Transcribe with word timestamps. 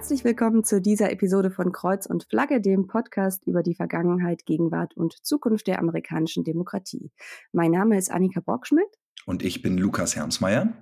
Herzlich 0.00 0.24
willkommen 0.24 0.64
zu 0.64 0.80
dieser 0.80 1.12
Episode 1.12 1.50
von 1.50 1.72
Kreuz 1.72 2.06
und 2.06 2.24
Flagge, 2.24 2.62
dem 2.62 2.86
Podcast 2.86 3.46
über 3.46 3.62
die 3.62 3.74
Vergangenheit, 3.74 4.46
Gegenwart 4.46 4.96
und 4.96 5.14
Zukunft 5.26 5.66
der 5.66 5.78
amerikanischen 5.78 6.42
Demokratie. 6.42 7.12
Mein 7.52 7.72
Name 7.72 7.98
ist 7.98 8.10
Annika 8.10 8.40
Brockschmidt. 8.40 8.88
Und 9.26 9.42
ich 9.44 9.60
bin 9.60 9.76
Lukas 9.76 10.16
Hermsmeier. 10.16 10.72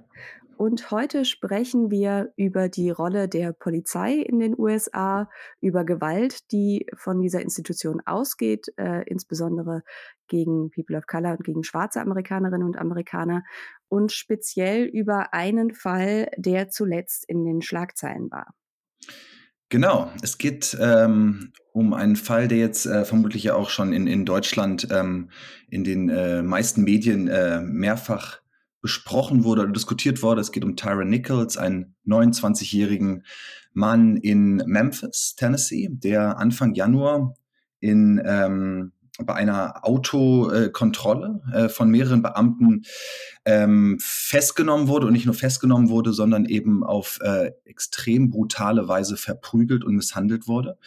Und 0.57 0.93
heute 0.93 1.25
sprechen 1.25 1.91
wir 1.91 2.33
über 2.37 2.69
die 2.69 2.91
Rolle 2.91 3.29
der 3.29 3.53
Polizei 3.53 4.12
in 4.12 4.39
den 4.39 4.57
USA, 4.57 5.29
über 5.61 5.85
Gewalt, 5.85 6.53
die 6.53 6.87
von 6.97 7.21
dieser 7.21 7.43
Institution 7.43 8.01
ausgeht, 8.07 8.69
äh, 8.77 9.03
insbesondere 9.09 9.83
gegen 10.29 10.71
People 10.71 10.97
of 10.97 11.09
Color 11.09 11.33
und 11.33 11.45
gegen 11.45 11.65
schwarze 11.65 12.01
Amerikanerinnen 12.01 12.65
und 12.65 12.79
Amerikaner 12.79 13.43
und 13.89 14.12
speziell 14.12 14.85
über 14.85 15.35
einen 15.35 15.75
Fall, 15.75 16.31
der 16.37 16.69
zuletzt 16.69 17.25
in 17.29 17.45
den 17.45 17.62
Schlagzeilen 17.62 18.31
war. 18.31 18.55
Genau, 19.71 20.11
es 20.23 20.39
geht 20.39 20.77
ähm, 20.81 21.53
um 21.73 21.93
einen 21.93 22.17
Fall, 22.17 22.49
der 22.49 22.59
jetzt 22.59 22.87
äh, 22.87 23.05
vermutlich 23.05 23.45
ja 23.45 23.55
auch 23.55 23.69
schon 23.69 23.93
in, 23.93 24.07
in 24.07 24.25
Deutschland 24.25 24.89
ähm, 24.91 25.31
in 25.69 25.85
den 25.85 26.09
äh, 26.09 26.43
meisten 26.43 26.85
Medien 26.85 27.29
äh, 27.29 27.61
mehrfach 27.61 28.41
besprochen 28.81 29.45
wurde 29.45 29.62
oder 29.62 29.73
diskutiert 29.73 30.23
wurde. 30.23 30.41
Es 30.41 30.53
geht 30.53 30.65
um 30.65 30.77
Tyra 30.77 31.05
Nichols, 31.05 31.59
einen 31.59 31.95
29-jährigen 32.07 33.25
Mann 33.75 34.17
in 34.17 34.57
Memphis, 34.67 35.34
Tennessee, 35.37 35.89
der 35.91 36.39
Anfang 36.39 36.75
Januar 36.75 37.35
in 37.81 38.23
ähm, 38.25 38.92
bei 39.24 39.34
einer 39.34 39.84
Autokontrolle 39.84 41.41
äh, 41.52 41.69
von 41.69 41.91
mehreren 41.91 42.22
Beamten 42.22 42.84
ähm, 43.44 43.98
festgenommen 44.00 44.86
wurde 44.88 45.06
und 45.06 45.12
nicht 45.12 45.27
nur 45.27 45.34
festgenommen 45.34 45.88
wurde, 45.88 46.12
sondern 46.12 46.44
eben 46.44 46.84
auf 46.84 47.19
äh, 47.22 47.50
extrem 47.64 48.30
brutale 48.30 48.86
Weise 48.86 49.16
verprügelt 49.16 49.84
und 49.84 49.96
misshandelt 49.96 50.46
wurde 50.46 50.78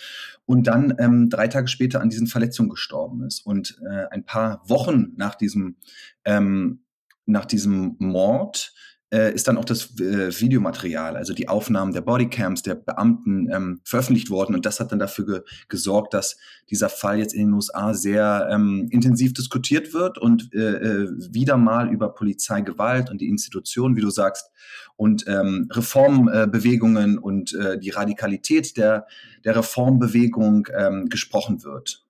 und 0.45 0.67
dann 0.67 0.95
ähm, 0.97 1.29
drei 1.29 1.49
Tage 1.49 1.67
später 1.67 2.01
an 2.01 2.09
diesen 2.09 2.27
Verletzungen 2.27 2.69
gestorben 2.69 3.23
ist. 3.23 3.45
Und 3.45 3.81
äh, 3.89 4.05
ein 4.11 4.25
paar 4.25 4.61
Wochen 4.67 5.13
nach 5.17 5.35
diesem 5.35 5.75
ähm, 6.23 6.83
nach 7.25 7.45
diesem 7.45 7.95
Mord 7.99 8.73
äh, 9.13 9.33
ist 9.33 9.47
dann 9.47 9.57
auch 9.57 9.65
das 9.65 9.99
äh, 9.99 10.39
Videomaterial, 10.39 11.17
also 11.17 11.33
die 11.33 11.49
Aufnahmen 11.49 11.93
der 11.93 12.01
Bodycams 12.01 12.63
der 12.63 12.75
Beamten 12.75 13.49
ähm, 13.51 13.81
veröffentlicht 13.83 14.29
worden. 14.29 14.55
Und 14.55 14.65
das 14.65 14.79
hat 14.79 14.91
dann 14.91 14.99
dafür 14.99 15.25
ge 15.25 15.41
gesorgt, 15.67 16.13
dass 16.13 16.37
dieser 16.69 16.89
Fall 16.89 17.19
jetzt 17.19 17.33
in 17.33 17.47
den 17.47 17.53
USA 17.53 17.93
sehr 17.93 18.47
ähm, 18.49 18.87
intensiv 18.89 19.33
diskutiert 19.33 19.93
wird 19.93 20.17
und 20.17 20.53
äh, 20.53 20.59
äh, 20.59 21.09
wieder 21.33 21.57
mal 21.57 21.91
über 21.91 22.13
Polizeigewalt 22.13 23.09
und 23.09 23.19
die 23.19 23.27
Institutionen, 23.27 23.95
wie 23.95 24.01
du 24.01 24.09
sagst, 24.09 24.49
und 24.95 25.25
ähm, 25.27 25.67
Reformbewegungen 25.71 27.17
und 27.17 27.53
äh, 27.53 27.77
die 27.77 27.89
Radikalität 27.89 28.77
der, 28.77 29.07
der 29.43 29.57
Reformbewegung 29.57 30.67
ähm, 30.73 31.09
gesprochen 31.09 31.63
wird. 31.63 32.05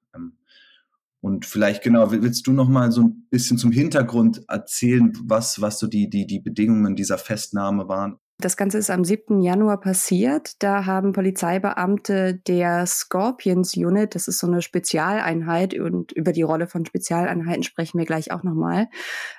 Und 1.21 1.45
vielleicht 1.45 1.83
genau, 1.83 2.11
willst 2.11 2.47
du 2.47 2.51
noch 2.51 2.67
mal 2.67 2.91
so 2.91 3.03
ein 3.03 3.27
bisschen 3.29 3.57
zum 3.57 3.71
Hintergrund 3.71 4.43
erzählen, 4.47 5.13
was, 5.23 5.61
was 5.61 5.77
so 5.77 5.87
die, 5.87 6.09
die, 6.09 6.25
die 6.25 6.39
Bedingungen 6.39 6.95
dieser 6.95 7.19
Festnahme 7.19 7.87
waren? 7.87 8.17
Das 8.39 8.57
Ganze 8.57 8.79
ist 8.79 8.89
am 8.89 9.03
7. 9.03 9.39
Januar 9.39 9.79
passiert. 9.79 10.63
Da 10.63 10.87
haben 10.87 11.13
Polizeibeamte 11.13 12.41
der 12.47 12.87
Scorpions 12.87 13.77
Unit, 13.77 14.15
das 14.15 14.27
ist 14.27 14.39
so 14.39 14.47
eine 14.47 14.63
Spezialeinheit 14.63 15.75
und 15.75 16.11
über 16.11 16.31
die 16.31 16.41
Rolle 16.41 16.65
von 16.65 16.83
Spezialeinheiten 16.83 17.61
sprechen 17.61 17.99
wir 17.99 18.05
gleich 18.05 18.31
auch 18.31 18.41
nochmal, 18.41 18.87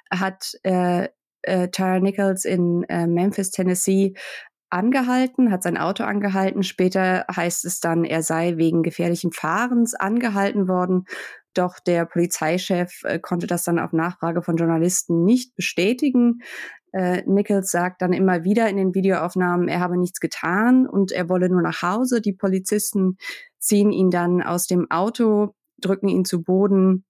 hat 0.09 0.53
äh, 0.63 1.09
äh, 1.43 1.69
Tyra 1.69 1.99
Nichols 1.99 2.45
in 2.45 2.85
äh, 2.85 3.09
Memphis, 3.09 3.51
Tennessee 3.51 4.15
angehalten, 4.71 5.51
hat 5.51 5.65
sein 5.65 5.77
Auto 5.77 6.05
angehalten. 6.05 6.63
Später 6.63 7.27
heißt 7.35 7.65
es 7.65 7.81
dann, 7.81 8.05
er 8.05 8.23
sei 8.23 8.57
wegen 8.57 8.85
gefährlichen 8.85 9.33
Fahrens 9.33 9.95
angehalten 9.95 10.69
worden 10.69 11.05
doch 11.55 11.79
der 11.81 12.07
Polizeichef 12.07 13.03
äh, 13.05 13.19
konnte 13.19 13.47
das 13.47 13.65
dann 13.65 13.79
auf 13.79 13.93
Nachfrage 13.93 14.43
von 14.43 14.57
Journalisten 14.57 15.25
nicht 15.25 15.55
bestätigen. 15.55 16.41
Äh, 16.93 17.23
Nichols 17.27 17.71
sagt 17.71 18.03
dann 18.03 18.13
immer 18.13 18.45
wieder 18.45 18.69
in 18.69 18.77
den 18.77 18.95
Videoaufnahmen, 18.95 19.69
er 19.69 19.81
habe 19.81 19.99
nichts 19.99 20.21
getan 20.21 20.87
und 20.87 21.11
er 21.11 21.29
wolle 21.29 21.49
nur 21.49 21.63
nach 21.63 21.83
Hause. 21.83 22.21
Die 22.21 22.35
Polizisten 22.35 23.17
ziehen 23.59 23.93
ihn 23.93 24.11
dann 24.11 24.43
aus 24.43 24.67
dem 24.67 24.91
Auto, 24.91 25.55
drücken 25.79 26.09
ihn 26.09 26.25
zu 26.25 26.43
Boden. 26.43 27.05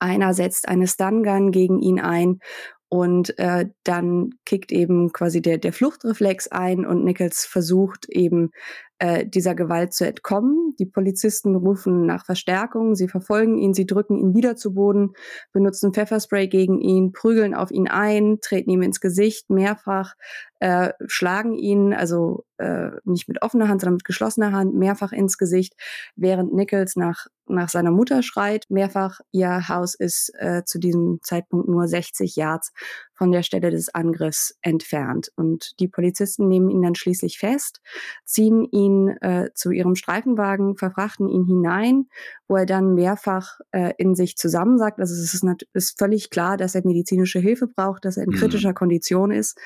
Einer 0.00 0.34
setzt 0.34 0.68
eine 0.68 0.88
Stun-Gun 0.88 1.52
gegen 1.52 1.78
ihn 1.78 2.00
ein 2.00 2.40
und 2.88 3.38
äh, 3.38 3.66
dann 3.84 4.30
kickt 4.44 4.70
eben 4.70 5.12
quasi 5.12 5.42
der, 5.42 5.58
der 5.58 5.72
Fluchtreflex 5.72 6.48
ein 6.48 6.86
und 6.86 7.04
Nichols 7.04 7.44
versucht 7.44 8.08
eben 8.08 8.50
äh, 8.98 9.26
dieser 9.26 9.54
Gewalt 9.54 9.92
zu 9.92 10.06
entkommen. 10.06 10.74
Die 10.78 10.86
Polizisten 10.86 11.54
rufen 11.54 12.06
nach 12.06 12.24
Verstärkung, 12.24 12.94
sie 12.94 13.08
verfolgen 13.08 13.58
ihn, 13.58 13.74
sie 13.74 13.86
drücken 13.86 14.16
ihn 14.16 14.34
wieder 14.34 14.56
zu 14.56 14.74
Boden, 14.74 15.12
benutzen 15.52 15.92
Pfefferspray 15.92 16.48
gegen 16.48 16.80
ihn, 16.80 17.12
prügeln 17.12 17.54
auf 17.54 17.70
ihn 17.70 17.88
ein, 17.88 18.38
treten 18.40 18.70
ihm 18.70 18.82
ins 18.82 19.00
Gesicht 19.00 19.50
mehrfach, 19.50 20.14
äh, 20.60 20.92
schlagen 21.06 21.54
ihn, 21.54 21.92
also 21.92 22.44
äh, 22.58 22.90
nicht 23.04 23.28
mit 23.28 23.42
offener 23.42 23.68
Hand, 23.68 23.80
sondern 23.80 23.94
mit 23.94 24.04
geschlossener 24.04 24.52
Hand, 24.52 24.74
mehrfach 24.74 25.12
ins 25.12 25.36
Gesicht, 25.38 25.74
während 26.14 26.54
Nichols 26.54 26.96
nach, 26.96 27.26
nach 27.46 27.68
seiner 27.68 27.90
Mutter 27.90 28.22
schreit, 28.22 28.66
mehrfach. 28.70 29.20
Ihr 29.32 29.68
Haus 29.68 29.94
ist 29.94 30.32
äh, 30.38 30.62
zu 30.64 30.78
diesem 30.78 31.18
Zeitpunkt 31.22 31.68
nur 31.68 31.86
60 31.86 32.36
Yards 32.36 32.72
von 33.16 33.32
der 33.32 33.42
Stelle 33.42 33.70
des 33.70 33.94
Angriffs 33.94 34.56
entfernt. 34.62 35.30
Und 35.36 35.78
die 35.80 35.88
Polizisten 35.88 36.48
nehmen 36.48 36.70
ihn 36.70 36.82
dann 36.82 36.94
schließlich 36.94 37.38
fest, 37.38 37.80
ziehen 38.24 38.64
ihn 38.64 39.08
äh, 39.20 39.50
zu 39.54 39.70
ihrem 39.70 39.94
Streifenwagen, 39.94 40.76
verfrachten 40.76 41.28
ihn 41.28 41.44
hinein, 41.44 42.08
wo 42.48 42.56
er 42.56 42.66
dann 42.66 42.94
mehrfach 42.94 43.58
äh, 43.72 43.92
in 43.98 44.14
sich 44.14 44.36
zusammensagt. 44.36 45.00
Also 45.00 45.14
es 45.14 45.34
ist, 45.34 45.44
ist 45.72 45.98
völlig 45.98 46.30
klar, 46.30 46.56
dass 46.56 46.74
er 46.74 46.86
medizinische 46.86 47.38
Hilfe 47.38 47.66
braucht, 47.66 48.04
dass 48.04 48.16
er 48.16 48.24
in 48.24 48.30
mhm. 48.30 48.36
kritischer 48.36 48.74
Kondition 48.74 49.30
ist. 49.30 49.58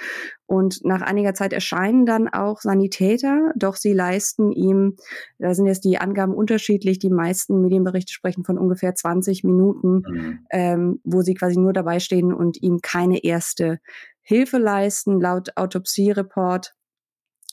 Und 0.46 0.79
nach 0.82 1.02
einiger 1.02 1.34
Zeit 1.34 1.52
erscheinen 1.52 2.06
dann 2.06 2.28
auch 2.28 2.60
Sanitäter, 2.60 3.52
doch 3.56 3.76
sie 3.76 3.92
leisten 3.92 4.52
ihm, 4.52 4.96
da 5.38 5.54
sind 5.54 5.66
jetzt 5.66 5.84
die 5.84 5.98
Angaben 5.98 6.34
unterschiedlich, 6.34 6.98
die 6.98 7.10
meisten 7.10 7.60
Medienberichte 7.60 8.12
sprechen 8.12 8.44
von 8.44 8.58
ungefähr 8.58 8.94
20 8.94 9.44
Minuten, 9.44 10.02
mhm. 10.06 10.38
ähm, 10.50 11.00
wo 11.04 11.22
sie 11.22 11.34
quasi 11.34 11.58
nur 11.58 11.72
dabei 11.72 12.00
stehen 12.00 12.32
und 12.32 12.62
ihm 12.62 12.80
keine 12.82 13.22
erste 13.24 13.78
Hilfe 14.22 14.58
leisten. 14.58 15.20
Laut 15.20 15.56
Autopsiereport 15.56 16.74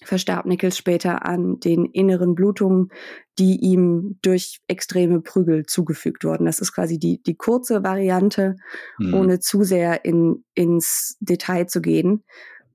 verstarb 0.03 0.45
Nichols 0.45 0.77
später 0.77 1.25
an 1.25 1.59
den 1.59 1.85
inneren 1.85 2.35
Blutungen, 2.35 2.89
die 3.39 3.57
ihm 3.59 4.19
durch 4.21 4.59
extreme 4.67 5.21
Prügel 5.21 5.65
zugefügt 5.65 6.23
wurden. 6.23 6.45
Das 6.45 6.59
ist 6.59 6.73
quasi 6.73 6.99
die, 6.99 7.21
die 7.23 7.35
kurze 7.35 7.83
Variante, 7.83 8.55
mhm. 8.99 9.13
ohne 9.13 9.39
zu 9.39 9.63
sehr 9.63 10.05
in, 10.05 10.43
ins 10.53 11.17
Detail 11.19 11.67
zu 11.67 11.81
gehen. 11.81 12.23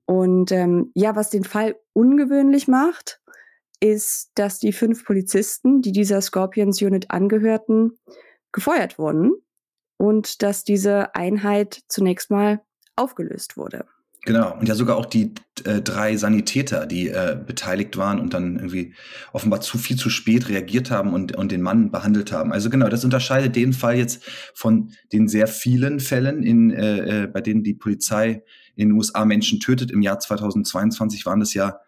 Und 0.05 0.51
ähm, 0.51 0.91
ja, 0.95 1.15
was 1.15 1.29
den 1.29 1.43
Fall 1.43 1.75
ungewöhnlich 1.93 2.67
macht, 2.67 3.21
ist, 3.79 4.31
dass 4.35 4.59
die 4.59 4.73
fünf 4.73 5.05
Polizisten, 5.05 5.81
die 5.81 5.91
dieser 5.91 6.21
Scorpions 6.21 6.81
Unit 6.81 7.11
angehörten, 7.11 7.99
gefeuert 8.51 8.97
wurden 8.97 9.33
und 9.97 10.41
dass 10.41 10.63
diese 10.63 11.15
Einheit 11.15 11.81
zunächst 11.87 12.31
mal 12.31 12.61
aufgelöst 12.95 13.57
wurde. 13.57 13.85
Genau, 14.25 14.57
und 14.57 14.69
ja 14.69 14.75
sogar 14.75 14.95
auch 14.95 15.05
die 15.05 15.33
äh, 15.65 15.81
drei 15.81 16.15
Sanitäter, 16.15 16.85
die 16.85 17.09
äh, 17.09 17.37
beteiligt 17.45 17.97
waren 17.97 18.21
und 18.21 18.33
dann 18.33 18.55
irgendwie 18.55 18.93
offenbar 19.33 19.59
zu 19.59 19.77
viel 19.77 19.97
zu 19.97 20.09
spät 20.09 20.47
reagiert 20.47 20.91
haben 20.91 21.13
und, 21.13 21.35
und 21.35 21.51
den 21.51 21.61
Mann 21.61 21.91
behandelt 21.91 22.31
haben. 22.31 22.53
Also 22.53 22.69
genau, 22.69 22.87
das 22.87 23.03
unterscheidet 23.03 23.57
den 23.57 23.73
Fall 23.73 23.97
jetzt 23.97 24.23
von 24.55 24.91
den 25.11 25.27
sehr 25.27 25.47
vielen 25.47 25.99
Fällen, 25.99 26.41
in, 26.41 26.71
äh, 26.71 27.23
äh, 27.23 27.27
bei 27.27 27.41
denen 27.41 27.63
die 27.63 27.73
Polizei 27.73 28.43
in 28.75 28.89
den 28.89 28.97
USA 28.97 29.25
Menschen 29.25 29.59
tötet. 29.59 29.91
Im 29.91 30.01
Jahr 30.01 30.19
2022 30.19 31.25
waren 31.25 31.39
das 31.39 31.53
ja 31.53 31.79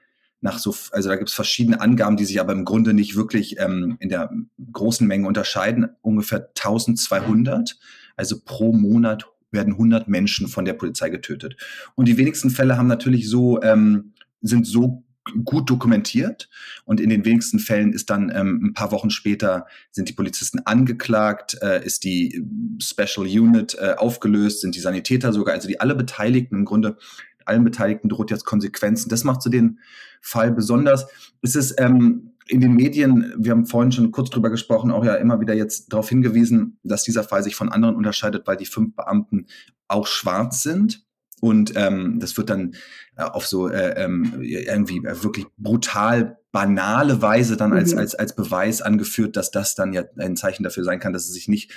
nach 0.42 0.60
so, 0.60 0.76
also 0.92 1.10
da 1.10 1.16
gibt 1.16 1.30
es 1.30 1.36
verschiedene 1.36 1.82
Angaben, 1.82 2.18
die 2.18 2.26
sich 2.26 2.40
aber 2.40 2.54
im 2.54 2.66
Grunde 2.66 2.94
nicht 2.94 3.16
wirklich 3.16 3.60
ähm, 3.60 3.98
in 4.00 4.10
der 4.10 4.30
großen 4.72 5.08
Menge 5.08 5.28
unterscheiden. 5.28 5.90
Ungefähr 6.02 6.50
1200, 6.56 7.78
also 8.16 8.40
pro 8.44 8.72
Monat 8.72 9.26
werden 9.52 9.74
100 9.74 10.08
Menschen 10.08 10.48
von 10.48 10.66
der 10.66 10.74
Polizei 10.74 11.10
getötet. 11.10 11.56
Und 11.96 12.08
die 12.08 12.18
wenigsten 12.18 12.50
Fälle 12.50 12.78
haben 12.78 12.88
natürlich 12.88 13.30
so, 13.30 13.62
ähm, 13.64 14.14
sind 14.42 14.68
so 14.68 15.05
gut 15.44 15.70
dokumentiert 15.70 16.50
und 16.86 17.00
in 17.00 17.10
den 17.10 17.26
wenigsten 17.26 17.60
Fällen 17.60 17.94
ist 17.94 18.10
dann 18.10 18.32
ähm, 18.34 18.62
ein 18.64 18.74
paar 18.74 18.92
Wochen 18.92 19.10
später 19.10 19.66
sind 19.92 20.08
die 20.08 20.14
Polizisten 20.14 20.60
angeklagt, 20.66 21.58
äh, 21.62 21.84
ist 21.84 22.04
die 22.04 22.46
Special 22.82 23.26
Unit 23.26 23.76
äh, 23.80 23.96
aufgelöst, 23.98 24.62
sind 24.62 24.76
die 24.76 24.80
Sanitäter 24.80 25.34
sogar, 25.34 25.56
also 25.56 25.68
die 25.68 25.80
alle 25.80 25.96
Beteiligten 25.96 26.56
im 26.56 26.66
Grunde 26.66 26.98
allen 27.46 27.64
Beteiligten 27.64 28.10
droht 28.10 28.32
jetzt 28.32 28.46
Konsequenzen. 28.46 29.10
Das 29.10 29.24
macht 29.24 29.42
so 29.42 29.50
den 29.50 29.80
Fall 30.22 30.52
besonders. 30.52 31.06
Es 31.42 31.56
ist 31.56 31.80
ähm, 31.80 32.32
in 32.48 32.62
den 32.62 32.74
Medien, 32.74 33.34
wir 33.38 33.52
haben 33.52 33.66
vorhin 33.66 33.92
schon 33.92 34.12
kurz 34.12 34.30
drüber 34.30 34.50
gesprochen, 34.50 34.92
auch 34.92 35.04
ja 35.04 35.16
immer 35.16 35.40
wieder 35.40 35.54
jetzt 35.54 35.92
darauf 35.92 36.10
hingewiesen, 36.10 36.80
dass 36.84 37.04
dieser 37.04 37.24
Fall 37.24 37.44
sich 37.44 37.56
von 37.56 37.70
anderen 37.70 37.96
unterscheidet, 37.96 38.46
weil 38.46 38.58
die 38.58 38.66
fünf 38.66 38.96
Beamten 38.96 39.48
auch 39.88 40.08
schwarz 40.08 40.64
sind. 40.64 41.05
Und 41.46 41.74
ähm, 41.76 42.20
das 42.20 42.38
wird 42.38 42.50
dann 42.50 42.74
äh, 43.18 43.22
auf 43.22 43.46
so 43.46 43.70
äh, 43.70 44.04
ähm, 44.04 44.34
irgendwie 44.42 45.04
wirklich 45.04 45.46
brutal 45.60 46.40
banale 46.52 47.22
Weise 47.22 47.56
dann 47.56 47.72
als, 47.72 47.94
mhm. 47.94 48.00
als, 48.00 48.16
als 48.16 48.36
Beweis 48.36 48.82
angeführt, 48.82 49.36
dass 49.36 49.52
das 49.52 49.76
dann 49.76 49.94
ja 49.94 50.06
ein 50.18 50.36
Zeichen 50.36 50.64
dafür 50.64 50.84
sein 50.84 51.00
kann, 51.00 51.14
dass 51.14 51.26
es 51.26 51.34
sich 51.34 51.48
nicht 51.48 51.72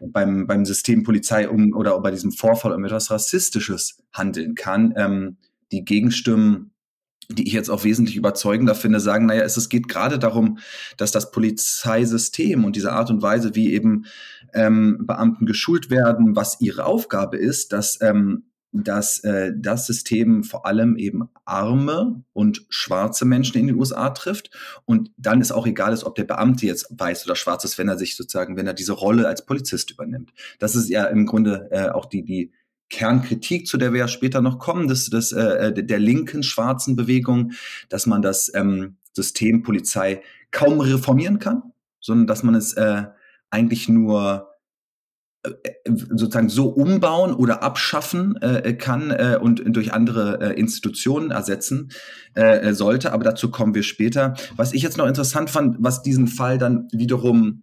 beim, 0.00 0.48
beim 0.48 0.64
System 0.64 1.04
Polizei 1.04 1.48
um 1.48 1.74
oder 1.74 2.00
bei 2.00 2.10
diesem 2.10 2.32
Vorfall 2.32 2.72
um 2.72 2.84
etwas 2.84 3.08
Rassistisches 3.12 4.02
handeln 4.12 4.56
kann. 4.56 4.92
Ähm, 4.96 5.36
die 5.70 5.84
Gegenstimmen 5.84 6.72
die 7.30 7.46
ich 7.46 7.54
jetzt 7.54 7.70
auch 7.70 7.84
wesentlich 7.84 8.16
überzeugender 8.16 8.74
finde, 8.74 9.00
sagen, 9.00 9.24
naja, 9.24 9.44
es, 9.44 9.56
es 9.56 9.70
geht 9.70 9.88
gerade 9.88 10.18
darum, 10.18 10.58
dass 10.98 11.10
das 11.10 11.30
Polizeisystem 11.30 12.66
und 12.66 12.76
diese 12.76 12.92
Art 12.92 13.08
und 13.08 13.22
Weise, 13.22 13.54
wie 13.54 13.72
eben 13.72 14.04
ähm, 14.52 15.06
Beamten 15.06 15.46
geschult 15.46 15.88
werden, 15.88 16.36
was 16.36 16.60
ihre 16.60 16.84
Aufgabe 16.84 17.38
ist, 17.38 17.72
dass 17.72 17.98
ähm, 18.02 18.44
dass 18.82 19.20
äh, 19.20 19.52
das 19.56 19.86
System 19.86 20.42
vor 20.42 20.66
allem 20.66 20.96
eben 20.96 21.28
arme 21.44 22.24
und 22.32 22.66
schwarze 22.68 23.24
Menschen 23.24 23.58
in 23.58 23.68
den 23.68 23.76
USA 23.76 24.10
trifft. 24.10 24.50
Und 24.84 25.12
dann 25.16 25.40
ist 25.40 25.52
auch 25.52 25.66
egal, 25.66 25.92
ist, 25.92 26.04
ob 26.04 26.16
der 26.16 26.24
Beamte 26.24 26.66
jetzt 26.66 26.88
weiß 26.90 27.24
oder 27.24 27.36
schwarz 27.36 27.64
ist, 27.64 27.78
wenn 27.78 27.88
er 27.88 27.96
sich 27.96 28.16
sozusagen, 28.16 28.56
wenn 28.56 28.66
er 28.66 28.74
diese 28.74 28.92
Rolle 28.92 29.28
als 29.28 29.46
Polizist 29.46 29.92
übernimmt. 29.92 30.32
Das 30.58 30.74
ist 30.74 30.88
ja 30.88 31.04
im 31.04 31.24
Grunde 31.24 31.68
äh, 31.70 31.88
auch 31.90 32.06
die, 32.06 32.24
die 32.24 32.52
Kernkritik, 32.90 33.66
zu 33.66 33.76
der 33.76 33.92
wir 33.92 34.00
ja 34.00 34.08
später 34.08 34.40
noch 34.40 34.58
kommen, 34.58 34.88
des, 34.88 35.08
des, 35.08 35.32
äh, 35.32 35.72
der 35.72 35.98
linken 35.98 36.42
schwarzen 36.42 36.96
Bewegung, 36.96 37.52
dass 37.88 38.06
man 38.06 38.22
das 38.22 38.50
ähm, 38.54 38.96
System 39.12 39.62
Polizei 39.62 40.22
kaum 40.50 40.80
reformieren 40.80 41.38
kann, 41.38 41.62
sondern 42.00 42.26
dass 42.26 42.42
man 42.42 42.54
es 42.54 42.74
äh, 42.74 43.04
eigentlich 43.50 43.88
nur 43.88 44.48
äh, 44.48 44.53
sozusagen 45.86 46.48
so 46.48 46.68
umbauen 46.68 47.34
oder 47.34 47.62
abschaffen 47.62 48.36
äh, 48.40 48.72
kann 48.74 49.10
äh, 49.10 49.38
und 49.40 49.62
durch 49.66 49.92
andere 49.92 50.40
äh, 50.40 50.58
Institutionen 50.58 51.30
ersetzen 51.30 51.90
äh, 52.34 52.72
sollte. 52.72 53.12
Aber 53.12 53.24
dazu 53.24 53.50
kommen 53.50 53.74
wir 53.74 53.82
später. 53.82 54.34
Was 54.56 54.72
ich 54.72 54.82
jetzt 54.82 54.96
noch 54.96 55.06
interessant 55.06 55.50
fand, 55.50 55.76
was 55.80 56.02
diesen 56.02 56.28
Fall 56.28 56.56
dann 56.58 56.88
wiederum, 56.92 57.62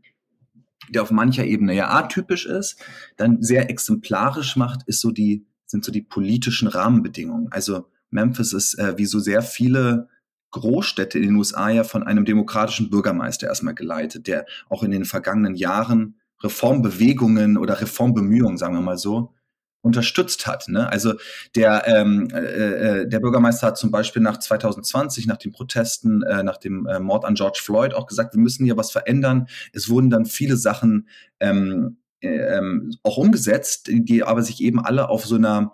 der 0.90 1.02
auf 1.02 1.12
mancher 1.12 1.46
Ebene 1.46 1.74
ja 1.74 1.90
atypisch 1.90 2.46
ist, 2.46 2.80
dann 3.18 3.42
sehr 3.42 3.70
exemplarisch 3.70 4.56
macht, 4.56 4.82
ist 4.86 5.02
so 5.02 5.12
die, 5.12 5.48
sind 5.66 5.84
so 5.84 5.92
die 5.92 6.04
politischen 6.04 6.68
Rahmenbedingungen. 6.68 7.48
Also 7.52 7.88
Memphis 8.12 8.54
ist 8.54 8.78
äh, 8.78 8.98
wie 8.98 9.06
so 9.06 9.20
sehr 9.20 9.42
viele 9.42 10.08
Großstädte 10.52 11.18
in 11.18 11.28
den 11.28 11.36
USA 11.36 11.70
ja 11.70 11.84
von 11.84 12.04
einem 12.04 12.26
demokratischen 12.26 12.90
Bürgermeister 12.90 13.48
erstmal 13.48 13.74
geleitet, 13.74 14.28
der 14.28 14.46
auch 14.70 14.84
in 14.84 14.92
den 14.92 15.06
vergangenen 15.06 15.56
Jahren 15.56 16.21
Reformbewegungen 16.44 17.58
oder 17.58 17.80
Reformbemühungen, 17.82 18.58
sagen 18.58 18.76
wir 18.76 18.82
mal 18.82 18.98
so, 18.98 19.34
unterstützt 19.82 20.46
hat. 20.48 20.68
Ne? 20.68 20.90
Also 20.90 21.14
der, 21.56 21.88
ähm, 21.88 22.30
äh, 22.32 23.02
äh 23.02 23.08
der 23.08 23.20
Bürgermeister 23.20 23.68
hat 23.68 23.78
zum 23.78 23.92
Beispiel 23.92 24.22
nach 24.22 24.38
2020, 24.38 25.26
nach 25.26 25.38
den 25.38 25.52
Protesten, 25.52 26.22
äh, 26.24 26.44
nach 26.44 26.58
dem 26.58 26.86
äh, 26.86 27.00
Mord 27.00 27.26
an 27.26 27.36
George 27.36 27.60
Floyd 27.64 27.94
auch 27.94 28.06
gesagt, 28.06 28.36
wir 28.36 28.42
müssen 28.42 28.64
hier 28.64 28.78
was 28.78 28.92
verändern. 28.92 29.48
Es 29.74 29.90
wurden 29.90 30.10
dann 30.10 30.26
viele 30.26 30.56
Sachen 30.56 31.08
ähm, 31.40 31.98
äh, 32.22 32.58
ähm, 32.58 32.96
auch 33.04 33.18
umgesetzt, 33.18 33.90
die 33.92 34.24
aber 34.24 34.44
sich 34.44 34.62
eben 34.62 34.80
alle 34.80 35.10
auf 35.10 35.26
so 35.26 35.36
einer 35.36 35.74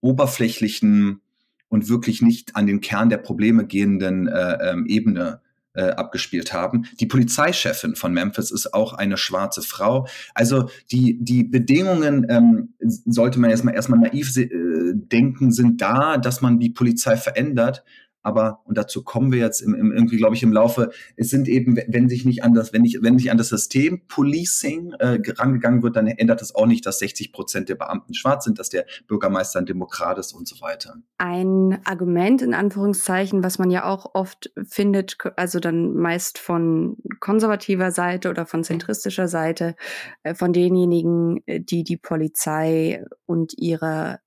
oberflächlichen 0.00 1.20
und 1.68 1.88
wirklich 1.88 2.22
nicht 2.22 2.56
an 2.56 2.66
den 2.66 2.80
Kern 2.80 3.08
der 3.08 3.18
Probleme 3.18 3.66
gehenden 3.66 4.26
äh, 4.26 4.70
ähm, 4.70 4.86
Ebene 4.86 5.40
äh, 5.74 5.90
abgespielt 5.90 6.52
haben. 6.52 6.86
Die 7.00 7.06
Polizeichefin 7.06 7.96
von 7.96 8.12
Memphis 8.12 8.50
ist 8.50 8.72
auch 8.74 8.92
eine 8.92 9.16
schwarze 9.16 9.62
Frau. 9.62 10.06
Also 10.34 10.70
die, 10.90 11.18
die 11.22 11.44
Bedingungen, 11.44 12.26
ähm, 12.28 12.74
sollte 12.78 13.38
man 13.40 13.50
erstmal 13.50 13.74
erstmal 13.74 14.00
naiv 14.00 14.36
äh, 14.36 14.48
denken, 14.94 15.52
sind 15.52 15.80
da, 15.80 16.16
dass 16.18 16.40
man 16.40 16.58
die 16.58 16.70
Polizei 16.70 17.16
verändert 17.16 17.84
aber, 18.24 18.60
und 18.64 18.78
dazu 18.78 19.04
kommen 19.04 19.32
wir 19.32 19.38
jetzt 19.38 19.60
im, 19.60 19.74
im, 19.74 19.92
irgendwie, 19.92 20.16
glaube 20.16 20.34
ich, 20.34 20.42
im 20.42 20.52
Laufe, 20.52 20.90
es 21.16 21.28
sind 21.28 21.46
eben, 21.46 21.76
wenn 21.76 22.08
sich 22.08 22.24
nicht 22.24 22.42
an 22.42 22.54
das, 22.54 22.72
wenn 22.72 22.82
nicht, 22.82 23.02
wenn 23.02 23.16
nicht 23.16 23.30
an 23.30 23.36
das 23.36 23.50
System 23.50 24.00
Policing 24.08 24.92
äh, 24.98 25.20
rangegangen 25.36 25.82
wird, 25.82 25.96
dann 25.96 26.06
ändert 26.06 26.40
das 26.40 26.54
auch 26.54 26.66
nicht, 26.66 26.86
dass 26.86 26.98
60 26.98 27.32
Prozent 27.32 27.68
der 27.68 27.74
Beamten 27.74 28.14
schwarz 28.14 28.44
sind, 28.44 28.58
dass 28.58 28.70
der 28.70 28.86
Bürgermeister 29.06 29.58
ein 29.58 29.66
Demokrat 29.66 30.18
ist 30.18 30.32
und 30.32 30.48
so 30.48 30.60
weiter. 30.62 30.96
Ein 31.18 31.78
Argument 31.84 32.40
in 32.40 32.54
Anführungszeichen, 32.54 33.44
was 33.44 33.58
man 33.58 33.70
ja 33.70 33.84
auch 33.84 34.14
oft 34.14 34.50
findet, 34.66 35.18
also 35.36 35.60
dann 35.60 35.92
meist 35.94 36.38
von 36.38 36.96
konservativer 37.20 37.90
Seite 37.90 38.30
oder 38.30 38.46
von 38.46 38.64
zentristischer 38.64 39.28
Seite, 39.28 39.76
äh, 40.22 40.34
von 40.34 40.54
denjenigen, 40.54 41.42
äh, 41.46 41.60
die 41.60 41.84
die 41.84 41.98
Polizei 41.98 43.04
und 43.26 43.52
ihre 43.58 44.20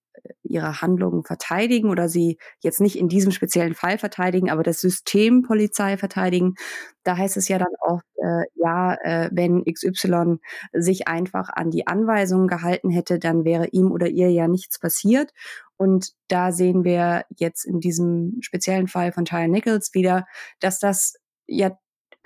ihre 0.43 0.81
Handlungen 0.81 1.23
verteidigen 1.23 1.89
oder 1.89 2.09
sie 2.09 2.37
jetzt 2.61 2.81
nicht 2.81 2.97
in 2.97 3.07
diesem 3.09 3.31
speziellen 3.31 3.75
Fall 3.75 3.97
verteidigen, 3.97 4.49
aber 4.49 4.63
das 4.63 4.81
System 4.81 5.41
Polizei 5.41 5.97
verteidigen. 5.97 6.55
Da 7.03 7.17
heißt 7.17 7.37
es 7.37 7.47
ja 7.47 7.57
dann 7.57 7.73
auch, 7.81 8.01
äh, 8.15 8.43
ja, 8.55 8.95
äh, 9.03 9.29
wenn 9.31 9.63
XY 9.63 10.37
sich 10.73 11.07
einfach 11.07 11.49
an 11.49 11.71
die 11.71 11.87
Anweisungen 11.87 12.47
gehalten 12.47 12.89
hätte, 12.89 13.19
dann 13.19 13.45
wäre 13.45 13.67
ihm 13.67 13.91
oder 13.91 14.07
ihr 14.07 14.31
ja 14.31 14.47
nichts 14.47 14.79
passiert. 14.79 15.31
Und 15.77 16.13
da 16.27 16.51
sehen 16.51 16.83
wir 16.83 17.25
jetzt 17.37 17.65
in 17.65 17.79
diesem 17.79 18.37
speziellen 18.41 18.87
Fall 18.87 19.11
von 19.11 19.25
Tyre 19.25 19.47
Nichols 19.47 19.93
wieder, 19.93 20.25
dass 20.59 20.79
das 20.79 21.15
ja 21.47 21.77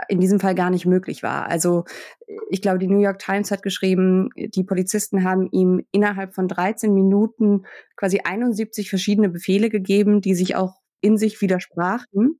in 0.07 0.19
diesem 0.19 0.39
Fall 0.39 0.55
gar 0.55 0.69
nicht 0.69 0.85
möglich 0.85 1.23
war. 1.23 1.47
Also 1.47 1.85
ich 2.49 2.61
glaube, 2.61 2.79
die 2.79 2.87
New 2.87 2.99
York 2.99 3.19
Times 3.19 3.51
hat 3.51 3.63
geschrieben, 3.63 4.29
die 4.35 4.63
Polizisten 4.63 5.23
haben 5.23 5.47
ihm 5.51 5.85
innerhalb 5.91 6.33
von 6.33 6.47
13 6.47 6.93
Minuten 6.93 7.65
quasi 7.95 8.21
71 8.23 8.89
verschiedene 8.89 9.29
Befehle 9.29 9.69
gegeben, 9.69 10.21
die 10.21 10.35
sich 10.35 10.55
auch 10.55 10.75
in 11.01 11.17
sich 11.17 11.41
widersprachen. 11.41 12.39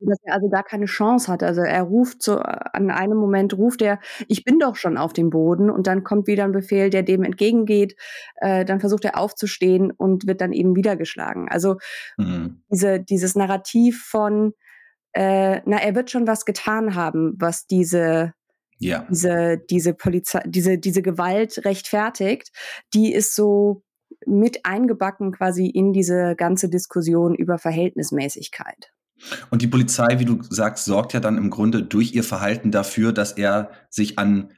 Dass 0.00 0.18
er 0.22 0.34
also 0.34 0.48
gar 0.48 0.62
keine 0.62 0.84
Chance 0.84 1.30
hat. 1.30 1.42
Also 1.42 1.60
er 1.60 1.82
ruft 1.82 2.22
so, 2.22 2.38
an 2.38 2.88
einem 2.90 3.18
Moment 3.18 3.54
ruft 3.58 3.82
er, 3.82 3.98
ich 4.28 4.44
bin 4.44 4.60
doch 4.60 4.76
schon 4.76 4.96
auf 4.96 5.12
dem 5.12 5.28
Boden 5.28 5.70
und 5.70 5.88
dann 5.88 6.04
kommt 6.04 6.28
wieder 6.28 6.44
ein 6.44 6.52
Befehl, 6.52 6.88
der 6.88 7.02
dem 7.02 7.24
entgegengeht. 7.24 7.96
Äh, 8.36 8.64
dann 8.64 8.78
versucht 8.78 9.04
er 9.04 9.18
aufzustehen 9.18 9.90
und 9.90 10.28
wird 10.28 10.40
dann 10.40 10.52
eben 10.52 10.76
wieder 10.76 10.96
geschlagen. 10.96 11.48
Also 11.50 11.78
mhm. 12.16 12.62
diese, 12.70 13.00
dieses 13.00 13.34
Narrativ 13.34 14.04
von, 14.04 14.52
äh, 15.12 15.60
na, 15.64 15.78
er 15.78 15.94
wird 15.94 16.10
schon 16.10 16.26
was 16.26 16.44
getan 16.44 16.94
haben, 16.94 17.34
was 17.38 17.66
diese 17.66 18.34
ja. 18.78 19.06
diese 19.10 19.58
diese 19.70 19.94
Polizei 19.94 20.42
diese 20.46 20.78
diese 20.78 21.02
Gewalt 21.02 21.64
rechtfertigt, 21.64 22.50
die 22.94 23.12
ist 23.12 23.34
so 23.34 23.82
mit 24.26 24.64
eingebacken 24.64 25.32
quasi 25.32 25.66
in 25.66 25.92
diese 25.92 26.34
ganze 26.36 26.68
Diskussion 26.68 27.34
über 27.34 27.58
Verhältnismäßigkeit. 27.58 28.92
Und 29.50 29.62
die 29.62 29.66
Polizei, 29.66 30.18
wie 30.18 30.24
du 30.24 30.38
sagst, 30.42 30.84
sorgt 30.84 31.12
ja 31.12 31.20
dann 31.20 31.38
im 31.38 31.50
Grunde 31.50 31.82
durch 31.82 32.14
ihr 32.14 32.22
Verhalten 32.22 32.70
dafür, 32.70 33.12
dass 33.12 33.32
er 33.32 33.70
sich 33.90 34.18
an 34.18 34.52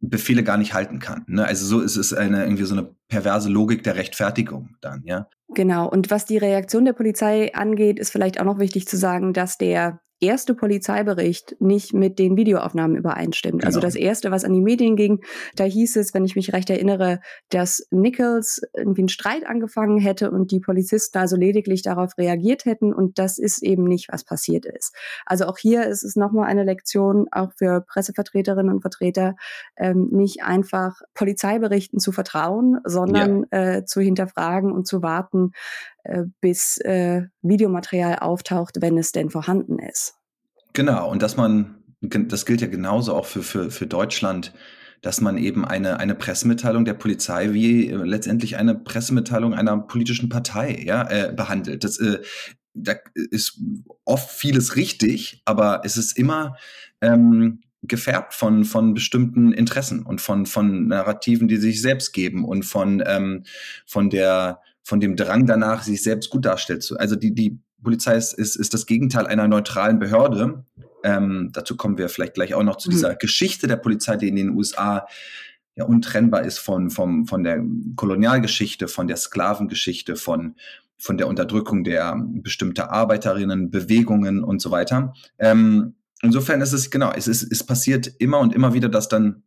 Befehle 0.00 0.42
gar 0.42 0.56
nicht 0.56 0.74
halten 0.74 0.98
kann. 0.98 1.24
Ne? 1.26 1.44
Also 1.44 1.66
so 1.66 1.80
ist 1.80 1.96
es 1.96 2.12
eine 2.12 2.44
irgendwie 2.44 2.64
so 2.64 2.74
eine 2.74 2.95
perverse 3.08 3.48
Logik 3.48 3.82
der 3.82 3.96
Rechtfertigung 3.96 4.76
dann, 4.80 5.02
ja. 5.04 5.28
Genau. 5.48 5.88
Und 5.88 6.10
was 6.10 6.24
die 6.24 6.38
Reaktion 6.38 6.84
der 6.84 6.92
Polizei 6.92 7.54
angeht, 7.54 7.98
ist 7.98 8.10
vielleicht 8.10 8.40
auch 8.40 8.44
noch 8.44 8.58
wichtig 8.58 8.86
zu 8.88 8.96
sagen, 8.96 9.32
dass 9.32 9.58
der 9.58 10.00
erste 10.20 10.54
Polizeibericht 10.54 11.56
nicht 11.60 11.92
mit 11.92 12.18
den 12.18 12.36
Videoaufnahmen 12.36 12.96
übereinstimmt. 12.96 13.64
Also 13.64 13.80
genau. 13.80 13.86
Also 13.86 13.98
das 13.98 14.02
erste, 14.02 14.30
was 14.30 14.44
an 14.44 14.54
die 14.54 14.62
Medien 14.62 14.96
ging, 14.96 15.20
da 15.56 15.64
hieß 15.64 15.96
es, 15.96 16.14
wenn 16.14 16.24
ich 16.24 16.36
mich 16.36 16.52
recht 16.52 16.70
erinnere, 16.70 17.20
dass 17.50 17.86
Nichols 17.90 18.62
irgendwie 18.74 19.02
einen 19.02 19.08
Streit 19.10 19.46
angefangen 19.46 19.98
hätte 19.98 20.30
und 20.30 20.50
die 20.52 20.60
Polizisten 20.60 21.18
also 21.18 21.36
lediglich 21.36 21.82
darauf 21.82 22.16
reagiert 22.16 22.64
hätten 22.64 22.94
und 22.94 23.18
das 23.18 23.38
ist 23.38 23.62
eben 23.62 23.84
nicht, 23.84 24.08
was 24.10 24.24
passiert 24.24 24.64
ist. 24.64 24.94
Also 25.26 25.46
auch 25.46 25.58
hier 25.58 25.86
ist 25.86 26.02
es 26.02 26.16
nochmal 26.16 26.46
eine 26.46 26.64
Lektion, 26.64 27.26
auch 27.30 27.52
für 27.56 27.82
Pressevertreterinnen 27.82 28.72
und 28.72 28.80
Vertreter, 28.80 29.36
ähm, 29.76 30.08
nicht 30.10 30.42
einfach 30.42 31.02
Polizeiberichten 31.14 31.98
zu 31.98 32.12
vertrauen, 32.12 32.78
sondern 32.96 33.44
ja. 33.52 33.76
äh, 33.76 33.84
zu 33.84 34.00
hinterfragen 34.00 34.72
und 34.72 34.86
zu 34.86 35.02
warten, 35.02 35.52
äh, 36.04 36.22
bis 36.40 36.78
äh, 36.78 37.24
Videomaterial 37.42 38.16
auftaucht, 38.20 38.78
wenn 38.80 38.96
es 38.96 39.12
denn 39.12 39.28
vorhanden 39.28 39.78
ist. 39.78 40.14
Genau, 40.72 41.10
und 41.10 41.22
dass 41.22 41.36
man, 41.36 41.76
das 42.00 42.46
gilt 42.46 42.62
ja 42.62 42.68
genauso 42.68 43.14
auch 43.14 43.26
für, 43.26 43.42
für, 43.42 43.70
für 43.70 43.86
Deutschland, 43.86 44.54
dass 45.02 45.20
man 45.20 45.36
eben 45.36 45.64
eine, 45.64 46.00
eine 46.00 46.14
Pressemitteilung 46.14 46.84
der 46.84 46.94
Polizei 46.94 47.52
wie 47.52 47.90
äh, 47.90 47.96
letztendlich 47.96 48.56
eine 48.56 48.74
Pressemitteilung 48.74 49.54
einer 49.54 49.76
politischen 49.78 50.28
Partei 50.28 50.82
ja, 50.84 51.08
äh, 51.10 51.32
behandelt. 51.34 51.84
Das, 51.84 51.98
äh, 51.98 52.22
da 52.74 52.94
ist 53.14 53.60
oft 54.04 54.30
vieles 54.30 54.76
richtig, 54.76 55.42
aber 55.44 55.82
es 55.84 55.96
ist 55.96 56.16
immer 56.16 56.56
ähm, 57.00 57.60
gefärbt 57.86 58.34
von, 58.34 58.64
von 58.64 58.94
bestimmten 58.94 59.52
Interessen 59.52 60.02
und 60.02 60.20
von, 60.20 60.46
von 60.46 60.88
Narrativen, 60.88 61.48
die 61.48 61.56
sich 61.56 61.80
selbst 61.80 62.12
geben 62.12 62.44
und 62.44 62.64
von, 62.64 63.02
ähm, 63.06 63.44
von 63.86 64.10
der 64.10 64.60
von 64.82 65.00
dem 65.00 65.16
Drang 65.16 65.46
danach, 65.46 65.82
sich 65.82 66.00
selbst 66.00 66.30
gut 66.30 66.44
darstellt. 66.44 66.88
Also 66.98 67.16
die, 67.16 67.34
die 67.34 67.58
Polizei 67.82 68.14
ist, 68.14 68.32
ist, 68.34 68.54
ist 68.54 68.72
das 68.72 68.86
Gegenteil 68.86 69.26
einer 69.26 69.48
neutralen 69.48 69.98
Behörde. 69.98 70.64
Ähm, 71.02 71.50
dazu 71.52 71.76
kommen 71.76 71.98
wir 71.98 72.08
vielleicht 72.08 72.34
gleich 72.34 72.54
auch 72.54 72.62
noch 72.62 72.76
zu 72.76 72.88
mhm. 72.88 72.92
dieser 72.92 73.16
Geschichte 73.16 73.66
der 73.66 73.76
Polizei, 73.76 74.16
die 74.16 74.28
in 74.28 74.36
den 74.36 74.50
USA 74.50 75.08
ja 75.74 75.84
untrennbar 75.84 76.44
ist 76.44 76.58
von, 76.58 76.90
von, 76.90 77.26
von 77.26 77.42
der 77.42 77.64
Kolonialgeschichte, 77.96 78.86
von 78.86 79.08
der 79.08 79.16
Sklavengeschichte, 79.16 80.14
von 80.14 80.54
von 80.98 81.18
der 81.18 81.28
Unterdrückung 81.28 81.84
der 81.84 82.16
bestimmter 82.18 82.90
Arbeiterinnen, 82.90 83.70
Bewegungen 83.70 84.42
und 84.42 84.62
so 84.62 84.70
weiter. 84.70 85.12
Ähm, 85.38 85.94
insofern 86.22 86.60
ist 86.60 86.72
es, 86.72 86.90
genau, 86.90 87.12
es 87.12 87.28
ist, 87.28 87.50
es 87.50 87.64
passiert 87.64 88.10
immer 88.18 88.38
und 88.40 88.54
immer 88.54 88.74
wieder, 88.74 88.88
dass 88.88 89.08
dann 89.08 89.42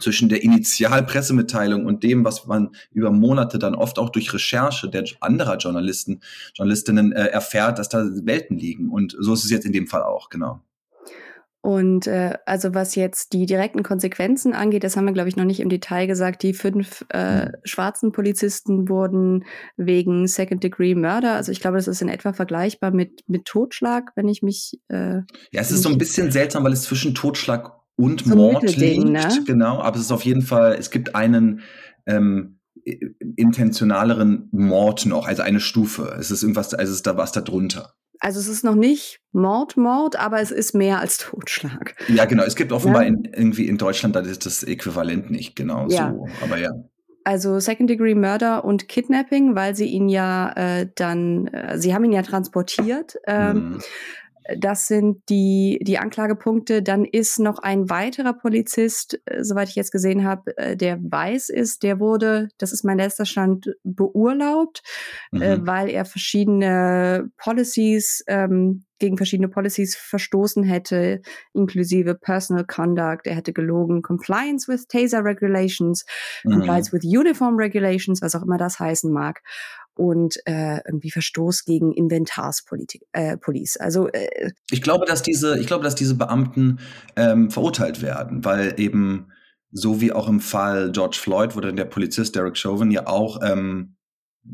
zwischen 0.00 0.28
der 0.28 0.42
Initialpressemitteilung 0.42 1.86
und 1.86 2.02
dem, 2.02 2.24
was 2.24 2.46
man 2.46 2.74
über 2.90 3.12
Monate 3.12 3.58
dann 3.58 3.74
oft 3.74 3.98
auch 3.98 4.10
durch 4.10 4.32
Recherche 4.32 4.88
der 4.88 5.04
anderer 5.20 5.56
Journalisten, 5.56 6.20
Journalistinnen 6.54 7.12
äh, 7.12 7.26
erfährt, 7.26 7.78
dass 7.78 7.88
da 7.88 8.04
Welten 8.04 8.58
liegen. 8.58 8.90
Und 8.90 9.16
so 9.18 9.34
ist 9.34 9.44
es 9.44 9.50
jetzt 9.50 9.66
in 9.66 9.72
dem 9.72 9.86
Fall 9.86 10.02
auch, 10.02 10.30
genau. 10.30 10.60
Und 11.64 12.06
äh, 12.06 12.36
also 12.44 12.74
was 12.74 12.94
jetzt 12.94 13.32
die 13.32 13.46
direkten 13.46 13.82
Konsequenzen 13.82 14.52
angeht, 14.52 14.84
das 14.84 14.98
haben 14.98 15.06
wir, 15.06 15.14
glaube 15.14 15.30
ich, 15.30 15.36
noch 15.36 15.46
nicht 15.46 15.60
im 15.60 15.70
Detail 15.70 16.06
gesagt. 16.06 16.42
Die 16.42 16.52
fünf 16.52 17.06
äh, 17.08 17.46
mhm. 17.46 17.52
schwarzen 17.64 18.12
Polizisten 18.12 18.86
wurden 18.90 19.46
wegen 19.78 20.26
Second-Degree-Murder, 20.26 21.32
also 21.32 21.50
ich 21.52 21.60
glaube, 21.60 21.78
das 21.78 21.88
ist 21.88 22.02
in 22.02 22.10
etwa 22.10 22.34
vergleichbar 22.34 22.90
mit, 22.90 23.22
mit 23.28 23.46
Totschlag, 23.46 24.10
wenn 24.14 24.28
ich 24.28 24.42
mich. 24.42 24.78
Äh, 24.88 25.22
ja, 25.52 25.62
es 25.62 25.70
ist 25.70 25.84
so 25.84 25.88
ein 25.88 25.96
bisschen 25.96 26.30
seltsam, 26.30 26.64
weil 26.64 26.74
es 26.74 26.82
zwischen 26.82 27.14
Totschlag 27.14 27.72
und 27.96 28.26
so 28.26 28.36
Mord 28.36 28.76
liegt. 28.76 29.04
Ne? 29.06 29.26
Genau, 29.46 29.80
aber 29.80 29.96
es 29.96 30.02
ist 30.02 30.12
auf 30.12 30.26
jeden 30.26 30.42
Fall, 30.42 30.76
es 30.78 30.90
gibt 30.90 31.14
einen 31.14 31.62
ähm, 32.04 32.58
intentionaleren 33.36 34.50
Mord 34.52 35.06
noch, 35.06 35.26
also 35.26 35.40
eine 35.40 35.60
Stufe. 35.60 36.14
Es 36.20 36.30
ist 36.30 36.42
irgendwas, 36.42 36.74
also 36.74 36.90
es 36.90 36.96
ist 36.96 37.06
da 37.06 37.16
was 37.16 37.32
da 37.32 37.40
drunter. 37.40 37.94
Also 38.24 38.40
es 38.40 38.48
ist 38.48 38.64
noch 38.64 38.74
nicht 38.74 39.20
Mord, 39.32 39.76
Mord, 39.76 40.18
aber 40.18 40.40
es 40.40 40.50
ist 40.50 40.74
mehr 40.74 40.98
als 40.98 41.18
Totschlag. 41.30 41.94
Ja, 42.08 42.24
genau. 42.24 42.44
Es 42.44 42.56
gibt 42.56 42.72
offenbar 42.72 43.02
ja. 43.02 43.08
in, 43.08 43.24
irgendwie 43.24 43.68
in 43.68 43.76
Deutschland, 43.76 44.16
da 44.16 44.20
ist 44.20 44.46
das 44.46 44.62
Äquivalent 44.62 45.30
nicht 45.30 45.54
genau 45.56 45.88
ja. 45.90 46.10
so. 46.10 46.26
Aber 46.42 46.56
ja. 46.56 46.70
Also 47.24 47.60
Second 47.60 47.90
Degree 47.90 48.14
Murder 48.14 48.64
und 48.64 48.88
Kidnapping, 48.88 49.54
weil 49.54 49.74
sie 49.74 49.86
ihn 49.86 50.08
ja 50.08 50.52
äh, 50.56 50.88
dann, 50.94 51.48
äh, 51.48 51.78
sie 51.78 51.94
haben 51.94 52.04
ihn 52.04 52.12
ja 52.12 52.22
transportiert. 52.22 53.16
Ähm, 53.26 53.56
mhm. 53.56 53.78
Das 54.58 54.86
sind 54.86 55.22
die, 55.28 55.78
die 55.82 55.98
Anklagepunkte. 55.98 56.82
Dann 56.82 57.04
ist 57.04 57.38
noch 57.38 57.58
ein 57.58 57.88
weiterer 57.88 58.34
Polizist, 58.34 59.20
äh, 59.24 59.42
soweit 59.42 59.68
ich 59.68 59.74
jetzt 59.74 59.92
gesehen 59.92 60.24
habe, 60.24 60.56
äh, 60.56 60.76
der 60.76 60.98
weiß 61.00 61.48
ist, 61.48 61.82
der 61.82 61.98
wurde, 61.98 62.48
das 62.58 62.72
ist 62.72 62.84
mein 62.84 62.98
letzter 62.98 63.24
Stand, 63.24 63.70
beurlaubt, 63.82 64.82
äh, 65.32 65.36
mhm. 65.36 65.42
äh, 65.42 65.66
weil 65.66 65.88
er 65.88 66.04
verschiedene 66.04 67.30
Policies, 67.38 68.22
ähm, 68.26 68.84
gegen 68.98 69.16
verschiedene 69.16 69.48
Policies 69.48 69.96
verstoßen 69.96 70.62
hätte, 70.62 71.20
inklusive 71.52 72.14
Personal 72.14 72.64
Conduct. 72.64 73.26
Er 73.26 73.34
hätte 73.34 73.52
gelogen, 73.52 74.02
Compliance 74.02 74.68
with 74.68 74.86
Taser 74.86 75.24
Regulations, 75.24 76.04
mhm. 76.44 76.52
Compliance 76.52 76.92
with 76.92 77.02
Uniform 77.04 77.56
Regulations, 77.56 78.22
was 78.22 78.34
auch 78.34 78.42
immer 78.42 78.58
das 78.58 78.78
heißen 78.78 79.12
mag 79.12 79.42
und 79.96 80.36
äh, 80.46 80.80
irgendwie 80.86 81.10
Verstoß 81.10 81.64
gegen 81.64 81.92
Inventarspolitik, 81.92 83.02
äh, 83.12 83.36
Police. 83.36 83.76
Also 83.76 84.08
äh, 84.08 84.50
ich 84.70 84.82
glaube, 84.82 85.06
dass 85.06 85.22
diese, 85.22 85.58
ich 85.58 85.66
glaube, 85.66 85.84
dass 85.84 85.94
diese 85.94 86.14
Beamten 86.14 86.78
ähm, 87.16 87.50
verurteilt 87.50 88.02
werden, 88.02 88.44
weil 88.44 88.74
eben 88.78 89.28
so 89.70 90.00
wie 90.00 90.12
auch 90.12 90.28
im 90.28 90.40
Fall 90.40 90.92
George 90.92 91.18
Floyd 91.20 91.56
wurde 91.56 91.74
der 91.74 91.84
Polizist 91.84 92.36
Derek 92.36 92.56
Chauvin 92.56 92.90
ja 92.90 93.06
auch 93.06 93.40
ähm, 93.42 93.96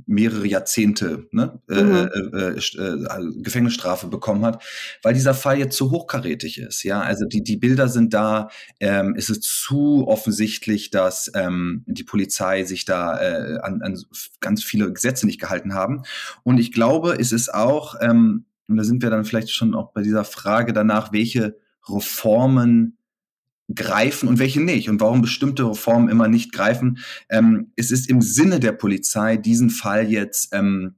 mehrere 0.06 0.46
Jahrzehnte 0.46 1.26
ne, 1.32 1.60
äh, 1.68 1.82
mhm. 1.82 2.10
äh, 2.32 2.38
äh, 2.38 2.58
äh, 2.58 3.42
Gefängnisstrafe 3.42 4.06
bekommen 4.06 4.44
hat, 4.44 4.62
weil 5.02 5.14
dieser 5.14 5.34
Fall 5.34 5.58
jetzt 5.58 5.76
zu 5.76 5.90
hochkarätig 5.90 6.58
ist. 6.58 6.82
Ja, 6.82 7.00
also 7.00 7.24
die 7.24 7.42
die 7.42 7.56
Bilder 7.56 7.88
sind 7.88 8.14
da. 8.14 8.48
Ähm, 8.78 9.14
es 9.16 9.30
ist 9.30 9.42
zu 9.42 10.06
offensichtlich, 10.06 10.90
dass 10.90 11.30
ähm, 11.34 11.84
die 11.86 12.04
Polizei 12.04 12.64
sich 12.64 12.84
da 12.84 13.20
äh, 13.20 13.58
an, 13.60 13.82
an 13.82 14.00
ganz 14.40 14.62
viele 14.62 14.92
Gesetze 14.92 15.26
nicht 15.26 15.40
gehalten 15.40 15.74
haben. 15.74 16.02
Und 16.42 16.58
ich 16.58 16.72
glaube, 16.72 17.16
es 17.18 17.32
ist 17.32 17.52
auch 17.52 17.96
ähm, 18.00 18.44
und 18.70 18.76
da 18.76 18.84
sind 18.84 19.02
wir 19.02 19.10
dann 19.10 19.24
vielleicht 19.24 19.50
schon 19.50 19.74
auch 19.74 19.92
bei 19.92 20.02
dieser 20.02 20.24
Frage 20.24 20.72
danach, 20.72 21.12
welche 21.12 21.56
Reformen 21.88 22.96
greifen 23.74 24.28
und 24.28 24.38
welche 24.38 24.60
nicht 24.60 24.88
und 24.88 25.00
warum 25.00 25.22
bestimmte 25.22 25.68
Reformen 25.68 26.08
immer 26.08 26.28
nicht 26.28 26.52
greifen. 26.52 26.98
Ähm, 27.28 27.72
es 27.76 27.90
ist 27.90 28.08
im 28.08 28.22
Sinne 28.22 28.60
der 28.60 28.72
Polizei, 28.72 29.36
diesen 29.36 29.70
Fall 29.70 30.10
jetzt 30.10 30.48
ähm, 30.52 30.96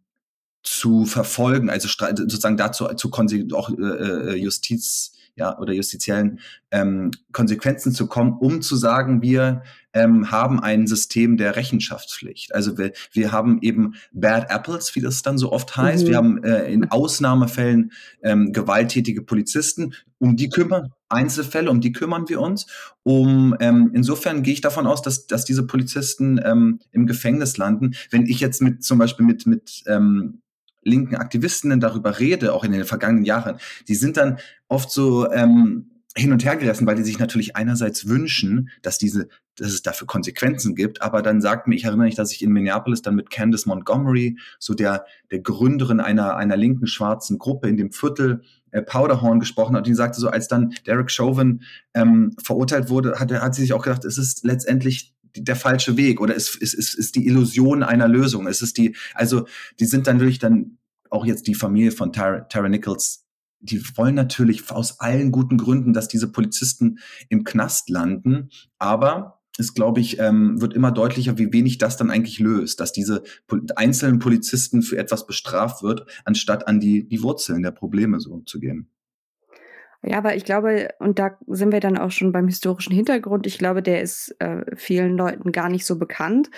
zu 0.62 1.04
verfolgen, 1.04 1.70
also 1.70 1.88
sozusagen 1.88 2.56
dazu 2.56 2.86
zu 2.94 3.10
auch 3.52 3.70
äh, 3.70 3.82
äh, 3.82 4.34
Justiz 4.36 5.12
ja, 5.34 5.58
oder 5.58 5.72
justiziellen 5.72 6.40
ähm, 6.70 7.10
Konsequenzen 7.32 7.92
zu 7.92 8.06
kommen, 8.06 8.34
um 8.38 8.60
zu 8.60 8.76
sagen, 8.76 9.22
wir 9.22 9.62
ähm, 9.94 10.30
haben 10.30 10.60
ein 10.60 10.86
System 10.86 11.36
der 11.36 11.56
Rechenschaftspflicht. 11.56 12.54
Also 12.54 12.78
wir, 12.78 12.92
wir 13.12 13.32
haben 13.32 13.58
eben 13.62 13.94
Bad 14.12 14.50
Apples, 14.50 14.94
wie 14.94 15.00
das 15.00 15.22
dann 15.22 15.38
so 15.38 15.52
oft 15.52 15.76
heißt. 15.76 16.04
Mhm. 16.04 16.08
Wir 16.08 16.16
haben 16.16 16.44
äh, 16.44 16.72
in 16.72 16.90
Ausnahmefällen 16.90 17.92
ähm, 18.22 18.52
gewalttätige 18.52 19.22
Polizisten, 19.22 19.94
um 20.18 20.36
die 20.36 20.50
kümmern, 20.50 20.92
Einzelfälle, 21.08 21.70
um 21.70 21.80
die 21.80 21.92
kümmern 21.92 22.28
wir 22.28 22.40
uns. 22.40 22.66
Um 23.02 23.56
ähm, 23.60 23.90
insofern 23.94 24.42
gehe 24.42 24.54
ich 24.54 24.60
davon 24.60 24.86
aus, 24.86 25.02
dass, 25.02 25.26
dass 25.26 25.44
diese 25.44 25.66
Polizisten 25.66 26.40
ähm, 26.44 26.80
im 26.90 27.06
Gefängnis 27.06 27.56
landen. 27.56 27.94
Wenn 28.10 28.26
ich 28.26 28.40
jetzt 28.40 28.62
mit 28.62 28.84
zum 28.84 28.98
Beispiel 28.98 29.26
mit, 29.26 29.46
mit 29.46 29.82
ähm, 29.86 30.41
linken 30.82 31.16
Aktivistinnen 31.16 31.80
darüber 31.80 32.18
rede, 32.18 32.52
auch 32.52 32.64
in 32.64 32.72
den 32.72 32.84
vergangenen 32.84 33.24
Jahren, 33.24 33.58
die 33.88 33.94
sind 33.94 34.16
dann 34.16 34.38
oft 34.68 34.90
so 34.90 35.30
ähm, 35.30 35.92
hin 36.14 36.32
und 36.32 36.44
her 36.44 36.56
gerissen, 36.56 36.86
weil 36.86 36.96
die 36.96 37.04
sich 37.04 37.18
natürlich 37.18 37.56
einerseits 37.56 38.06
wünschen, 38.06 38.68
dass 38.82 38.98
diese, 38.98 39.28
dass 39.56 39.68
es 39.68 39.82
dafür 39.82 40.06
Konsequenzen 40.06 40.74
gibt, 40.74 41.00
aber 41.00 41.22
dann 41.22 41.40
sagt 41.40 41.68
mir, 41.68 41.74
ich 41.74 41.84
erinnere 41.84 42.06
mich, 42.06 42.16
dass 42.16 42.32
ich 42.32 42.42
in 42.42 42.52
Minneapolis 42.52 43.00
dann 43.00 43.14
mit 43.14 43.30
Candace 43.30 43.66
Montgomery, 43.66 44.36
so 44.58 44.74
der, 44.74 45.06
der 45.30 45.40
Gründerin 45.40 46.00
einer, 46.00 46.36
einer 46.36 46.56
linken 46.56 46.86
schwarzen 46.86 47.38
Gruppe 47.38 47.68
in 47.68 47.78
dem 47.78 47.92
Viertel 47.92 48.42
äh, 48.72 48.82
Powderhorn 48.82 49.40
gesprochen 49.40 49.74
hat, 49.74 49.80
und 49.80 49.86
die 49.86 49.94
sagte 49.94 50.20
so, 50.20 50.28
als 50.28 50.48
dann 50.48 50.74
Derek 50.86 51.10
Chauvin 51.10 51.62
ähm, 51.94 52.36
verurteilt 52.42 52.90
wurde, 52.90 53.18
hat, 53.18 53.32
hat 53.32 53.54
sie 53.54 53.62
sich 53.62 53.72
auch 53.72 53.82
gedacht, 53.82 54.04
es 54.04 54.18
ist 54.18 54.44
letztendlich 54.44 55.14
der 55.36 55.56
falsche 55.56 55.96
Weg 55.96 56.20
oder 56.20 56.34
ist, 56.34 56.56
ist, 56.56 56.74
ist, 56.74 56.94
ist 56.94 57.14
die 57.16 57.26
Illusion 57.26 57.82
einer 57.82 58.08
Lösung. 58.08 58.46
Es 58.46 58.62
ist 58.62 58.76
die, 58.78 58.96
also 59.14 59.46
die 59.80 59.86
sind 59.86 60.06
dann 60.06 60.20
wirklich 60.20 60.38
dann 60.38 60.78
auch 61.10 61.26
jetzt 61.26 61.46
die 61.46 61.54
Familie 61.54 61.92
von 61.92 62.12
Tara, 62.12 62.40
Tara 62.40 62.68
Nichols, 62.68 63.26
die 63.60 63.80
wollen 63.96 64.14
natürlich 64.14 64.70
aus 64.70 64.98
allen 65.00 65.30
guten 65.30 65.56
Gründen, 65.56 65.92
dass 65.92 66.08
diese 66.08 66.30
Polizisten 66.30 66.98
im 67.28 67.44
Knast 67.44 67.88
landen, 67.88 68.50
aber 68.78 69.42
es, 69.58 69.74
glaube 69.74 70.00
ich, 70.00 70.18
ähm, 70.18 70.60
wird 70.60 70.72
immer 70.72 70.90
deutlicher, 70.90 71.36
wie 71.38 71.52
wenig 71.52 71.78
das 71.78 71.96
dann 71.96 72.10
eigentlich 72.10 72.38
löst, 72.38 72.80
dass 72.80 72.92
diese 72.92 73.22
einzelnen 73.76 74.18
Polizisten 74.18 74.82
für 74.82 74.96
etwas 74.96 75.26
bestraft 75.26 75.82
wird, 75.82 76.06
anstatt 76.24 76.66
an 76.66 76.80
die, 76.80 77.06
die 77.06 77.22
Wurzeln 77.22 77.62
der 77.62 77.70
Probleme 77.70 78.18
so 78.18 78.40
zu 78.40 78.60
gehen. 78.60 78.88
Ja, 80.04 80.18
aber 80.18 80.34
ich 80.34 80.44
glaube, 80.44 80.88
und 80.98 81.20
da 81.20 81.38
sind 81.46 81.72
wir 81.72 81.78
dann 81.78 81.96
auch 81.96 82.10
schon 82.10 82.32
beim 82.32 82.48
historischen 82.48 82.92
Hintergrund, 82.92 83.46
ich 83.46 83.58
glaube, 83.58 83.82
der 83.82 84.02
ist 84.02 84.34
äh, 84.40 84.64
vielen 84.76 85.16
Leuten 85.16 85.52
gar 85.52 85.68
nicht 85.68 85.86
so 85.86 85.96
bekannt. 85.96 86.50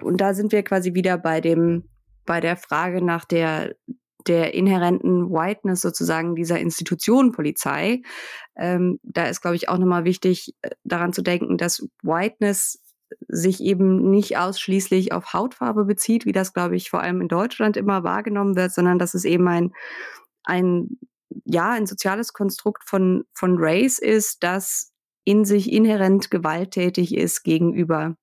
Und 0.00 0.20
da 0.20 0.32
sind 0.32 0.52
wir 0.52 0.62
quasi 0.62 0.94
wieder 0.94 1.18
bei 1.18 1.40
dem, 1.40 1.88
bei 2.24 2.40
der 2.40 2.56
Frage 2.56 3.02
nach 3.02 3.24
der, 3.24 3.74
der 4.28 4.54
inhärenten 4.54 5.28
Whiteness 5.28 5.80
sozusagen 5.80 6.36
dieser 6.36 6.60
Institution 6.60 7.32
Polizei. 7.32 8.02
Ähm, 8.56 9.00
da 9.02 9.24
ist, 9.26 9.40
glaube 9.40 9.56
ich, 9.56 9.68
auch 9.68 9.78
nochmal 9.78 10.04
wichtig, 10.04 10.54
äh, 10.62 10.70
daran 10.84 11.12
zu 11.12 11.22
denken, 11.22 11.58
dass 11.58 11.88
Whiteness 12.02 12.80
sich 13.26 13.60
eben 13.60 14.10
nicht 14.10 14.38
ausschließlich 14.38 15.12
auf 15.12 15.32
Hautfarbe 15.32 15.84
bezieht, 15.84 16.26
wie 16.26 16.32
das, 16.32 16.52
glaube 16.52 16.76
ich, 16.76 16.90
vor 16.90 17.00
allem 17.00 17.20
in 17.20 17.28
Deutschland 17.28 17.76
immer 17.76 18.04
wahrgenommen 18.04 18.54
wird, 18.54 18.72
sondern 18.72 19.00
dass 19.00 19.14
es 19.14 19.24
eben 19.24 19.48
ein, 19.48 19.72
ein 20.44 20.98
ja 21.44 21.70
ein 21.70 21.86
soziales 21.86 22.32
Konstrukt 22.32 22.84
von, 22.84 23.24
von 23.32 23.56
Race 23.58 23.98
ist, 23.98 24.42
das 24.42 24.92
in 25.24 25.44
sich 25.44 25.72
inhärent 25.72 26.30
gewalttätig 26.30 27.14
ist 27.14 27.42
gegenüber 27.44 28.16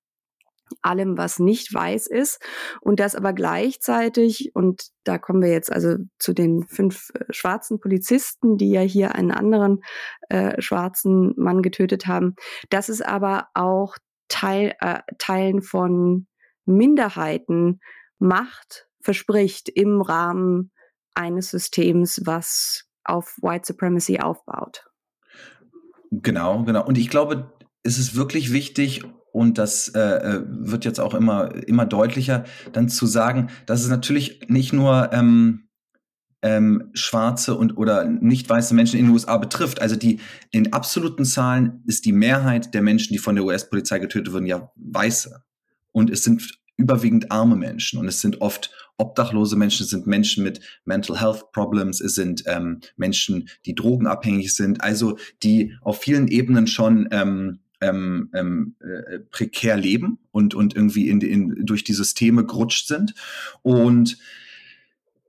allem, 0.81 1.17
was 1.17 1.39
nicht 1.39 1.73
weiß 1.73 2.07
ist 2.07 2.41
und 2.79 2.99
das 2.99 3.15
aber 3.15 3.33
gleichzeitig, 3.33 4.51
und 4.53 4.89
da 5.03 5.17
kommen 5.17 5.41
wir 5.41 5.49
jetzt 5.49 5.71
also 5.71 5.95
zu 6.19 6.33
den 6.33 6.65
fünf 6.67 7.11
äh, 7.13 7.25
schwarzen 7.31 7.79
Polizisten, 7.79 8.57
die 8.57 8.71
ja 8.71 8.81
hier 8.81 9.15
einen 9.15 9.31
anderen 9.31 9.83
äh, 10.29 10.61
schwarzen 10.61 11.33
Mann 11.37 11.61
getötet 11.61 12.07
haben, 12.07 12.35
dass 12.69 12.89
es 12.89 13.01
aber 13.01 13.47
auch 13.53 13.97
Teil, 14.27 14.75
äh, 14.79 14.99
Teilen 15.17 15.61
von 15.61 16.27
Minderheiten 16.65 17.79
Macht 18.19 18.87
verspricht 19.01 19.67
im 19.67 20.01
Rahmen 20.01 20.71
eines 21.15 21.49
Systems, 21.49 22.21
was 22.25 22.85
auf 23.11 23.37
White 23.41 23.67
Supremacy 23.67 24.19
aufbaut. 24.19 24.85
Genau, 26.11 26.63
genau. 26.63 26.85
Und 26.85 26.97
ich 26.97 27.09
glaube, 27.09 27.51
es 27.83 27.97
ist 27.97 28.15
wirklich 28.15 28.51
wichtig, 28.51 29.03
und 29.31 29.57
das 29.57 29.89
äh, 29.89 29.99
äh, 29.99 30.43
wird 30.45 30.83
jetzt 30.83 30.99
auch 30.99 31.13
immer, 31.13 31.55
immer 31.67 31.85
deutlicher, 31.85 32.43
dann 32.73 32.89
zu 32.89 33.05
sagen, 33.05 33.49
dass 33.65 33.81
es 33.81 33.89
natürlich 33.89 34.41
nicht 34.47 34.73
nur 34.73 35.13
ähm, 35.13 35.69
ähm, 36.41 36.89
schwarze 36.93 37.55
und 37.55 37.77
oder 37.77 38.03
nicht 38.05 38.49
weiße 38.49 38.73
Menschen 38.73 38.99
in 38.99 39.05
den 39.05 39.13
USA 39.13 39.37
betrifft. 39.37 39.81
Also 39.81 39.95
die 39.95 40.19
in 40.51 40.73
absoluten 40.73 41.23
Zahlen 41.23 41.81
ist 41.85 42.05
die 42.05 42.13
Mehrheit 42.13 42.73
der 42.73 42.81
Menschen, 42.81 43.13
die 43.13 43.19
von 43.19 43.35
der 43.35 43.45
US-Polizei 43.45 43.99
getötet 43.99 44.33
wurden, 44.33 44.47
ja 44.47 44.71
weiße. 44.75 45.43
Und 45.91 46.09
es 46.09 46.23
sind 46.23 46.59
überwiegend 46.77 47.31
arme 47.31 47.55
Menschen 47.55 47.99
und 47.99 48.07
es 48.07 48.21
sind 48.21 48.41
oft 48.41 48.80
obdachlose 49.01 49.55
Menschen, 49.55 49.83
es 49.83 49.89
sind 49.89 50.07
Menschen 50.07 50.43
mit 50.43 50.61
Mental 50.85 51.19
Health 51.19 51.51
Problems, 51.51 51.99
es 51.99 52.15
sind 52.15 52.43
ähm, 52.45 52.79
Menschen, 52.95 53.49
die 53.65 53.75
drogenabhängig 53.75 54.53
sind, 54.53 54.81
also 54.81 55.17
die 55.43 55.75
auf 55.81 55.99
vielen 55.99 56.27
Ebenen 56.27 56.67
schon 56.67 57.09
ähm, 57.11 57.59
ähm, 57.81 58.29
ähm, 58.33 58.75
äh, 58.79 59.19
prekär 59.31 59.75
leben 59.75 60.19
und, 60.31 60.53
und 60.53 60.75
irgendwie 60.75 61.09
in, 61.09 61.19
in, 61.21 61.65
durch 61.65 61.83
die 61.83 61.93
Systeme 61.93 62.45
gerutscht 62.45 62.87
sind. 62.87 63.15
Und 63.63 64.17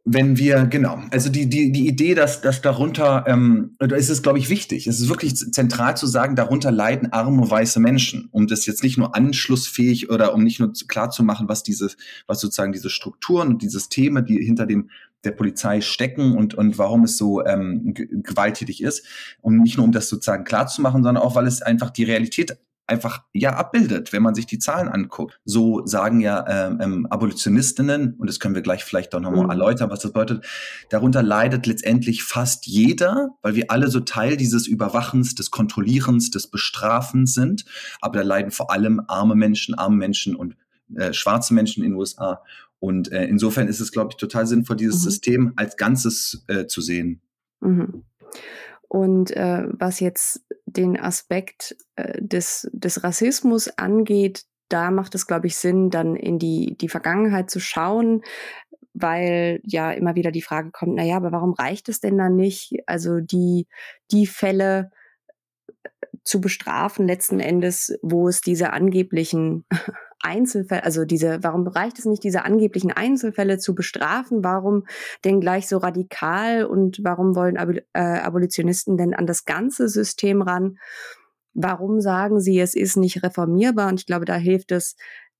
wenn 0.04 0.36
wir, 0.36 0.66
genau, 0.66 1.00
also 1.12 1.30
die, 1.30 1.48
die, 1.48 1.70
die 1.70 1.86
Idee, 1.86 2.14
dass, 2.14 2.40
dass 2.40 2.60
darunter, 2.60 3.24
ähm, 3.28 3.76
da 3.78 3.94
ist 3.94 4.10
es, 4.10 4.22
glaube 4.22 4.38
ich, 4.38 4.48
wichtig, 4.48 4.88
es 4.88 5.00
ist 5.00 5.08
wirklich 5.08 5.36
zentral 5.36 5.96
zu 5.96 6.08
sagen, 6.08 6.34
darunter 6.34 6.72
leiden 6.72 7.12
arme 7.12 7.48
weiße 7.48 7.78
Menschen, 7.78 8.28
um 8.32 8.48
das 8.48 8.66
jetzt 8.66 8.82
nicht 8.82 8.98
nur 8.98 9.14
anschlussfähig 9.14 10.10
oder 10.10 10.34
um 10.34 10.42
nicht 10.42 10.58
nur 10.58 10.72
klar 10.88 11.10
zu 11.10 11.22
machen, 11.22 11.48
was 11.48 11.62
diese, 11.62 11.90
was 12.26 12.40
sozusagen 12.40 12.72
diese 12.72 12.90
Strukturen 12.90 13.48
und 13.48 13.62
die 13.62 13.68
Systeme, 13.68 14.24
die 14.24 14.44
hinter 14.44 14.66
dem 14.66 14.90
der 15.22 15.30
Polizei 15.30 15.80
stecken 15.80 16.36
und, 16.36 16.54
und 16.54 16.78
warum 16.78 17.04
es 17.04 17.16
so 17.16 17.44
ähm, 17.44 17.94
gewalttätig 17.94 18.82
ist. 18.82 19.06
Und 19.40 19.62
nicht 19.62 19.76
nur, 19.76 19.86
um 19.86 19.92
das 19.92 20.08
sozusagen 20.08 20.42
klar 20.42 20.66
zu 20.66 20.82
machen, 20.82 21.04
sondern 21.04 21.22
auch, 21.22 21.36
weil 21.36 21.46
es 21.46 21.62
einfach 21.62 21.90
die 21.90 22.02
Realität 22.02 22.58
einfach 22.86 23.22
ja 23.32 23.56
abbildet, 23.56 24.12
wenn 24.12 24.22
man 24.22 24.34
sich 24.34 24.46
die 24.46 24.58
Zahlen 24.58 24.88
anguckt. 24.88 25.40
So 25.44 25.86
sagen 25.86 26.20
ja 26.20 26.44
ähm, 26.48 26.78
ähm, 26.80 27.06
Abolitionistinnen, 27.06 28.14
und 28.14 28.28
das 28.28 28.40
können 28.40 28.54
wir 28.54 28.62
gleich 28.62 28.84
vielleicht 28.84 29.14
auch 29.14 29.20
nochmal 29.20 29.44
mhm. 29.44 29.50
erläutern, 29.50 29.90
was 29.90 30.00
das 30.00 30.12
bedeutet, 30.12 30.44
darunter 30.90 31.22
leidet 31.22 31.66
letztendlich 31.66 32.24
fast 32.24 32.66
jeder, 32.66 33.30
weil 33.42 33.54
wir 33.54 33.70
alle 33.70 33.88
so 33.88 34.00
Teil 34.00 34.36
dieses 34.36 34.66
Überwachens, 34.66 35.34
des 35.34 35.50
Kontrollierens, 35.50 36.30
des 36.30 36.48
Bestrafens 36.48 37.34
sind. 37.34 37.64
Aber 38.00 38.18
da 38.18 38.24
leiden 38.24 38.50
vor 38.50 38.70
allem 38.72 39.02
arme 39.08 39.34
Menschen, 39.34 39.74
arme 39.74 39.96
Menschen 39.96 40.34
und 40.36 40.56
äh, 40.96 41.12
schwarze 41.12 41.54
Menschen 41.54 41.84
in 41.84 41.92
den 41.92 41.98
USA. 41.98 42.42
Und 42.80 43.12
äh, 43.12 43.26
insofern 43.26 43.68
ist 43.68 43.80
es, 43.80 43.92
glaube 43.92 44.10
ich, 44.10 44.16
total 44.16 44.46
sinnvoll, 44.46 44.76
dieses 44.76 44.96
mhm. 44.96 45.10
System 45.10 45.52
als 45.56 45.76
Ganzes 45.76 46.44
äh, 46.48 46.66
zu 46.66 46.80
sehen. 46.80 47.20
Mhm. 47.60 48.02
Und 48.92 49.30
äh, 49.30 49.64
was 49.70 50.00
jetzt 50.00 50.44
den 50.66 51.00
Aspekt 51.00 51.74
äh, 51.96 52.20
des, 52.20 52.68
des 52.74 53.02
Rassismus 53.02 53.68
angeht, 53.78 54.44
da 54.68 54.90
macht 54.90 55.14
es, 55.14 55.26
glaube 55.26 55.46
ich, 55.46 55.56
Sinn, 55.56 55.88
dann 55.88 56.14
in 56.14 56.38
die, 56.38 56.76
die 56.78 56.90
Vergangenheit 56.90 57.48
zu 57.48 57.58
schauen, 57.58 58.20
weil 58.92 59.62
ja 59.64 59.92
immer 59.92 60.14
wieder 60.14 60.30
die 60.30 60.42
Frage 60.42 60.72
kommt, 60.72 60.94
naja, 60.94 61.16
aber 61.16 61.32
warum 61.32 61.54
reicht 61.54 61.88
es 61.88 62.00
denn 62.00 62.18
dann 62.18 62.36
nicht? 62.36 62.82
Also 62.84 63.20
die, 63.20 63.66
die 64.10 64.26
Fälle 64.26 64.90
äh, 65.82 65.88
zu 66.22 66.42
bestrafen 66.42 67.06
letzten 67.06 67.40
Endes, 67.40 67.98
wo 68.02 68.28
es 68.28 68.42
diese 68.42 68.74
angeblichen 68.74 69.64
Einzelfälle, 70.22 70.84
also 70.84 71.04
diese, 71.04 71.42
warum 71.42 71.66
reicht 71.66 71.98
es 71.98 72.04
nicht, 72.04 72.24
diese 72.24 72.44
angeblichen 72.44 72.92
Einzelfälle 72.92 73.58
zu 73.58 73.74
bestrafen? 73.74 74.44
Warum 74.44 74.86
denn 75.24 75.40
gleich 75.40 75.68
so 75.68 75.78
radikal 75.78 76.64
und 76.64 77.00
warum 77.02 77.34
wollen 77.34 77.56
Ab 77.56 77.70
äh, 77.92 78.00
Abolitionisten 78.00 78.96
denn 78.96 79.14
an 79.14 79.26
das 79.26 79.44
ganze 79.44 79.88
System 79.88 80.42
ran? 80.42 80.78
Warum 81.54 82.00
sagen 82.00 82.40
sie, 82.40 82.58
es 82.60 82.74
ist 82.74 82.96
nicht 82.96 83.22
reformierbar? 83.22 83.88
Und 83.88 84.00
ich 84.00 84.06
glaube, 84.06 84.24
da 84.24 84.36
hilft 84.36 84.72
es 84.72 84.96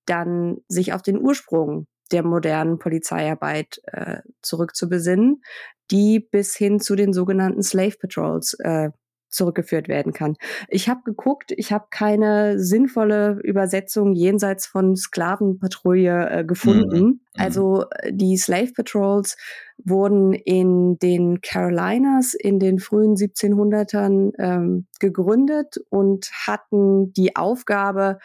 dann, 0.06 0.58
sich 0.68 0.92
auf 0.92 1.02
den 1.02 1.18
Ursprung 1.18 1.86
der 2.10 2.22
modernen 2.22 2.78
Polizeiarbeit 2.78 3.80
äh, 3.84 4.18
zurückzubesinnen, 4.42 5.42
die 5.90 6.20
bis 6.20 6.54
hin 6.57 6.80
zu 6.80 6.96
den 6.96 7.12
sogenannten 7.12 7.62
Slave 7.62 7.96
Patrols 7.98 8.54
äh, 8.61 8.90
zurückgeführt 9.33 9.88
werden 9.88 10.12
kann. 10.12 10.37
Ich 10.68 10.88
habe 10.88 11.01
geguckt, 11.05 11.53
ich 11.57 11.73
habe 11.73 11.87
keine 11.90 12.59
sinnvolle 12.59 13.40
Übersetzung 13.42 14.12
jenseits 14.12 14.66
von 14.66 14.95
Sklavenpatrouille 14.95 16.31
äh, 16.31 16.45
gefunden. 16.45 17.05
Mhm. 17.05 17.21
Also 17.37 17.87
äh, 17.90 18.12
die 18.12 18.37
Slave 18.37 18.73
Patrols 18.73 19.37
wurden 19.85 20.33
in 20.33 20.99
den 20.99 21.40
Carolinas 21.40 22.35
in 22.35 22.59
den 22.59 22.79
frühen 22.79 23.16
1700ern 23.16 24.33
ähm, 24.38 24.87
gegründet 25.01 25.79
und 25.88 26.31
hatten 26.47 27.12
die 27.12 27.35
Aufgabe, 27.35 28.18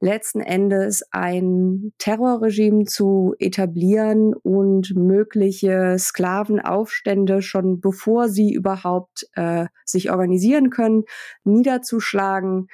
letzten 0.00 0.40
Endes 0.40 1.02
ein 1.10 1.92
Terrorregime 1.98 2.84
zu 2.84 3.34
etablieren 3.38 4.34
und 4.34 4.94
mögliche 4.96 5.96
Sklavenaufstände 5.98 7.42
schon 7.42 7.80
bevor 7.80 8.28
sie 8.28 8.52
überhaupt 8.52 9.28
äh, 9.34 9.66
sich 9.84 10.10
organisieren 10.10 10.70
können, 10.70 11.04
niederzuschlagen, 11.44 12.68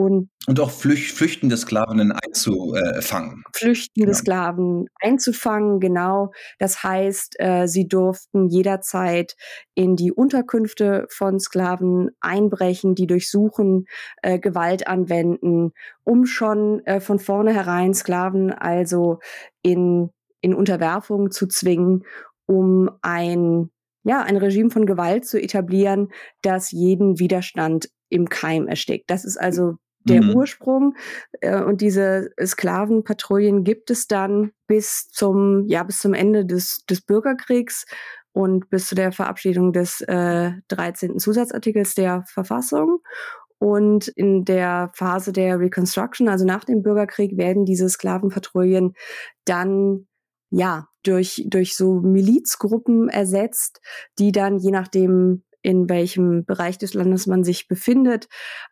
und, 0.00 0.30
und 0.46 0.58
auch 0.60 0.70
flüch 0.70 1.12
flüchtende 1.12 1.56
Sklavinnen 1.56 2.12
einzufangen. 2.12 3.44
Flüchtende 3.54 4.06
genau. 4.06 4.16
Sklaven 4.16 4.86
einzufangen, 5.00 5.78
genau. 5.78 6.32
Das 6.58 6.82
heißt, 6.82 7.36
äh, 7.38 7.66
sie 7.66 7.86
durften 7.86 8.48
jederzeit 8.48 9.36
in 9.74 9.96
die 9.96 10.10
Unterkünfte 10.10 11.06
von 11.10 11.38
Sklaven 11.38 12.10
einbrechen, 12.20 12.94
die 12.94 13.06
durchsuchen, 13.06 13.84
äh, 14.22 14.38
Gewalt 14.38 14.88
anwenden, 14.88 15.72
um 16.04 16.24
schon 16.24 16.80
äh, 16.86 17.00
von 17.00 17.18
vornherein 17.18 17.92
Sklaven 17.92 18.52
also 18.52 19.18
in, 19.62 20.08
in 20.40 20.54
Unterwerfung 20.54 21.30
zu 21.30 21.46
zwingen, 21.46 22.04
um 22.46 22.90
ein 23.02 23.70
ja, 24.02 24.22
ein 24.22 24.38
Regime 24.38 24.70
von 24.70 24.86
Gewalt 24.86 25.26
zu 25.26 25.38
etablieren, 25.38 26.08
das 26.40 26.70
jeden 26.70 27.18
Widerstand 27.18 27.90
im 28.08 28.30
Keim 28.30 28.66
erstickt. 28.66 29.10
Das 29.10 29.26
ist 29.26 29.36
also 29.36 29.76
der 30.04 30.22
mhm. 30.22 30.36
Ursprung. 30.36 30.94
Äh, 31.40 31.62
und 31.62 31.80
diese 31.80 32.30
Sklavenpatrouillen 32.42 33.64
gibt 33.64 33.90
es 33.90 34.06
dann 34.06 34.52
bis 34.66 35.08
zum, 35.08 35.66
ja, 35.66 35.82
bis 35.82 36.00
zum 36.00 36.14
Ende 36.14 36.44
des, 36.46 36.84
des 36.86 37.00
Bürgerkriegs 37.00 37.86
und 38.32 38.70
bis 38.70 38.88
zu 38.88 38.94
der 38.94 39.12
Verabschiedung 39.12 39.72
des 39.72 40.00
äh, 40.02 40.52
13. 40.68 41.18
Zusatzartikels 41.18 41.94
der 41.94 42.24
Verfassung. 42.26 43.00
Und 43.58 44.08
in 44.08 44.44
der 44.46 44.90
Phase 44.94 45.32
der 45.32 45.60
Reconstruction, 45.60 46.28
also 46.28 46.46
nach 46.46 46.64
dem 46.64 46.82
Bürgerkrieg, 46.82 47.36
werden 47.36 47.66
diese 47.66 47.88
Sklavenpatrouillen 47.90 48.94
dann 49.44 50.06
ja 50.50 50.88
durch, 51.02 51.44
durch 51.46 51.76
so 51.76 52.00
Milizgruppen 52.00 53.08
ersetzt, 53.08 53.80
die 54.18 54.32
dann 54.32 54.58
je 54.58 54.70
nachdem 54.70 55.44
in 55.62 55.88
welchem 55.88 56.44
Bereich 56.44 56.78
des 56.78 56.94
Landes 56.94 57.26
man 57.26 57.44
sich 57.44 57.68
befindet. 57.68 58.28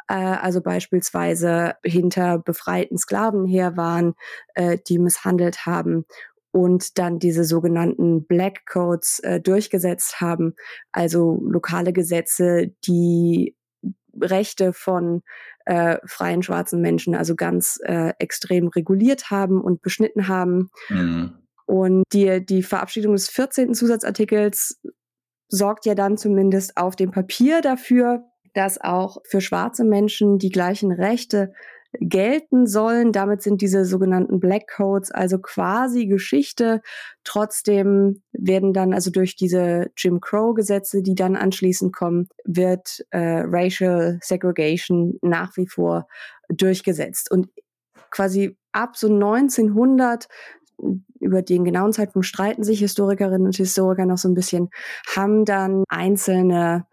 Äh, 0.08 0.14
also 0.14 0.60
beispielsweise 0.60 1.74
hinter 1.84 2.38
befreiten 2.38 2.98
Sklaven 2.98 3.46
her 3.46 3.76
waren, 3.76 4.14
äh, 4.54 4.78
die 4.88 4.98
misshandelt 4.98 5.66
haben 5.66 6.04
und 6.50 6.98
dann 6.98 7.18
diese 7.18 7.44
sogenannten 7.44 8.26
Black 8.26 8.66
Codes 8.66 9.20
äh, 9.20 9.40
durchgesetzt 9.40 10.20
haben, 10.20 10.54
also 10.92 11.40
lokale 11.42 11.92
Gesetze, 11.92 12.74
die 12.86 13.54
Rechte 14.20 14.72
von 14.72 15.22
äh, 15.66 15.98
freien 16.06 16.42
schwarzen 16.42 16.80
Menschen 16.80 17.14
also 17.14 17.36
ganz 17.36 17.78
äh, 17.84 18.12
extrem 18.18 18.68
reguliert 18.68 19.30
haben 19.30 19.60
und 19.60 19.82
beschnitten 19.82 20.28
haben. 20.28 20.70
Mhm. 20.88 21.34
Und 21.66 22.04
die, 22.12 22.44
die 22.44 22.62
Verabschiedung 22.62 23.12
des 23.12 23.28
14. 23.28 23.74
Zusatzartikels 23.74 24.80
sorgt 25.48 25.86
ja 25.86 25.94
dann 25.94 26.16
zumindest 26.16 26.76
auf 26.76 26.96
dem 26.96 27.10
Papier 27.10 27.60
dafür, 27.60 28.24
dass 28.54 28.80
auch 28.80 29.18
für 29.24 29.40
schwarze 29.40 29.84
Menschen 29.84 30.38
die 30.38 30.50
gleichen 30.50 30.92
Rechte 30.92 31.52
gelten 31.92 32.66
sollen. 32.66 33.12
Damit 33.12 33.42
sind 33.42 33.62
diese 33.62 33.84
sogenannten 33.84 34.40
Black 34.40 34.68
Codes 34.76 35.10
also 35.10 35.38
quasi 35.38 36.06
Geschichte. 36.06 36.82
Trotzdem 37.24 38.22
werden 38.32 38.72
dann 38.72 38.92
also 38.92 39.10
durch 39.10 39.36
diese 39.36 39.90
Jim 39.96 40.20
Crow 40.20 40.54
Gesetze, 40.54 41.02
die 41.02 41.14
dann 41.14 41.36
anschließend 41.36 41.94
kommen, 41.94 42.28
wird 42.44 43.04
äh, 43.10 43.42
Racial 43.46 44.18
Segregation 44.22 45.18
nach 45.22 45.56
wie 45.56 45.66
vor 45.66 46.06
durchgesetzt. 46.48 47.30
Und 47.30 47.48
quasi 48.10 48.56
ab 48.72 48.96
so 48.96 49.08
1900 49.08 50.28
über 51.20 51.42
den 51.42 51.64
genauen 51.64 51.92
Zeitpunkt 51.92 52.26
streiten 52.26 52.62
sich 52.62 52.80
Historikerinnen 52.80 53.46
und 53.46 53.56
Historiker 53.56 54.06
noch 54.06 54.18
so 54.18 54.28
ein 54.28 54.34
bisschen, 54.34 54.70
haben 55.14 55.44
dann 55.44 55.84
einzelne, 55.88 56.86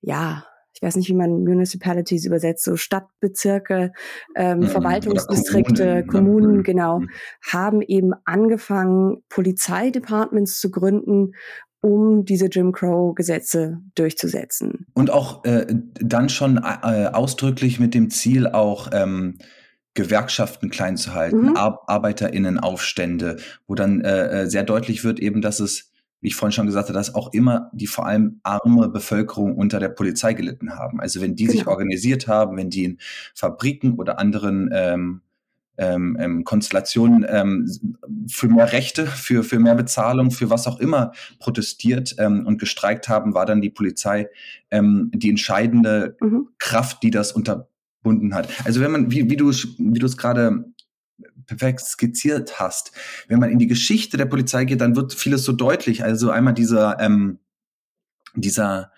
ja, 0.00 0.44
ich 0.74 0.82
weiß 0.82 0.96
nicht, 0.96 1.08
wie 1.08 1.14
man 1.14 1.44
Municipalities 1.44 2.24
übersetzt, 2.24 2.64
so 2.64 2.76
Stadtbezirke, 2.76 3.92
ähm, 4.34 4.60
mhm, 4.60 4.64
Verwaltungsdistrikte, 4.64 6.04
Kommunen, 6.04 6.06
Kommunen, 6.06 6.56
mhm. 6.58 6.62
genau, 6.62 7.00
mhm. 7.00 7.10
haben 7.46 7.82
eben 7.82 8.12
angefangen, 8.24 9.22
Polizeidepartments 9.28 10.58
zu 10.58 10.70
gründen, 10.70 11.34
um 11.82 12.24
diese 12.24 12.46
Jim 12.46 12.72
Crow-Gesetze 12.72 13.80
durchzusetzen. 13.94 14.86
Und 14.94 15.10
auch 15.10 15.44
äh, 15.44 15.66
dann 16.00 16.28
schon 16.28 16.58
äh, 16.58 17.06
ausdrücklich 17.12 17.80
mit 17.80 17.94
dem 17.94 18.08
Ziel 18.08 18.46
auch 18.46 18.88
ähm, 18.92 19.38
Gewerkschaften 19.94 20.70
klein 20.70 20.96
zu 20.96 21.14
halten, 21.14 21.50
mhm. 21.50 21.56
Ar 21.56 21.82
ArbeiterInnenaufstände, 21.86 23.36
wo 23.66 23.74
dann 23.74 24.00
äh, 24.00 24.42
äh, 24.42 24.46
sehr 24.46 24.64
deutlich 24.64 25.04
wird 25.04 25.20
eben, 25.20 25.42
dass 25.42 25.60
es, 25.60 25.92
wie 26.20 26.28
ich 26.28 26.36
vorhin 26.36 26.52
schon 26.52 26.66
gesagt 26.66 26.88
habe, 26.88 26.98
dass 26.98 27.14
auch 27.14 27.32
immer 27.32 27.70
die 27.74 27.86
vor 27.86 28.06
allem 28.06 28.40
arme 28.42 28.88
Bevölkerung 28.88 29.56
unter 29.56 29.80
der 29.80 29.90
Polizei 29.90 30.32
gelitten 30.32 30.78
haben. 30.78 31.00
Also 31.00 31.20
wenn 31.20 31.36
die 31.36 31.44
genau. 31.44 31.58
sich 31.58 31.66
organisiert 31.66 32.26
haben, 32.26 32.56
wenn 32.56 32.70
die 32.70 32.84
in 32.84 32.98
Fabriken 33.34 33.94
oder 33.94 34.18
anderen 34.18 34.70
ähm, 34.72 35.20
ähm, 35.78 36.16
ähm, 36.20 36.44
Konstellationen 36.44 37.24
ähm, 37.28 37.98
für 38.28 38.48
mehr 38.48 38.72
Rechte, 38.72 39.06
für, 39.06 39.42
für 39.42 39.58
mehr 39.58 39.74
Bezahlung, 39.74 40.30
für 40.30 40.50
was 40.50 40.66
auch 40.66 40.78
immer 40.78 41.12
protestiert 41.38 42.14
ähm, 42.18 42.46
und 42.46 42.58
gestreikt 42.58 43.08
haben, 43.08 43.34
war 43.34 43.46
dann 43.46 43.60
die 43.60 43.70
Polizei 43.70 44.28
ähm, 44.70 45.10
die 45.14 45.30
entscheidende 45.30 46.16
mhm. 46.20 46.48
Kraft, 46.58 47.02
die 47.02 47.10
das 47.10 47.32
unterbunden 48.02 48.34
hat. 48.34 48.48
Also 48.64 48.80
wenn 48.80 48.90
man, 48.90 49.10
wie, 49.10 49.30
wie 49.30 49.36
du 49.36 49.50
wie 49.50 49.98
du 49.98 50.06
es 50.06 50.16
gerade 50.16 50.64
perfekt 51.46 51.80
skizziert 51.80 52.60
hast, 52.60 52.92
wenn 53.28 53.38
man 53.38 53.50
in 53.50 53.58
die 53.58 53.66
Geschichte 53.66 54.16
der 54.16 54.26
Polizei 54.26 54.64
geht, 54.64 54.80
dann 54.80 54.96
wird 54.96 55.14
vieles 55.14 55.44
so 55.44 55.52
deutlich. 55.52 56.04
Also 56.04 56.30
einmal 56.30 56.54
dieser 56.54 57.00
ähm, 57.00 57.38
dieser 58.34 58.92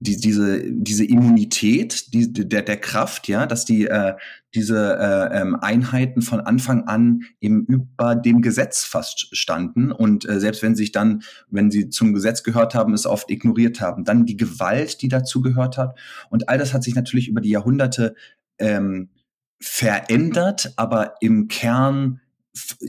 die, 0.00 0.16
diese, 0.16 0.62
diese 0.64 1.04
Immunität 1.04 2.12
die, 2.14 2.32
der, 2.32 2.62
der 2.62 2.76
Kraft, 2.76 3.26
ja, 3.26 3.46
dass 3.46 3.64
die 3.64 3.86
äh, 3.86 4.14
diese 4.54 4.96
äh, 4.96 5.40
ähm, 5.40 5.56
Einheiten 5.60 6.22
von 6.22 6.40
Anfang 6.40 6.84
an 6.84 7.22
eben 7.40 7.64
über 7.66 8.14
dem 8.14 8.40
Gesetz 8.40 8.84
fast 8.84 9.36
standen 9.36 9.90
und 9.90 10.28
äh, 10.28 10.38
selbst 10.40 10.62
wenn 10.62 10.76
sich 10.76 10.92
dann, 10.92 11.22
wenn 11.50 11.70
sie 11.70 11.90
zum 11.90 12.14
Gesetz 12.14 12.44
gehört 12.44 12.74
haben, 12.74 12.94
es 12.94 13.06
oft 13.06 13.30
ignoriert 13.30 13.80
haben. 13.80 14.04
Dann 14.04 14.24
die 14.24 14.36
Gewalt, 14.36 15.02
die 15.02 15.08
dazu 15.08 15.42
gehört 15.42 15.76
hat 15.76 15.98
und 16.30 16.48
all 16.48 16.58
das 16.58 16.72
hat 16.72 16.84
sich 16.84 16.94
natürlich 16.94 17.28
über 17.28 17.40
die 17.40 17.50
Jahrhunderte 17.50 18.14
ähm, 18.58 19.10
verändert, 19.60 20.72
aber 20.76 21.14
im 21.20 21.48
Kern 21.48 22.20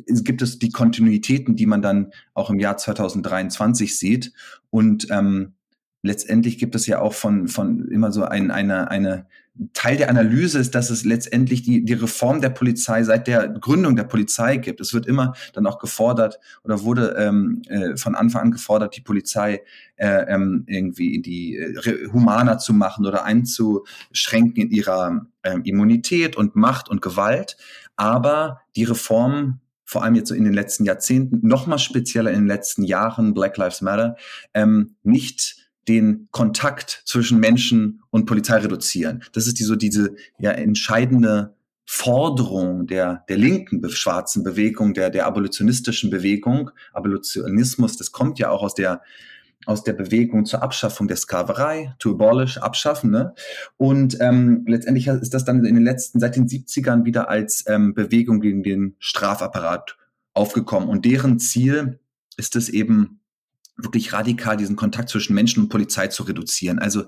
gibt 0.07 0.41
es 0.41 0.59
die 0.59 0.71
Kontinuitäten, 0.71 1.55
die 1.55 1.65
man 1.65 1.81
dann 1.81 2.11
auch 2.33 2.49
im 2.49 2.59
Jahr 2.59 2.77
2023 2.77 3.97
sieht. 3.97 4.33
Und 4.69 5.07
ähm, 5.11 5.53
letztendlich 6.01 6.57
gibt 6.57 6.75
es 6.75 6.87
ja 6.87 6.99
auch 6.99 7.13
von, 7.13 7.47
von 7.47 7.87
immer 7.89 8.11
so 8.11 8.23
ein, 8.23 8.51
eine, 8.51 8.89
eine 8.89 9.27
Teil 9.73 9.97
der 9.97 10.09
Analyse 10.09 10.59
ist, 10.59 10.73
dass 10.73 10.89
es 10.89 11.03
letztendlich 11.03 11.63
die, 11.63 11.83
die 11.83 11.93
Reform 11.93 12.39
der 12.41 12.49
Polizei 12.49 13.03
seit 13.03 13.27
der 13.27 13.49
Gründung 13.49 13.95
der 13.95 14.05
Polizei 14.05 14.57
gibt. 14.57 14.79
Es 14.79 14.93
wird 14.93 15.05
immer 15.05 15.33
dann 15.53 15.67
auch 15.67 15.79
gefordert 15.79 16.39
oder 16.63 16.83
wurde 16.83 17.15
ähm, 17.17 17.61
äh, 17.67 17.97
von 17.97 18.15
Anfang 18.15 18.43
an 18.43 18.51
gefordert, 18.51 18.95
die 18.95 19.01
Polizei 19.01 19.61
äh, 19.97 20.33
ähm, 20.33 20.63
irgendwie 20.67 21.21
die 21.21 21.57
äh, 21.57 22.07
humaner 22.11 22.57
zu 22.57 22.73
machen 22.73 23.05
oder 23.05 23.25
einzuschränken 23.25 24.63
in 24.63 24.71
ihrer 24.71 25.27
äh, 25.41 25.57
Immunität 25.63 26.37
und 26.37 26.55
Macht 26.55 26.89
und 26.89 27.01
Gewalt. 27.01 27.57
Aber 27.97 28.61
die 28.75 28.85
Reform 28.85 29.59
vor 29.89 30.03
allem 30.03 30.13
jetzt 30.13 30.29
so 30.29 30.35
in 30.35 30.43
den 30.43 30.53
letzten 30.53 30.85
Jahrzehnten, 30.85 31.39
noch 31.41 31.65
mal 31.65 31.79
spezieller 31.79 32.29
in 32.29 32.41
den 32.41 32.47
letzten 32.47 32.83
Jahren, 32.83 33.33
Black 33.33 33.57
Lives 33.57 33.81
Matter, 33.81 34.17
ähm, 34.53 34.95
nicht 35.01 35.58
den 35.89 36.29
Kontakt 36.31 37.01
zwischen 37.05 37.39
Menschen 37.39 38.01
und 38.11 38.25
Polizei 38.25 38.57
reduzieren. 38.57 39.23
Das 39.33 39.47
ist 39.47 39.59
die, 39.59 39.63
so 39.63 39.75
diese 39.75 40.15
ja, 40.37 40.51
entscheidende 40.51 41.55
Forderung 41.85 42.85
der, 42.85 43.25
der 43.27 43.37
linken 43.37 43.89
schwarzen 43.89 44.43
Bewegung, 44.43 44.93
der, 44.93 45.09
der 45.09 45.25
abolitionistischen 45.25 46.11
Bewegung. 46.11 46.69
Abolitionismus, 46.93 47.97
das 47.97 48.11
kommt 48.11 48.37
ja 48.37 48.51
auch 48.51 48.61
aus 48.61 48.75
der, 48.75 49.01
aus 49.65 49.83
der 49.83 49.93
Bewegung 49.93 50.45
zur 50.45 50.61
Abschaffung 50.61 51.07
der 51.07 51.17
Sklaverei, 51.17 51.95
to 51.97 52.11
abolish, 52.11 52.59
abschaffen. 52.59 53.09
Ne? 53.09 53.33
Und 53.77 54.17
ähm, 54.21 54.65
letztendlich 54.67 55.07
ist 55.07 55.33
das 55.33 55.45
dann 55.45 55.65
in 55.65 55.73
den 55.73 55.83
letzten, 55.83 56.19
seit 56.19 56.35
den 56.35 56.47
70ern 56.47 57.05
wieder 57.05 57.27
als 57.27 57.65
ähm, 57.67 57.95
Bewegung 57.95 58.39
gegen 58.39 58.61
den 58.61 58.95
Strafapparat 58.99 59.97
aufgekommen. 60.35 60.89
Und 60.89 61.05
deren 61.05 61.39
Ziel 61.39 61.99
ist 62.37 62.55
es 62.55 62.69
eben, 62.69 63.18
wirklich 63.83 64.13
radikal 64.13 64.57
diesen 64.57 64.75
Kontakt 64.75 65.09
zwischen 65.09 65.33
Menschen 65.33 65.63
und 65.63 65.69
Polizei 65.69 66.07
zu 66.07 66.23
reduzieren. 66.23 66.79
Also 66.79 67.05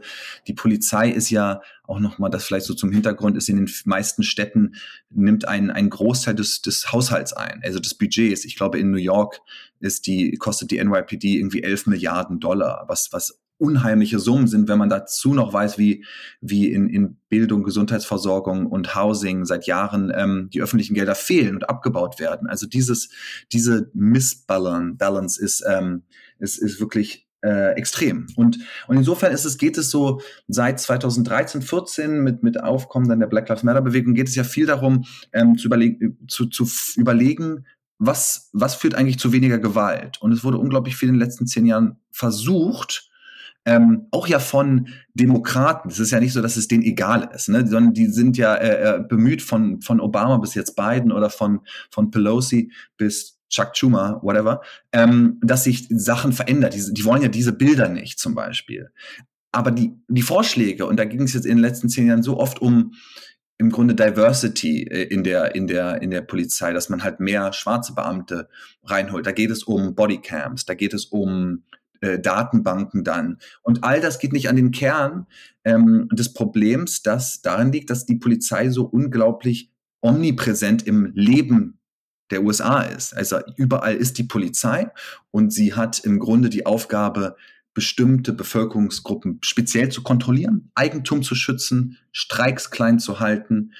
die 0.47 0.53
Polizei 0.53 1.09
ist 1.09 1.29
ja 1.29 1.61
auch 1.83 1.99
nochmal, 1.99 2.29
das 2.29 2.45
vielleicht 2.45 2.65
so 2.65 2.73
zum 2.73 2.91
Hintergrund 2.91 3.37
ist, 3.37 3.49
in 3.49 3.57
den 3.57 3.69
meisten 3.85 4.23
Städten 4.23 4.75
nimmt 5.09 5.47
ein, 5.47 5.69
ein 5.69 5.89
Großteil 5.89 6.35
des, 6.35 6.61
des 6.61 6.91
Haushalts 6.91 7.33
ein, 7.33 7.61
also 7.63 7.79
des 7.79 7.95
Budgets. 7.95 8.45
Ich 8.45 8.55
glaube, 8.55 8.79
in 8.79 8.91
New 8.91 8.97
York 8.97 9.41
ist 9.79 10.07
die, 10.07 10.37
kostet 10.37 10.71
die 10.71 10.83
NYPD 10.83 11.37
irgendwie 11.37 11.63
11 11.63 11.87
Milliarden 11.87 12.39
Dollar, 12.39 12.85
was, 12.87 13.11
was 13.11 13.39
unheimliche 13.61 14.19
Summen 14.19 14.47
sind, 14.47 14.67
wenn 14.67 14.79
man 14.79 14.89
dazu 14.89 15.35
noch 15.35 15.53
weiß, 15.53 15.77
wie, 15.77 16.03
wie 16.41 16.71
in, 16.73 16.89
in 16.89 17.17
Bildung, 17.29 17.63
Gesundheitsversorgung 17.63 18.65
und 18.65 18.95
Housing 18.95 19.45
seit 19.45 19.67
Jahren 19.67 20.11
ähm, 20.15 20.49
die 20.51 20.61
öffentlichen 20.61 20.95
Gelder 20.95 21.13
fehlen 21.13 21.55
und 21.55 21.69
abgebaut 21.69 22.19
werden. 22.19 22.47
Also 22.47 22.65
dieses, 22.65 23.09
diese 23.51 23.91
Missbalance 23.93 25.39
ist, 25.39 25.63
ähm, 25.67 26.03
ist, 26.39 26.57
ist 26.57 26.79
wirklich 26.79 27.27
äh, 27.43 27.73
extrem. 27.73 28.27
Und, 28.35 28.57
und 28.87 28.97
insofern 28.97 29.31
ist 29.31 29.45
es, 29.45 29.59
geht 29.59 29.77
es 29.77 29.91
so 29.91 30.21
seit 30.47 30.79
2013, 30.79 31.61
14 31.61 32.19
mit, 32.19 32.41
mit 32.41 32.61
Aufkommen 32.61 33.07
dann 33.07 33.19
der 33.19 33.27
Black 33.27 33.47
Lives 33.47 33.63
Matter 33.63 33.81
Bewegung, 33.81 34.15
geht 34.15 34.27
es 34.27 34.35
ja 34.35 34.43
viel 34.43 34.65
darum, 34.65 35.05
ähm, 35.33 35.57
zu, 35.57 35.67
überlegen, 35.67 36.17
zu, 36.27 36.47
zu 36.47 36.67
überlegen, 36.97 37.65
was, 37.99 38.49
was 38.53 38.73
führt 38.73 38.95
eigentlich 38.95 39.19
zu 39.19 39.31
weniger 39.31 39.59
Gewalt? 39.59 40.19
Und 40.19 40.31
es 40.31 40.43
wurde 40.43 40.57
unglaublich 40.57 40.95
viel 40.95 41.09
in 41.09 41.15
den 41.15 41.21
letzten 41.21 41.45
zehn 41.45 41.67
Jahren 41.67 41.97
versucht, 42.09 43.10
ähm, 43.65 44.07
auch 44.11 44.27
ja 44.27 44.39
von 44.39 44.87
Demokraten. 45.13 45.89
Es 45.89 45.99
ist 45.99 46.11
ja 46.11 46.19
nicht 46.19 46.33
so, 46.33 46.41
dass 46.41 46.57
es 46.57 46.67
denen 46.67 46.83
egal 46.83 47.29
ist, 47.33 47.49
ne? 47.49 47.65
sondern 47.67 47.93
die 47.93 48.07
sind 48.07 48.37
ja 48.37 48.55
äh, 48.55 48.97
äh, 48.97 49.03
bemüht 49.07 49.41
von, 49.41 49.81
von 49.81 49.99
Obama 49.99 50.37
bis 50.37 50.55
jetzt 50.55 50.75
Biden 50.75 51.11
oder 51.11 51.29
von, 51.29 51.61
von 51.91 52.11
Pelosi 52.11 52.71
bis 52.97 53.39
Chuck 53.49 53.75
Schumer, 53.75 54.19
whatever, 54.23 54.61
ähm, 54.93 55.39
dass 55.43 55.65
sich 55.65 55.87
Sachen 55.89 56.31
verändern. 56.31 56.71
Die, 56.71 56.93
die 56.93 57.05
wollen 57.05 57.21
ja 57.21 57.27
diese 57.27 57.53
Bilder 57.53 57.89
nicht 57.89 58.19
zum 58.19 58.33
Beispiel. 58.33 58.89
Aber 59.51 59.71
die, 59.71 59.93
die 60.07 60.21
Vorschläge, 60.21 60.85
und 60.85 60.97
da 60.97 61.05
ging 61.05 61.23
es 61.23 61.33
jetzt 61.33 61.45
in 61.45 61.57
den 61.57 61.61
letzten 61.61 61.89
zehn 61.89 62.07
Jahren 62.07 62.23
so 62.23 62.39
oft 62.39 62.61
um 62.61 62.93
im 63.57 63.69
Grunde 63.69 63.93
Diversity 63.93 64.83
äh, 64.83 65.03
in 65.03 65.23
der, 65.23 65.53
in 65.53 65.67
der, 65.67 66.01
in 66.01 66.09
der 66.09 66.21
Polizei, 66.21 66.73
dass 66.73 66.89
man 66.89 67.03
halt 67.03 67.19
mehr 67.19 67.53
schwarze 67.53 67.93
Beamte 67.93 68.49
reinholt. 68.83 69.27
Da 69.27 69.33
geht 69.33 69.51
es 69.51 69.63
um 69.63 69.93
Bodycams, 69.93 70.65
da 70.65 70.73
geht 70.73 70.95
es 70.95 71.05
um 71.05 71.63
äh, 72.01 72.19
Datenbanken 72.19 73.03
dann. 73.03 73.37
Und 73.61 73.83
all 73.83 74.01
das 74.01 74.19
geht 74.19 74.33
nicht 74.33 74.49
an 74.49 74.55
den 74.55 74.71
Kern 74.71 75.27
ähm, 75.63 76.09
des 76.11 76.33
Problems, 76.33 77.01
das 77.01 77.41
darin 77.41 77.71
liegt, 77.71 77.89
dass 77.89 78.05
die 78.05 78.15
Polizei 78.15 78.69
so 78.69 78.83
unglaublich 78.83 79.71
omnipräsent 80.01 80.85
im 80.85 81.11
Leben 81.13 81.79
der 82.31 82.43
USA 82.43 82.81
ist. 82.81 83.15
Also 83.15 83.39
überall 83.55 83.95
ist 83.95 84.17
die 84.17 84.23
Polizei 84.23 84.89
und 85.31 85.53
sie 85.53 85.73
hat 85.73 85.99
im 85.99 86.19
Grunde 86.19 86.49
die 86.49 86.65
Aufgabe, 86.65 87.35
bestimmte 87.73 88.33
Bevölkerungsgruppen 88.33 89.39
speziell 89.41 89.89
zu 89.89 90.03
kontrollieren, 90.03 90.71
Eigentum 90.75 91.23
zu 91.23 91.35
schützen, 91.35 91.97
Streiks 92.11 92.69
klein 92.69 92.99
zu 92.99 93.19
halten, 93.19 93.73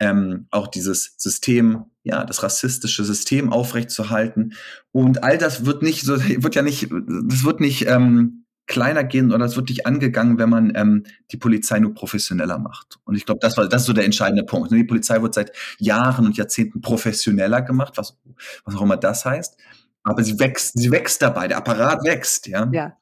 ähm, 0.00 0.46
auch 0.50 0.66
dieses 0.66 1.14
System, 1.16 1.84
ja, 2.02 2.24
das 2.24 2.42
rassistische 2.42 3.04
System 3.04 3.52
aufrechtzuerhalten. 3.52 4.54
Und 4.92 5.24
all 5.24 5.38
das 5.38 5.64
wird 5.64 5.82
nicht 5.82 6.02
so, 6.02 6.18
wird 6.42 6.54
ja 6.54 6.62
nicht, 6.62 6.90
das 6.90 7.44
wird 7.44 7.60
nicht 7.60 7.86
ähm, 7.86 8.44
kleiner 8.66 9.02
gehen 9.02 9.32
oder 9.32 9.46
es 9.46 9.56
wird 9.56 9.70
nicht 9.70 9.86
angegangen, 9.86 10.38
wenn 10.38 10.50
man 10.50 10.72
ähm, 10.76 11.04
die 11.32 11.38
Polizei 11.38 11.80
nur 11.80 11.94
professioneller 11.94 12.58
macht. 12.58 12.98
Und 13.04 13.16
ich 13.16 13.24
glaube, 13.24 13.40
das 13.40 13.56
war 13.56 13.66
das 13.66 13.82
ist 13.82 13.86
so 13.86 13.94
der 13.94 14.04
entscheidende 14.04 14.44
Punkt. 14.44 14.70
Die 14.70 14.84
Polizei 14.84 15.20
wird 15.22 15.34
seit 15.34 15.52
Jahren 15.78 16.26
und 16.26 16.36
Jahrzehnten 16.36 16.82
professioneller 16.82 17.62
gemacht, 17.62 17.94
was, 17.96 18.18
was 18.64 18.76
auch 18.76 18.82
immer 18.82 18.98
das 18.98 19.24
heißt. 19.24 19.56
Aber 20.04 20.22
sie 20.22 20.38
wächst, 20.38 20.78
sie 20.78 20.90
wächst 20.90 21.22
dabei, 21.22 21.48
der 21.48 21.56
Apparat 21.56 22.04
wächst, 22.04 22.46
ja. 22.46 22.68
Ja. 22.72 22.96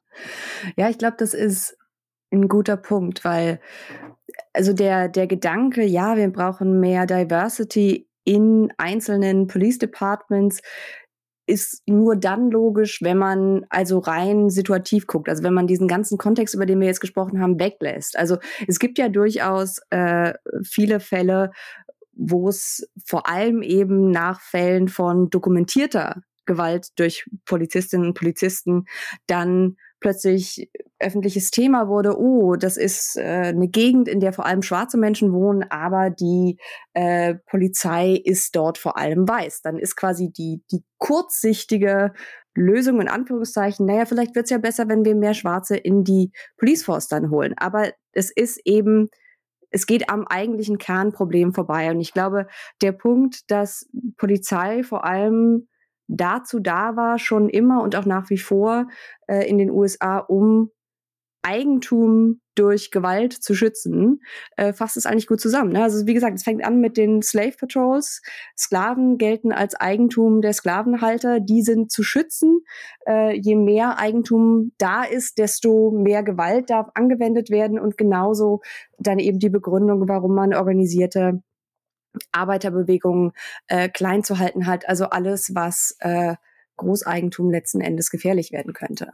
Ja, 0.75 0.89
ich 0.89 0.97
glaube, 0.97 1.17
das 1.17 1.33
ist 1.33 1.77
ein 2.31 2.47
guter 2.47 2.77
Punkt, 2.77 3.23
weil 3.23 3.59
also 4.53 4.73
der, 4.73 5.07
der 5.07 5.27
Gedanke, 5.27 5.83
ja, 5.83 6.17
wir 6.17 6.29
brauchen 6.29 6.79
mehr 6.79 7.05
Diversity 7.05 8.07
in 8.23 8.73
einzelnen 8.77 9.47
Police 9.47 9.77
Departments, 9.77 10.61
ist 11.47 11.81
nur 11.87 12.17
dann 12.17 12.51
logisch, 12.51 13.01
wenn 13.01 13.17
man 13.17 13.65
also 13.69 13.99
rein 13.99 14.49
situativ 14.49 15.07
guckt, 15.07 15.29
also 15.29 15.43
wenn 15.43 15.53
man 15.53 15.65
diesen 15.65 15.87
ganzen 15.87 16.17
Kontext, 16.17 16.53
über 16.53 16.65
den 16.65 16.79
wir 16.81 16.87
jetzt 16.87 16.99
gesprochen 16.99 17.41
haben, 17.41 17.57
weglässt. 17.57 18.17
Also 18.17 18.37
es 18.67 18.79
gibt 18.79 18.97
ja 18.97 19.07
durchaus 19.07 19.79
äh, 19.89 20.33
viele 20.63 20.99
Fälle, 20.99 21.51
wo 22.11 22.49
es 22.49 22.89
vor 23.05 23.29
allem 23.29 23.61
eben 23.61 24.11
nach 24.11 24.41
Fällen 24.41 24.89
von 24.89 25.29
dokumentierter 25.29 26.21
Gewalt 26.45 26.87
durch 26.99 27.29
Polizistinnen 27.45 28.07
und 28.07 28.13
Polizisten 28.13 28.85
dann 29.27 29.77
plötzlich 30.07 30.71
öffentliches 30.99 31.51
Thema 31.51 31.89
wurde, 31.89 32.17
oh, 32.17 32.55
das 32.55 32.77
ist 32.77 33.17
äh, 33.17 33.47
eine 33.49 33.67
Gegend, 33.67 34.07
in 34.07 34.21
der 34.21 34.31
vor 34.31 34.45
allem 34.45 34.61
schwarze 34.61 34.97
Menschen 34.97 35.33
wohnen, 35.33 35.65
aber 35.69 36.09
die 36.09 36.57
äh, 36.93 37.35
Polizei 37.45 38.13
ist 38.13 38.55
dort 38.55 38.77
vor 38.77 38.97
allem 38.97 39.27
weiß. 39.27 39.63
Dann 39.63 39.77
ist 39.77 39.97
quasi 39.97 40.31
die, 40.31 40.61
die 40.71 40.81
kurzsichtige 40.97 42.13
Lösung 42.55 43.01
in 43.01 43.09
Anführungszeichen, 43.09 43.85
naja, 43.85 44.05
vielleicht 44.05 44.33
wird's 44.33 44.49
ja 44.49 44.59
besser, 44.59 44.87
wenn 44.87 45.03
wir 45.03 45.13
mehr 45.13 45.33
Schwarze 45.33 45.75
in 45.75 46.05
die 46.05 46.31
Police 46.57 46.85
Force 46.85 47.09
dann 47.09 47.29
holen. 47.29 47.53
Aber 47.57 47.91
es 48.13 48.31
ist 48.31 48.61
eben, 48.63 49.09
es 49.71 49.87
geht 49.87 50.09
am 50.09 50.25
eigentlichen 50.25 50.77
Kernproblem 50.77 51.53
vorbei. 51.53 51.91
Und 51.91 51.99
ich 51.99 52.13
glaube, 52.13 52.47
der 52.81 52.93
Punkt, 52.93 53.51
dass 53.51 53.89
Polizei 54.15 54.83
vor 54.83 55.03
allem 55.03 55.67
dazu 56.07 56.59
da 56.59 56.95
war, 56.95 57.19
schon 57.19 57.49
immer 57.49 57.83
und 57.83 57.95
auch 57.95 58.05
nach 58.05 58.29
wie 58.29 58.37
vor 58.37 58.87
äh, 59.27 59.47
in 59.47 59.57
den 59.57 59.69
USA, 59.69 60.19
um 60.19 60.71
Eigentum 61.47 62.41
durch 62.55 62.91
Gewalt 62.91 63.31
zu 63.31 63.53
schützen, 63.53 64.21
äh, 64.57 64.73
fasst 64.73 64.97
es 64.97 65.05
eigentlich 65.05 65.27
gut 65.27 65.39
zusammen. 65.39 65.71
Ne? 65.71 65.83
Also 65.83 66.05
wie 66.07 66.13
gesagt, 66.13 66.35
es 66.35 66.43
fängt 66.43 66.65
an 66.65 66.81
mit 66.81 66.97
den 66.97 67.21
Slave 67.21 67.53
Patrols. 67.57 68.21
Sklaven 68.57 69.17
gelten 69.17 69.51
als 69.51 69.75
Eigentum 69.75 70.41
der 70.41 70.53
Sklavenhalter. 70.53 71.39
Die 71.39 71.61
sind 71.61 71.91
zu 71.91 72.03
schützen. 72.03 72.61
Äh, 73.07 73.37
je 73.37 73.55
mehr 73.55 73.99
Eigentum 73.99 74.73
da 74.77 75.03
ist, 75.03 75.37
desto 75.37 75.91
mehr 75.91 76.23
Gewalt 76.23 76.69
darf 76.69 76.87
angewendet 76.95 77.49
werden 77.49 77.79
und 77.79 77.97
genauso 77.97 78.61
dann 78.97 79.19
eben 79.19 79.39
die 79.39 79.49
Begründung, 79.49 80.09
warum 80.09 80.33
man 80.33 80.53
organisierte 80.53 81.41
Arbeiterbewegungen 82.31 83.31
äh, 83.67 83.89
klein 83.89 84.23
zu 84.23 84.39
halten 84.39 84.65
hat. 84.65 84.87
Also 84.87 85.05
alles, 85.05 85.55
was 85.55 85.95
äh, 85.99 86.35
Großeigentum 86.77 87.49
letzten 87.49 87.81
Endes 87.81 88.09
gefährlich 88.11 88.51
werden 88.51 88.73
könnte. 88.73 89.11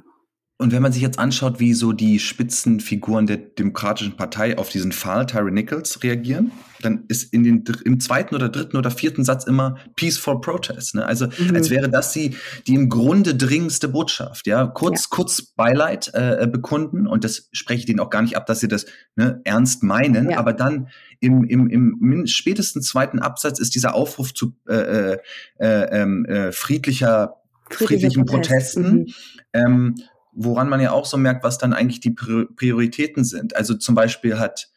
Und 0.59 0.71
wenn 0.71 0.83
man 0.83 0.93
sich 0.93 1.01
jetzt 1.01 1.17
anschaut, 1.17 1.59
wie 1.59 1.73
so 1.73 1.93
die 1.93 2.19
Spitzenfiguren 2.19 3.25
der 3.25 3.37
Demokratischen 3.37 4.15
Partei 4.15 4.57
auf 4.57 4.69
diesen 4.69 4.91
Fall 4.91 5.25
Tyree 5.25 5.51
Nichols 5.51 6.03
reagieren, 6.03 6.51
dann 6.81 7.05
ist 7.07 7.33
in 7.33 7.43
den, 7.43 7.63
im 7.83 7.99
zweiten 7.99 8.35
oder 8.35 8.49
dritten 8.49 8.77
oder 8.77 8.91
vierten 8.91 9.23
Satz 9.23 9.45
immer 9.45 9.77
Peaceful 9.95 10.39
Protest. 10.41 10.95
Ne? 10.95 11.05
Also 11.05 11.25
mhm. 11.25 11.55
als 11.55 11.71
wäre 11.71 11.89
das 11.89 12.13
die, 12.13 12.37
die 12.67 12.75
im 12.75 12.87
Grunde 12.87 13.35
dringendste 13.35 13.87
Botschaft. 13.89 14.45
Ja, 14.45 14.67
kurz, 14.67 15.03
ja. 15.03 15.07
kurz 15.09 15.41
Beileid 15.41 16.11
äh, 16.13 16.47
bekunden 16.49 17.07
und 17.07 17.23
das 17.23 17.49
spreche 17.51 17.79
ich 17.79 17.85
denen 17.87 17.99
auch 17.99 18.11
gar 18.11 18.21
nicht 18.21 18.37
ab, 18.37 18.45
dass 18.45 18.59
sie 18.59 18.67
das 18.67 18.85
ne, 19.15 19.41
ernst 19.45 19.81
meinen. 19.81 20.29
Ja. 20.29 20.37
Aber 20.37 20.53
dann 20.53 20.87
im, 21.19 21.43
im, 21.45 21.67
im 21.67 22.27
spätesten 22.27 22.83
zweiten 22.83 23.19
Absatz 23.19 23.59
ist 23.59 23.73
dieser 23.73 23.95
Aufruf 23.95 24.33
zu 24.33 24.53
äh, 24.69 24.75
äh, 24.75 25.17
äh, 25.57 26.01
ähm, 26.01 26.25
äh 26.25 26.51
friedlicher 26.51 27.37
friedlichen 27.69 28.25
Protest. 28.25 28.75
Protesten. 28.75 28.93
Mhm. 28.93 29.13
Ähm, 29.53 29.95
woran 30.35 30.69
man 30.69 30.79
ja 30.81 30.91
auch 30.91 31.05
so 31.05 31.17
merkt, 31.17 31.43
was 31.43 31.57
dann 31.57 31.73
eigentlich 31.73 31.99
die 31.99 32.11
Prioritäten 32.11 33.23
sind. 33.23 33.55
Also 33.55 33.75
zum 33.75 33.95
Beispiel 33.95 34.39
hat 34.39 34.69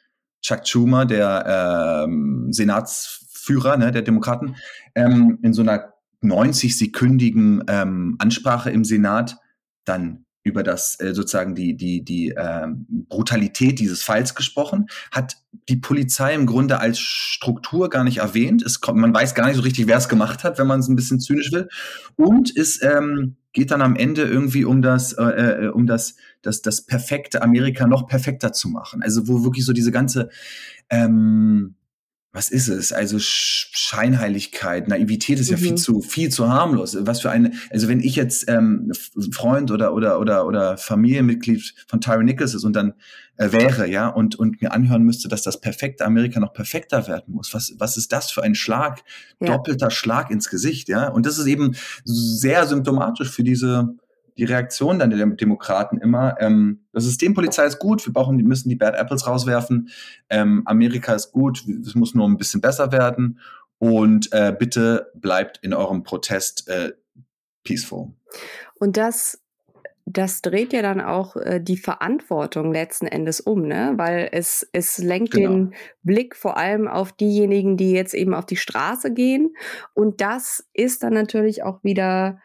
Chuck 0.42 0.66
Schumer, 0.66 1.07
der 1.07 2.05
ähm, 2.07 2.53
Senatsführer 2.53 3.77
ne, 3.77 3.90
der 3.90 4.03
Demokraten, 4.03 4.57
ähm, 4.95 5.38
in 5.42 5.53
so 5.53 5.62
einer 5.62 5.95
90-sekündigen 6.23 7.64
ähm, 7.69 8.16
Ansprache 8.19 8.71
im 8.71 8.85
Senat 8.85 9.37
dann 9.85 10.26
über 10.47 10.63
das 10.63 10.99
äh, 11.01 11.13
sozusagen 11.13 11.55
die 11.55 11.77
die 11.77 12.05
die 12.05 12.31
äh, 12.31 12.69
Brutalität 13.09 13.79
dieses 13.81 14.03
Falls 14.03 14.35
gesprochen, 14.35 14.87
hat 15.11 15.37
die 15.69 15.77
Polizei 15.77 16.35
im 16.35 16.47
Grunde 16.47 16.79
als 16.79 17.01
Struktur 17.01 17.91
gar 17.91 18.05
nicht 18.05 18.19
erwähnt. 18.19 18.63
Es 18.63 18.81
kommt, 18.81 18.99
man 19.01 19.13
weiß 19.13 19.35
gar 19.35 19.47
nicht 19.47 19.57
so 19.57 19.63
richtig, 19.63 19.87
wer 19.87 19.97
es 19.97 20.09
gemacht 20.09 20.45
hat, 20.45 20.59
wenn 20.59 20.67
man 20.67 20.81
es 20.81 20.89
ein 20.89 20.97
bisschen 20.97 21.21
zynisch 21.21 21.53
will, 21.53 21.69
und 22.17 22.51
ist 22.51 22.83
ähm, 22.83 23.37
geht 23.53 23.71
dann 23.71 23.81
am 23.81 23.97
Ende 23.97 24.23
irgendwie 24.23 24.67
um 24.67 24.83
das, 24.83 25.15
äh, 25.15 25.25
äh, 25.25 25.69
um 25.69 25.87
das, 25.87 26.17
das, 26.43 26.61
das 26.61 26.85
perfekte 26.85 27.41
Amerika 27.41 27.87
noch 27.87 28.07
perfekter 28.07 28.53
zu 28.53 28.69
machen. 28.69 29.03
Also 29.03 29.29
wo 29.29 29.45
wirklich 29.45 29.65
so 29.65 29.73
diese 29.73 29.91
ganze 29.91 30.29
ähm, 30.91 31.76
was 32.37 32.51
ist 32.51 32.68
es? 32.68 32.92
Also 32.92 33.16
Scheinheiligkeit, 33.18 34.88
Naivität 34.88 35.40
ist 35.40 35.49
ja 35.49 35.57
mhm. 35.57 35.61
viel 35.62 35.75
zu 35.77 36.03
viel 36.03 36.29
zu 36.29 36.51
harmlos. 36.51 36.94
Was 37.01 37.22
für 37.22 37.31
eine, 37.31 37.53
also 37.70 37.88
wenn 37.88 38.01
ich 38.01 38.14
jetzt 38.14 38.51
ähm, 38.51 38.92
Freund 39.33 39.70
oder 39.70 39.94
oder 39.94 40.20
oder 40.20 40.46
oder 40.46 40.77
Familienmitglied 40.77 41.75
von 41.88 42.03
Tyre 42.03 42.22
Nichols 42.22 42.53
ist 42.53 42.64
und 42.64 42.77
dann 42.77 42.92
äh, 43.38 43.53
wäre, 43.53 43.88
ja, 43.88 44.09
und 44.09 44.35
und 44.35 44.61
mir 44.61 44.72
anhören 44.72 45.03
müsste, 45.03 45.29
dass 45.29 45.40
das 45.40 45.62
perfekte 45.62 46.05
Amerika 46.05 46.38
noch 46.38 46.53
perfekter 46.53 47.09
werden 47.09 47.33
muss. 47.35 47.55
Was 47.55 47.75
was 47.79 47.96
ist 47.96 48.12
das 48.12 48.31
für 48.31 48.42
ein 48.42 48.55
Schlag, 48.55 49.03
ja. 49.40 49.46
doppelter 49.46 49.90
Schlag 49.90 50.31
ins 50.31 50.51
Gesicht, 50.51 50.90
ja? 50.90 51.09
Und 51.09 51.25
das 51.25 51.38
ist 51.38 51.46
eben 51.46 51.75
sehr 52.05 52.66
symptomatisch 52.66 53.31
für 53.31 53.44
diese 53.44 53.96
die 54.37 54.44
Reaktion 54.44 54.99
dann 54.99 55.11
der 55.11 55.27
Demokraten 55.27 55.99
immer, 55.99 56.37
ähm, 56.40 56.87
das 56.92 57.05
Systempolizei 57.05 57.66
ist 57.66 57.79
gut, 57.79 58.05
wir 58.07 58.12
brauchen, 58.12 58.37
müssen 58.37 58.68
die 58.68 58.77
Bad 58.77 58.94
Apples 58.94 59.27
rauswerfen, 59.27 59.88
ähm, 60.29 60.62
Amerika 60.66 61.14
ist 61.14 61.33
gut, 61.33 61.64
es 61.66 61.94
muss 61.94 62.14
nur 62.14 62.29
ein 62.29 62.37
bisschen 62.37 62.61
besser 62.61 62.92
werden 62.92 63.40
und 63.79 64.33
äh, 64.33 64.55
bitte 64.57 65.11
bleibt 65.14 65.59
in 65.62 65.75
eurem 65.75 66.03
Protest 66.03 66.68
äh, 66.68 66.92
peaceful. 67.64 68.12
Und 68.79 68.96
das 68.96 69.40
das 70.09 70.40
dreht 70.40 70.72
ja 70.72 70.83
dann 70.83 71.01
auch 71.01 71.35
äh, 71.35 71.61
die 71.61 71.77
Verantwortung 71.77 72.72
letzten 72.72 73.09
Endes 73.09 73.40
um, 73.40 73.62
ne? 73.62 73.94
Weil 73.96 74.29
es, 74.31 74.66
es 74.72 74.99
lenkt 74.99 75.33
genau. 75.33 75.51
den 75.51 75.75
Blick 76.05 76.37
vor 76.37 76.57
allem 76.57 76.87
auf 76.87 77.11
diejenigen, 77.12 77.77
die 77.77 77.90
jetzt 77.90 78.14
eben 78.14 78.33
auf 78.33 78.46
die 78.46 78.57
Straße 78.57 79.12
gehen. 79.12 79.57
Und 79.94 80.20
das 80.20 80.64
ist 80.72 81.03
dann 81.03 81.12
natürlich 81.12 81.64
auch 81.64 81.83
wieder 81.83 82.40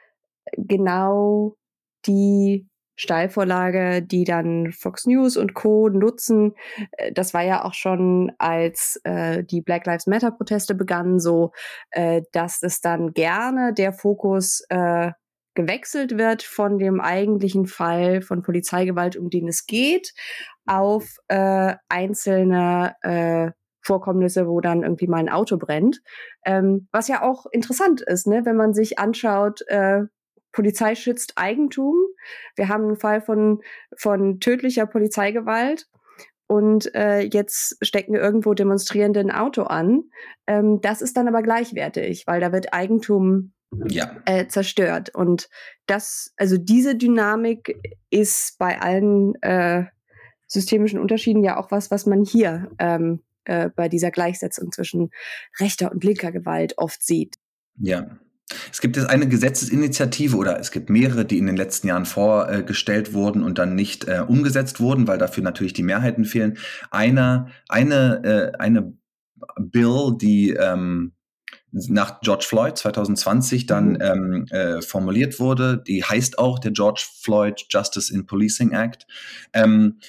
genau 0.57 1.55
die 2.07 2.67
Steilvorlage, 2.95 4.03
die 4.03 4.25
dann 4.25 4.71
Fox 4.71 5.07
News 5.07 5.35
und 5.35 5.55
Co. 5.55 5.89
nutzen. 5.89 6.53
Äh, 6.91 7.11
das 7.13 7.33
war 7.33 7.41
ja 7.41 7.65
auch 7.65 7.73
schon, 7.73 8.31
als 8.37 8.99
äh, 9.03 9.43
die 9.43 9.61
Black 9.61 9.85
Lives 9.87 10.07
Matter-Proteste 10.07 10.75
begannen, 10.75 11.19
so, 11.19 11.51
äh, 11.91 12.21
dass 12.31 12.61
es 12.61 12.79
dann 12.79 13.13
gerne 13.13 13.73
der 13.73 13.93
Fokus 13.93 14.63
äh, 14.69 15.11
gewechselt 15.55 16.17
wird 16.17 16.43
von 16.43 16.77
dem 16.77 17.01
eigentlichen 17.01 17.65
Fall 17.65 18.21
von 18.21 18.41
Polizeigewalt, 18.41 19.17
um 19.17 19.29
den 19.29 19.47
es 19.47 19.65
geht, 19.65 20.13
auf 20.65 21.17
äh, 21.27 21.75
einzelne 21.89 22.95
äh, 23.01 23.51
Vorkommnisse, 23.83 24.47
wo 24.47 24.61
dann 24.61 24.83
irgendwie 24.83 25.07
mal 25.07 25.17
ein 25.17 25.29
Auto 25.29 25.57
brennt. 25.57 26.01
Ähm, 26.45 26.87
was 26.91 27.07
ja 27.07 27.23
auch 27.23 27.47
interessant 27.51 28.01
ist, 28.01 28.27
ne, 28.27 28.45
wenn 28.45 28.55
man 28.55 28.73
sich 28.73 28.99
anschaut, 28.99 29.61
äh, 29.67 30.03
Polizei 30.51 30.95
schützt 30.95 31.33
Eigentum. 31.35 31.95
Wir 32.55 32.67
haben 32.67 32.85
einen 32.85 32.97
Fall 32.97 33.21
von, 33.21 33.61
von 33.95 34.39
tödlicher 34.39 34.85
Polizeigewalt. 34.85 35.87
Und 36.47 36.93
äh, 36.95 37.21
jetzt 37.21 37.77
stecken 37.81 38.13
irgendwo 38.13 38.53
Demonstrierende 38.53 39.21
ein 39.21 39.31
Auto 39.31 39.63
an. 39.63 40.03
Ähm, 40.47 40.81
das 40.81 41.01
ist 41.01 41.15
dann 41.15 41.29
aber 41.29 41.43
gleichwertig, 41.43 42.27
weil 42.27 42.41
da 42.41 42.51
wird 42.51 42.73
Eigentum 42.73 43.53
ja. 43.87 44.17
äh, 44.25 44.47
zerstört. 44.47 45.15
Und 45.15 45.49
das, 45.85 46.33
also 46.35 46.57
diese 46.57 46.95
Dynamik 46.95 47.79
ist 48.09 48.57
bei 48.59 48.81
allen 48.81 49.41
äh, 49.41 49.85
systemischen 50.45 50.99
Unterschieden 50.99 51.43
ja 51.43 51.57
auch 51.57 51.71
was, 51.71 51.89
was 51.89 52.05
man 52.05 52.25
hier 52.25 52.69
ähm, 52.79 53.21
äh, 53.45 53.69
bei 53.69 53.87
dieser 53.87 54.11
Gleichsetzung 54.11 54.73
zwischen 54.73 55.11
rechter 55.59 55.91
und 55.91 56.03
linker 56.03 56.33
Gewalt 56.33 56.77
oft 56.77 57.01
sieht. 57.01 57.37
Ja, 57.77 58.19
es 58.71 58.81
gibt 58.81 58.97
jetzt 58.97 59.09
eine 59.09 59.27
Gesetzesinitiative 59.27 60.35
oder 60.37 60.59
es 60.59 60.71
gibt 60.71 60.89
mehrere, 60.89 61.25
die 61.25 61.37
in 61.37 61.45
den 61.45 61.57
letzten 61.57 61.87
Jahren 61.87 62.05
vorgestellt 62.05 63.13
wurden 63.13 63.43
und 63.43 63.57
dann 63.57 63.75
nicht 63.75 64.07
äh, 64.07 64.23
umgesetzt 64.27 64.79
wurden, 64.79 65.07
weil 65.07 65.17
dafür 65.17 65.43
natürlich 65.43 65.73
die 65.73 65.83
Mehrheiten 65.83 66.25
fehlen. 66.25 66.57
Eine, 66.89 67.47
eine, 67.69 68.23
äh, 68.23 68.57
eine 68.57 68.93
Bill, 69.57 70.13
die 70.19 70.51
ähm, 70.51 71.13
nach 71.71 72.19
George 72.21 72.45
Floyd 72.47 72.77
2020 72.77 73.65
dann 73.65 73.93
mhm. 73.93 73.97
ähm, 74.01 74.45
äh, 74.49 74.81
formuliert 74.81 75.39
wurde, 75.39 75.81
die 75.85 76.03
heißt 76.03 76.37
auch 76.37 76.59
der 76.59 76.71
George 76.71 77.05
Floyd 77.21 77.65
Justice 77.69 78.13
in 78.13 78.25
Policing 78.25 78.73
Act. 78.73 79.07
Ähm, 79.53 79.99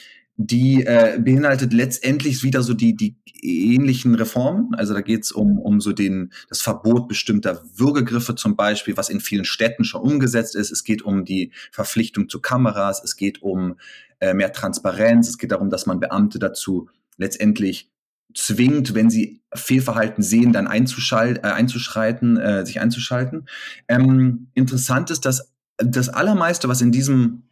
die 0.46 0.84
äh, 0.84 1.18
beinhaltet 1.20 1.72
letztendlich 1.72 2.42
wieder 2.42 2.62
so 2.62 2.74
die, 2.74 2.96
die 2.96 3.16
ähnlichen 3.42 4.14
Reformen. 4.14 4.74
Also 4.74 4.94
da 4.94 5.00
geht 5.00 5.24
es 5.24 5.32
um, 5.32 5.58
um 5.58 5.80
so 5.80 5.92
den, 5.92 6.32
das 6.48 6.62
Verbot 6.62 7.08
bestimmter 7.08 7.62
Würgegriffe 7.74 8.34
zum 8.34 8.56
Beispiel, 8.56 8.96
was 8.96 9.08
in 9.08 9.20
vielen 9.20 9.44
Städten 9.44 9.84
schon 9.84 10.02
umgesetzt 10.02 10.54
ist. 10.54 10.70
Es 10.70 10.84
geht 10.84 11.02
um 11.02 11.24
die 11.24 11.52
Verpflichtung 11.70 12.28
zu 12.28 12.40
Kameras, 12.40 13.02
es 13.04 13.16
geht 13.16 13.42
um 13.42 13.76
äh, 14.20 14.34
mehr 14.34 14.52
Transparenz, 14.52 15.28
es 15.28 15.38
geht 15.38 15.52
darum, 15.52 15.70
dass 15.70 15.86
man 15.86 16.00
Beamte 16.00 16.38
dazu 16.38 16.88
letztendlich 17.16 17.90
zwingt, 18.34 18.94
wenn 18.94 19.10
sie 19.10 19.42
Fehlverhalten 19.54 20.22
sehen, 20.22 20.52
dann 20.52 20.66
einzuschal 20.66 21.38
äh, 21.38 21.48
einzuschreiten, 21.48 22.38
äh, 22.38 22.64
sich 22.64 22.80
einzuschalten. 22.80 23.46
Ähm, 23.88 24.48
interessant 24.54 25.10
ist, 25.10 25.24
dass 25.26 25.52
das 25.76 26.08
Allermeiste, 26.08 26.68
was 26.68 26.80
in 26.80 26.92
diesem 26.92 27.42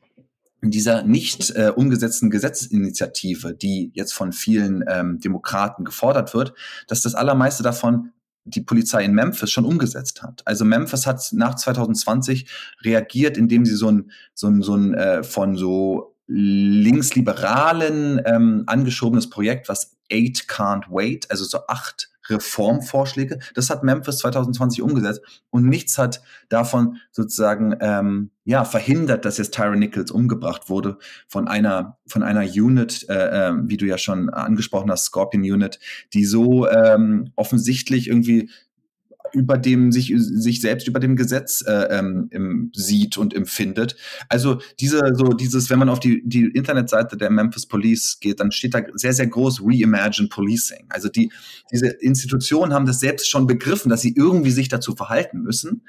dieser 0.62 1.02
nicht 1.02 1.50
äh, 1.56 1.72
umgesetzten 1.74 2.30
Gesetzesinitiative, 2.30 3.54
die 3.54 3.90
jetzt 3.94 4.12
von 4.12 4.32
vielen 4.32 4.84
ähm, 4.88 5.20
Demokraten 5.20 5.84
gefordert 5.84 6.34
wird, 6.34 6.52
dass 6.86 7.02
das 7.02 7.14
allermeiste 7.14 7.62
davon 7.62 8.10
die 8.44 8.60
Polizei 8.60 9.04
in 9.04 9.14
Memphis 9.14 9.50
schon 9.50 9.64
umgesetzt 9.64 10.22
hat. 10.22 10.42
Also 10.46 10.64
Memphis 10.64 11.06
hat 11.06 11.26
nach 11.32 11.54
2020 11.54 12.46
reagiert, 12.82 13.36
indem 13.36 13.64
sie 13.64 13.76
so 13.76 13.90
ein, 13.90 14.10
so 14.34 14.48
ein, 14.48 14.62
so 14.62 14.74
ein 14.74 14.94
äh, 14.94 15.22
von 15.22 15.56
so 15.56 16.16
linksliberalen 16.26 18.20
ähm, 18.24 18.64
angeschobenes 18.66 19.30
Projekt, 19.30 19.68
was 19.68 19.96
Eight 20.12 20.46
Can't 20.48 20.84
Wait, 20.90 21.30
also 21.30 21.44
so 21.44 21.66
acht 21.66 22.10
Reformvorschläge. 22.30 23.38
Das 23.54 23.70
hat 23.70 23.82
Memphis 23.82 24.18
2020 24.18 24.82
umgesetzt 24.82 25.20
und 25.50 25.66
nichts 25.66 25.98
hat 25.98 26.22
davon 26.48 26.96
sozusagen 27.10 27.76
ähm, 27.80 28.30
ja 28.44 28.64
verhindert, 28.64 29.24
dass 29.24 29.38
jetzt 29.38 29.54
Tyron 29.54 29.78
Nichols 29.78 30.10
umgebracht 30.10 30.68
wurde 30.68 30.98
von 31.28 31.48
einer 31.48 31.98
von 32.06 32.22
einer 32.22 32.42
Unit, 32.42 33.08
äh, 33.08 33.48
äh, 33.48 33.52
wie 33.64 33.76
du 33.76 33.86
ja 33.86 33.98
schon 33.98 34.30
angesprochen 34.30 34.90
hast, 34.90 35.04
Scorpion 35.04 35.42
Unit, 35.42 35.78
die 36.12 36.24
so 36.24 36.68
ähm, 36.68 37.32
offensichtlich 37.36 38.08
irgendwie 38.08 38.50
über 39.32 39.58
dem 39.58 39.92
sich 39.92 40.12
sich 40.16 40.60
selbst 40.60 40.88
über 40.88 41.00
dem 41.00 41.16
Gesetz 41.16 41.62
äh, 41.66 41.98
ähm, 41.98 42.70
sieht 42.74 43.18
und 43.18 43.34
empfindet. 43.34 43.96
Also 44.28 44.60
diese 44.78 45.14
so 45.14 45.28
dieses, 45.32 45.70
wenn 45.70 45.78
man 45.78 45.88
auf 45.88 46.00
die 46.00 46.22
die 46.24 46.46
Internetseite 46.46 47.16
der 47.16 47.30
Memphis 47.30 47.66
Police 47.66 48.18
geht, 48.20 48.40
dann 48.40 48.52
steht 48.52 48.74
da 48.74 48.82
sehr 48.94 49.12
sehr 49.12 49.26
groß 49.26 49.62
Reimagine 49.62 50.28
Policing. 50.28 50.86
Also 50.88 51.08
die 51.08 51.30
diese 51.72 51.88
Institutionen 51.88 52.72
haben 52.72 52.86
das 52.86 53.00
selbst 53.00 53.28
schon 53.28 53.46
begriffen, 53.46 53.88
dass 53.88 54.02
sie 54.02 54.14
irgendwie 54.16 54.50
sich 54.50 54.68
dazu 54.68 54.94
verhalten 54.94 55.42
müssen. 55.42 55.82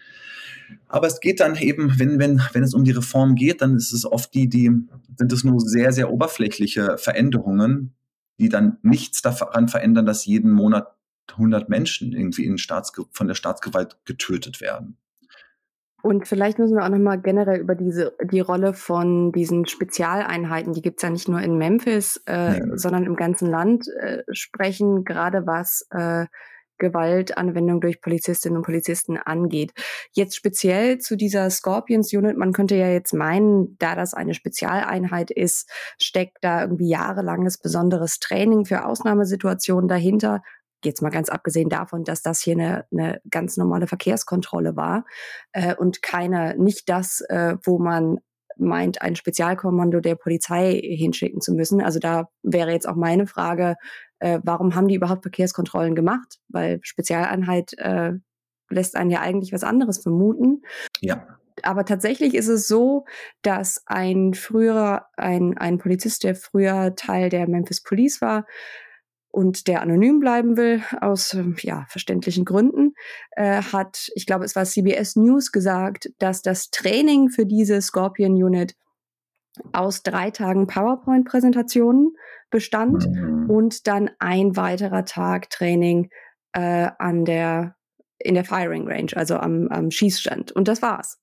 Aber 0.88 1.08
es 1.08 1.20
geht 1.20 1.40
dann 1.40 1.56
eben, 1.56 2.00
wenn, 2.00 2.20
wenn, 2.20 2.42
wenn 2.54 2.64
es 2.64 2.74
um 2.74 2.84
die 2.84 2.92
Reform 2.92 3.36
geht, 3.36 3.62
dann 3.62 3.76
ist 3.76 3.92
es 3.92 4.06
oft 4.06 4.34
die, 4.34 4.50
die, 4.50 4.72
sind 5.18 5.32
es 5.32 5.44
nur 5.44 5.60
sehr, 5.60 5.92
sehr 5.92 6.12
oberflächliche 6.12 6.98
Veränderungen, 6.98 7.94
die 8.40 8.50
dann 8.50 8.78
nichts 8.82 9.22
daran 9.22 9.68
verändern, 9.68 10.06
dass 10.06 10.26
jeden 10.26 10.52
Monat 10.52 10.88
100 11.32 11.70
Menschen 11.70 12.14
irgendwie 12.14 12.46
in 12.46 12.58
Staatsge 12.58 13.06
von 13.12 13.28
der 13.28 13.36
Staatsgewalt 13.36 13.98
getötet 14.06 14.62
werden. 14.62 14.98
Und 16.04 16.28
vielleicht 16.28 16.58
müssen 16.58 16.76
wir 16.76 16.84
auch 16.84 16.90
nochmal 16.90 17.22
generell 17.22 17.60
über 17.60 17.76
diese 17.76 18.16
die 18.24 18.40
Rolle 18.40 18.74
von 18.74 19.32
diesen 19.32 19.68
Spezialeinheiten, 19.68 20.74
die 20.74 20.82
gibt 20.82 20.98
es 21.00 21.04
ja 21.04 21.10
nicht 21.12 21.30
nur 21.30 21.42
in 21.42 21.58
Memphis, 21.58 22.22
äh, 22.28 22.58
ja. 22.58 22.78
sondern 22.78 23.06
im 23.06 23.16
ganzen 23.16 23.48
Land 23.48 23.88
äh, 23.88 24.24
sprechen, 24.32 25.04
gerade 25.04 25.46
was 25.46 25.86
äh, 25.92 26.26
Gewaltanwendung 26.82 27.80
durch 27.80 28.02
Polizistinnen 28.02 28.58
und 28.58 28.66
Polizisten 28.66 29.18
angeht. 29.18 29.72
Jetzt 30.14 30.36
speziell 30.36 30.98
zu 30.98 31.16
dieser 31.16 31.50
Scorpions 31.52 32.12
Unit, 32.12 32.38
man 32.38 32.54
könnte 32.54 32.76
ja 32.76 32.90
jetzt 32.90 33.14
meinen, 33.14 33.78
da 33.78 33.96
das 33.96 34.16
eine 34.16 34.34
Spezialeinheit 34.34 35.30
ist, 35.30 35.70
steckt 36.00 36.40
da 36.42 36.62
irgendwie 36.64 36.90
jahrelanges 36.90 37.60
besonderes 37.60 38.18
Training 38.18 38.66
für 38.66 38.86
Ausnahmesituationen 38.86 39.88
dahinter. 39.88 40.42
Jetzt 40.84 41.02
mal 41.02 41.10
ganz 41.10 41.30
abgesehen 41.30 41.70
davon, 41.70 42.04
dass 42.04 42.22
das 42.22 42.42
hier 42.42 42.54
eine, 42.54 42.86
eine 42.92 43.22
ganz 43.30 43.58
normale 43.58 43.88
Verkehrskontrolle 43.88 44.76
war 44.76 45.06
äh, 45.52 45.76
und 45.76 46.02
keine, 46.02 46.56
nicht 46.58 46.90
das, 46.90 47.22
äh, 47.30 47.56
wo 47.64 47.80
man 47.80 48.20
meint, 48.58 49.02
ein 49.02 49.16
Spezialkommando 49.16 50.00
der 50.00 50.16
Polizei 50.16 50.80
hinschicken 50.82 51.42
zu 51.42 51.54
müssen. 51.54 51.82
Also 51.82 52.00
da 52.00 52.30
wäre 52.44 52.72
jetzt 52.72 52.88
auch 52.88 52.96
meine 52.96 53.28
Frage, 53.28 53.76
äh, 54.20 54.40
warum 54.44 54.76
haben 54.76 54.88
die 54.88 54.96
überhaupt 54.96 55.24
Verkehrskontrollen 55.24 55.96
gemacht? 55.96 56.40
Weil 56.48 56.80
Spezialeinheit 56.84 57.74
äh, 57.78 58.14
lässt 58.70 58.96
einen 58.96 59.12
ja 59.12 59.22
eigentlich 59.22 59.52
was 59.52 59.64
anderes 59.64 60.00
vermuten. 60.00 60.62
Ja. 61.00 61.28
Aber 61.64 61.86
tatsächlich 61.86 62.34
ist 62.34 62.48
es 62.48 62.68
so, 62.68 63.06
dass 63.42 63.84
ein 63.86 64.34
früherer, 64.34 65.08
ein, 65.18 65.58
ein 65.58 65.78
Polizist, 65.78 66.24
der 66.24 66.36
früher 66.36 66.96
Teil 66.96 67.30
der 67.30 67.48
Memphis 67.48 67.84
Police 67.84 68.22
war, 68.22 68.46
und 69.32 69.68
der 69.68 69.82
anonym 69.82 70.20
bleiben 70.20 70.58
will, 70.58 70.82
aus 71.00 71.36
ja, 71.62 71.86
verständlichen 71.88 72.46
Gründen, 72.46 72.94
äh, 73.32 73.62
hat, 73.62 74.10
ich 74.16 74.26
glaube, 74.26 74.46
es 74.46 74.56
war 74.56 74.66
CBS 74.66 75.16
News 75.16 75.52
gesagt, 75.52 76.10
dass 76.20 76.42
das 76.42 76.70
Training 76.70 77.30
für 77.30 77.46
diese 77.46 77.82
Scorpion 77.82 78.34
Unit 78.34 78.76
aus 79.72 80.04
drei 80.04 80.32
Tagen 80.32 80.68
PowerPoint-Präsentationen 80.68 82.16
bestand 82.50 83.08
mhm. 83.08 83.50
und 83.50 83.88
dann 83.88 84.10
ein 84.20 84.56
weiterer 84.56 85.06
Tag 85.06 85.50
Training 85.50 86.10
äh, 86.54 86.90
an 86.98 87.26
der 87.26 87.76
in 88.24 88.36
der 88.36 88.46
Firing 88.46 88.88
Range, 88.88 89.12
also 89.16 89.38
am, 89.38 89.68
am 89.70 89.90
Schießstand. 89.90 90.52
Und 90.52 90.68
das 90.68 90.82
war's. 90.82 91.21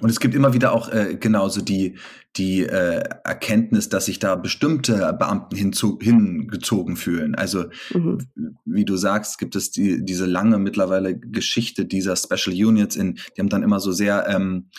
Und 0.00 0.08
es 0.08 0.20
gibt 0.20 0.34
immer 0.34 0.54
wieder 0.54 0.72
auch 0.72 0.90
äh, 0.90 1.16
genauso 1.16 1.60
die, 1.60 1.96
die 2.36 2.62
äh, 2.62 3.02
Erkenntnis, 3.24 3.88
dass 3.88 4.06
sich 4.06 4.18
da 4.18 4.34
bestimmte 4.34 5.12
Beamten 5.18 5.54
hinzu, 5.56 5.98
hingezogen 6.00 6.96
fühlen. 6.96 7.34
Also 7.34 7.66
mhm. 7.92 8.26
wie 8.64 8.84
du 8.84 8.96
sagst, 8.96 9.38
gibt 9.38 9.54
es 9.54 9.70
die, 9.70 10.04
diese 10.04 10.26
lange 10.26 10.58
mittlerweile 10.58 11.18
Geschichte 11.18 11.84
dieser 11.84 12.16
Special 12.16 12.56
Units, 12.56 12.96
in, 12.96 13.18
die 13.36 13.40
haben 13.40 13.50
dann 13.50 13.62
immer 13.62 13.80
so 13.80 13.92
sehr 13.92 14.26
ähm, 14.28 14.70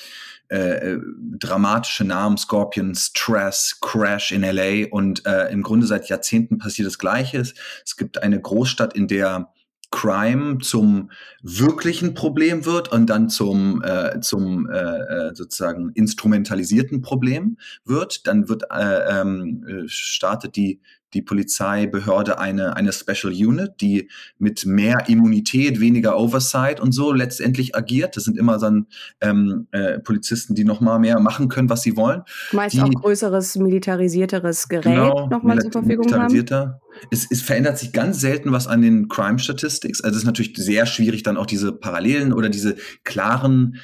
äh, 0.49 0.93
äh 0.93 0.99
dramatische 1.39 2.03
Namen, 2.03 2.37
Scorpion, 2.37 2.95
Stress, 2.95 3.77
Crash 3.81 4.31
in 4.31 4.41
LA 4.41 4.87
und 4.89 5.25
äh, 5.27 5.51
im 5.51 5.61
Grunde 5.61 5.85
seit 5.85 6.09
Jahrzehnten 6.09 6.57
passiert 6.57 6.87
das 6.87 6.97
Gleiche. 6.97 7.39
Es 7.39 7.97
gibt 7.97 8.23
eine 8.23 8.41
Großstadt, 8.41 8.95
in 8.95 9.07
der 9.07 9.53
Crime 9.89 10.57
zum 10.59 11.11
wirklichen 11.41 12.13
Problem 12.13 12.65
wird 12.65 12.91
und 12.91 13.07
dann 13.07 13.29
zum, 13.29 13.81
äh, 13.83 14.19
zum 14.19 14.69
äh, 14.69 14.77
äh, 14.77 15.35
sozusagen 15.35 15.91
instrumentalisierten 15.93 17.01
Problem 17.01 17.57
wird, 17.85 18.27
dann 18.27 18.49
wird 18.49 18.63
äh, 18.69 19.21
ähm, 19.21 19.65
äh, 19.67 19.87
startet 19.87 20.55
die 20.55 20.81
die 21.13 21.21
Polizeibehörde 21.21 22.39
eine, 22.39 22.75
eine 22.75 22.91
Special 22.91 23.33
Unit, 23.33 23.73
die 23.79 24.09
mit 24.37 24.65
mehr 24.65 25.07
Immunität, 25.07 25.79
weniger 25.79 26.17
Oversight 26.17 26.79
und 26.79 26.91
so 26.91 27.13
letztendlich 27.13 27.75
agiert. 27.75 28.17
Das 28.17 28.25
sind 28.25 28.37
immer 28.37 28.57
dann 28.57 28.87
ähm, 29.21 29.67
äh, 29.71 29.99
Polizisten, 29.99 30.53
die 30.55 30.65
noch 30.65 30.81
mal 30.81 30.99
mehr 30.99 31.19
machen 31.19 31.47
können, 31.47 31.69
was 31.69 31.81
sie 31.81 31.95
wollen. 31.95 32.23
Meist 32.51 32.75
die, 32.75 32.81
auch 32.81 32.89
größeres, 32.89 33.55
militarisierteres 33.55 34.67
Gerät 34.67 34.83
genau, 34.83 35.27
nochmal 35.27 35.59
zur 35.59 35.71
Verfügung 35.71 36.11
haben. 36.13 36.73
Es, 37.11 37.27
es 37.29 37.41
verändert 37.41 37.77
sich 37.77 37.93
ganz 37.93 38.19
selten 38.19 38.51
was 38.51 38.67
an 38.67 38.81
den 38.81 39.07
Crime 39.07 39.39
Statistics. 39.39 40.01
Also 40.01 40.15
es 40.15 40.23
ist 40.23 40.27
natürlich 40.27 40.53
sehr 40.57 40.85
schwierig, 40.85 41.23
dann 41.23 41.37
auch 41.37 41.45
diese 41.45 41.71
Parallelen 41.71 42.33
oder 42.33 42.49
diese 42.49 42.75
klaren 43.03 43.77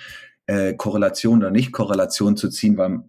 äh, 0.47 0.73
Korrelationen 0.73 1.41
oder 1.41 1.51
Nicht-Korrelationen 1.51 2.35
zu 2.35 2.49
ziehen, 2.49 2.77
weil 2.77 3.03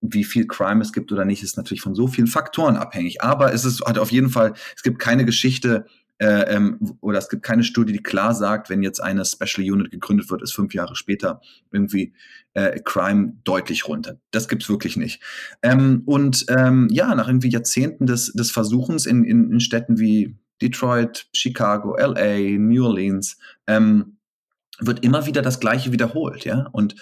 wie 0.00 0.24
viel 0.24 0.46
Crime 0.46 0.82
es 0.82 0.92
gibt 0.92 1.12
oder 1.12 1.24
nicht, 1.24 1.42
ist 1.42 1.56
natürlich 1.56 1.82
von 1.82 1.94
so 1.94 2.06
vielen 2.06 2.26
Faktoren 2.26 2.76
abhängig. 2.76 3.22
Aber 3.22 3.52
es 3.52 3.64
ist, 3.64 3.84
hat 3.84 3.98
auf 3.98 4.12
jeden 4.12 4.30
Fall, 4.30 4.54
es 4.74 4.82
gibt 4.82 4.98
keine 4.98 5.24
Geschichte 5.24 5.86
äh, 6.18 6.54
ähm, 6.54 6.96
oder 7.00 7.18
es 7.18 7.28
gibt 7.28 7.42
keine 7.42 7.64
Studie, 7.64 7.94
die 7.94 8.02
klar 8.02 8.34
sagt, 8.34 8.68
wenn 8.68 8.82
jetzt 8.82 9.02
eine 9.02 9.24
Special 9.24 9.72
Unit 9.72 9.90
gegründet 9.90 10.30
wird, 10.30 10.42
ist 10.42 10.52
fünf 10.52 10.74
Jahre 10.74 10.94
später 10.94 11.40
irgendwie 11.70 12.12
äh, 12.52 12.78
Crime 12.80 13.34
deutlich 13.44 13.88
runter. 13.88 14.18
Das 14.30 14.46
gibt's 14.48 14.68
wirklich 14.68 14.96
nicht. 14.96 15.22
Ähm, 15.62 16.02
und 16.04 16.44
ähm, 16.48 16.88
ja, 16.90 17.14
nach 17.14 17.26
irgendwie 17.26 17.48
Jahrzehnten 17.48 18.06
des, 18.06 18.32
des 18.32 18.50
Versuchens 18.50 19.06
in, 19.06 19.24
in, 19.24 19.50
in 19.50 19.60
Städten 19.60 19.98
wie 19.98 20.36
Detroit, 20.60 21.26
Chicago, 21.32 21.96
LA, 21.96 22.58
New 22.58 22.84
Orleans, 22.84 23.38
ähm, 23.66 24.18
wird 24.78 25.02
immer 25.04 25.26
wieder 25.26 25.42
das 25.42 25.60
Gleiche 25.60 25.92
wiederholt, 25.92 26.44
ja. 26.44 26.68
Und 26.72 26.96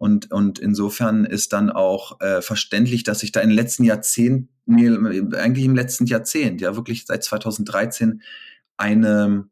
und, 0.00 0.32
und 0.32 0.58
insofern 0.58 1.26
ist 1.26 1.52
dann 1.52 1.68
auch 1.68 2.22
äh, 2.22 2.40
verständlich, 2.40 3.04
dass 3.04 3.18
sich 3.18 3.32
da 3.32 3.40
in 3.40 3.50
den 3.50 3.56
letzten 3.56 3.84
Jahrzehnten, 3.84 4.48
eigentlich 5.34 5.66
im 5.66 5.74
letzten 5.74 6.06
Jahrzehnt, 6.06 6.62
ja 6.62 6.74
wirklich 6.74 7.04
seit 7.04 7.22
2013, 7.22 8.22
eine, 8.78 9.44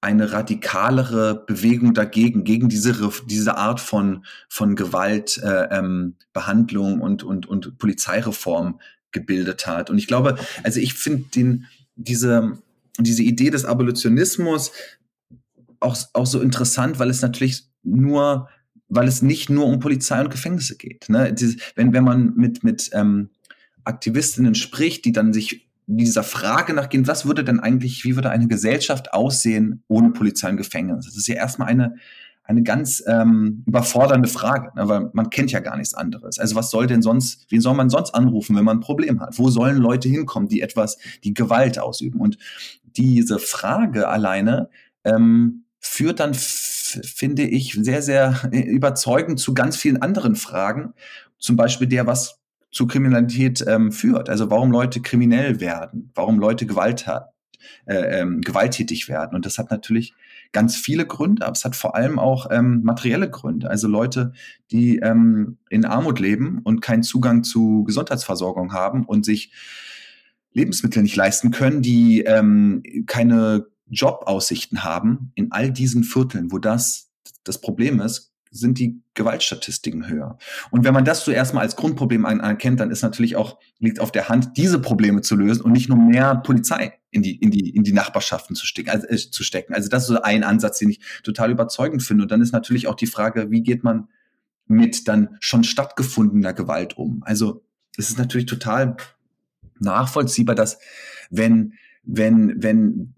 eine 0.00 0.30
radikalere 0.30 1.34
Bewegung 1.34 1.94
dagegen, 1.94 2.44
gegen 2.44 2.68
diese, 2.68 3.10
diese 3.26 3.56
Art 3.56 3.80
von, 3.80 4.24
von 4.48 4.76
Gewalt, 4.76 5.38
äh, 5.38 5.76
ähm, 5.76 6.14
und, 7.00 7.24
und, 7.24 7.46
und 7.46 7.76
Polizeireform 7.78 8.80
gebildet 9.10 9.66
hat. 9.66 9.90
Und 9.90 9.98
ich 9.98 10.06
glaube, 10.06 10.38
also 10.62 10.78
ich 10.78 10.94
finde 10.94 11.66
diese, 11.96 12.56
diese 13.00 13.24
Idee 13.24 13.50
des 13.50 13.64
Abolitionismus 13.64 14.70
auch, 15.80 15.96
auch 16.12 16.26
so 16.26 16.40
interessant, 16.40 17.00
weil 17.00 17.10
es 17.10 17.20
natürlich 17.20 17.66
nur 17.82 18.48
weil 18.94 19.08
es 19.08 19.22
nicht 19.22 19.48
nur 19.48 19.66
um 19.66 19.80
Polizei 19.80 20.20
und 20.20 20.30
Gefängnisse 20.30 20.76
geht. 20.76 21.08
Ne? 21.08 21.34
Wenn, 21.74 21.92
wenn 21.94 22.04
man 22.04 22.34
mit, 22.36 22.62
mit 22.62 22.90
ähm, 22.92 23.30
Aktivistinnen 23.84 24.54
spricht, 24.54 25.04
die 25.06 25.12
dann 25.12 25.32
sich 25.32 25.66
dieser 25.86 26.22
Frage 26.22 26.74
nachgehen, 26.74 27.06
was 27.06 27.24
würde 27.24 27.42
denn 27.42 27.58
eigentlich, 27.58 28.04
wie 28.04 28.16
würde 28.16 28.30
eine 28.30 28.48
Gesellschaft 28.48 29.14
aussehen 29.14 29.82
ohne 29.88 30.10
Polizei 30.10 30.50
und 30.50 30.58
Gefängnis? 30.58 31.06
Das 31.06 31.16
ist 31.16 31.26
ja 31.26 31.36
erstmal 31.36 31.68
eine, 31.68 31.96
eine 32.44 32.62
ganz 32.62 33.02
ähm, 33.06 33.64
überfordernde 33.66 34.28
Frage, 34.28 34.72
ne? 34.76 34.86
weil 34.88 35.10
man 35.14 35.30
kennt 35.30 35.52
ja 35.52 35.60
gar 35.60 35.78
nichts 35.78 35.94
anderes. 35.94 36.38
Also 36.38 36.54
was 36.54 36.70
soll 36.70 36.86
denn 36.86 37.00
sonst, 37.00 37.46
wen 37.48 37.62
soll 37.62 37.74
man 37.74 37.88
sonst 37.88 38.14
anrufen, 38.14 38.56
wenn 38.56 38.64
man 38.64 38.76
ein 38.76 38.80
Problem 38.80 39.20
hat? 39.20 39.38
Wo 39.38 39.48
sollen 39.48 39.78
Leute 39.78 40.10
hinkommen, 40.10 40.50
die 40.50 40.60
etwas, 40.60 40.98
die 41.24 41.32
Gewalt 41.32 41.78
ausüben? 41.78 42.20
Und 42.20 42.36
diese 42.94 43.38
Frage 43.38 44.08
alleine 44.08 44.68
ähm, 45.04 45.64
führt 45.80 46.20
dann 46.20 46.34
finde 47.04 47.42
ich, 47.42 47.74
sehr, 47.80 48.02
sehr 48.02 48.40
äh, 48.52 48.60
überzeugend 48.60 49.40
zu 49.40 49.54
ganz 49.54 49.76
vielen 49.76 50.00
anderen 50.02 50.36
Fragen. 50.36 50.94
Zum 51.38 51.56
Beispiel 51.56 51.86
der, 51.86 52.06
was 52.06 52.40
zu 52.70 52.86
Kriminalität 52.86 53.64
ähm, 53.66 53.92
führt. 53.92 54.28
Also 54.30 54.50
warum 54.50 54.70
Leute 54.70 55.00
kriminell 55.00 55.60
werden, 55.60 56.10
warum 56.14 56.38
Leute 56.38 56.66
Gewalt 56.66 57.06
hat, 57.06 57.32
äh, 57.84 58.20
ähm, 58.20 58.40
gewalttätig 58.40 59.08
werden. 59.08 59.34
Und 59.36 59.46
das 59.46 59.58
hat 59.58 59.70
natürlich 59.70 60.14
ganz 60.52 60.76
viele 60.76 61.06
Gründe, 61.06 61.44
aber 61.44 61.52
es 61.52 61.64
hat 61.64 61.76
vor 61.76 61.94
allem 61.94 62.18
auch 62.18 62.48
ähm, 62.50 62.82
materielle 62.82 63.30
Gründe. 63.30 63.68
Also 63.68 63.88
Leute, 63.88 64.32
die 64.70 64.98
ähm, 64.98 65.58
in 65.68 65.84
Armut 65.84 66.18
leben 66.18 66.60
und 66.64 66.80
keinen 66.80 67.02
Zugang 67.02 67.44
zu 67.44 67.84
Gesundheitsversorgung 67.84 68.72
haben 68.72 69.04
und 69.04 69.24
sich 69.24 69.52
Lebensmittel 70.52 71.02
nicht 71.02 71.16
leisten 71.16 71.50
können, 71.50 71.82
die 71.82 72.22
ähm, 72.22 72.82
keine 73.06 73.66
Jobaussichten 73.92 74.84
haben 74.84 75.32
in 75.34 75.52
all 75.52 75.70
diesen 75.70 76.04
Vierteln, 76.04 76.50
wo 76.50 76.58
das 76.58 77.10
das 77.44 77.60
Problem 77.60 78.00
ist, 78.00 78.32
sind 78.50 78.78
die 78.78 79.00
Gewaltstatistiken 79.14 80.08
höher. 80.08 80.38
Und 80.70 80.84
wenn 80.84 80.92
man 80.92 81.04
das 81.04 81.24
zuerst 81.24 81.54
mal 81.54 81.62
als 81.62 81.74
Grundproblem 81.74 82.26
anerkennt, 82.26 82.80
dann 82.80 82.90
ist 82.90 83.02
natürlich 83.02 83.36
auch, 83.36 83.58
liegt 83.78 83.98
auf 83.98 84.12
der 84.12 84.28
Hand, 84.28 84.56
diese 84.56 84.78
Probleme 84.78 85.22
zu 85.22 85.36
lösen 85.36 85.62
und 85.62 85.72
nicht 85.72 85.88
nur 85.88 85.98
mehr 85.98 86.36
Polizei 86.36 86.98
in 87.10 87.22
die, 87.22 87.36
in 87.36 87.50
die, 87.50 87.70
in 87.70 87.82
die 87.82 87.92
Nachbarschaften 87.92 88.54
zu 88.54 88.66
stecken, 88.66 88.90
also, 88.90 89.06
äh, 89.06 89.16
zu 89.16 89.42
stecken. 89.42 89.74
Also 89.74 89.88
das 89.88 90.02
ist 90.02 90.08
so 90.08 90.22
ein 90.22 90.44
Ansatz, 90.44 90.78
den 90.78 90.90
ich 90.90 91.00
total 91.22 91.50
überzeugend 91.50 92.02
finde. 92.02 92.24
Und 92.24 92.30
dann 92.30 92.42
ist 92.42 92.52
natürlich 92.52 92.88
auch 92.88 92.94
die 92.94 93.06
Frage, 93.06 93.50
wie 93.50 93.62
geht 93.62 93.84
man 93.84 94.08
mit 94.66 95.08
dann 95.08 95.36
schon 95.40 95.64
stattgefundener 95.64 96.52
Gewalt 96.52 96.96
um? 96.96 97.22
Also 97.24 97.64
es 97.96 98.10
ist 98.10 98.18
natürlich 98.18 98.46
total 98.46 98.96
nachvollziehbar, 99.78 100.54
dass 100.54 100.78
wenn 101.30 101.74
wenn, 102.04 102.60
wenn, 102.60 103.14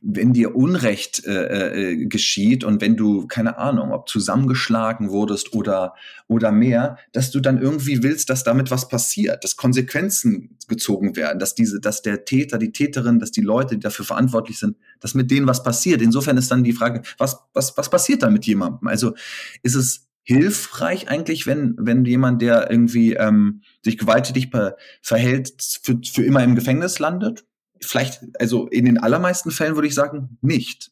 wenn 0.00 0.32
dir 0.32 0.54
Unrecht 0.54 1.24
äh, 1.26 1.90
äh, 1.90 2.06
geschieht 2.06 2.62
und 2.62 2.80
wenn 2.80 2.96
du, 2.96 3.26
keine 3.26 3.58
Ahnung, 3.58 3.90
ob 3.90 4.08
zusammengeschlagen 4.08 5.10
wurdest 5.10 5.54
oder, 5.54 5.94
oder 6.28 6.52
mehr, 6.52 6.98
dass 7.12 7.32
du 7.32 7.40
dann 7.40 7.60
irgendwie 7.60 8.04
willst, 8.04 8.30
dass 8.30 8.44
damit 8.44 8.70
was 8.70 8.88
passiert, 8.88 9.42
dass 9.42 9.56
Konsequenzen 9.56 10.56
gezogen 10.68 11.16
werden, 11.16 11.40
dass 11.40 11.56
diese, 11.56 11.80
dass 11.80 12.02
der 12.02 12.24
Täter, 12.24 12.58
die 12.58 12.70
Täterin, 12.70 13.18
dass 13.18 13.32
die 13.32 13.40
Leute, 13.40 13.74
die 13.74 13.80
dafür 13.80 14.04
verantwortlich 14.04 14.58
sind, 14.58 14.76
dass 15.00 15.14
mit 15.14 15.32
denen 15.32 15.48
was 15.48 15.64
passiert. 15.64 16.00
Insofern 16.00 16.36
ist 16.36 16.50
dann 16.50 16.62
die 16.62 16.72
Frage, 16.72 17.02
was, 17.18 17.38
was, 17.54 17.76
was 17.76 17.90
passiert 17.90 18.22
da 18.22 18.30
mit 18.30 18.46
jemandem? 18.46 18.86
Also 18.86 19.14
ist 19.64 19.74
es 19.74 20.06
hilfreich 20.22 21.08
eigentlich, 21.08 21.46
wenn, 21.46 21.74
wenn 21.78 22.04
jemand, 22.04 22.40
der 22.40 22.70
irgendwie 22.70 23.14
ähm, 23.14 23.62
sich 23.82 23.98
gewalttätig 23.98 24.50
verhält, 25.02 25.54
für, 25.82 25.98
für 26.04 26.22
immer 26.22 26.44
im 26.44 26.54
Gefängnis 26.54 27.00
landet? 27.00 27.47
Vielleicht, 27.80 28.20
also 28.38 28.66
in 28.68 28.84
den 28.84 28.98
allermeisten 28.98 29.50
Fällen 29.50 29.74
würde 29.74 29.88
ich 29.88 29.94
sagen, 29.94 30.38
nicht. 30.40 30.90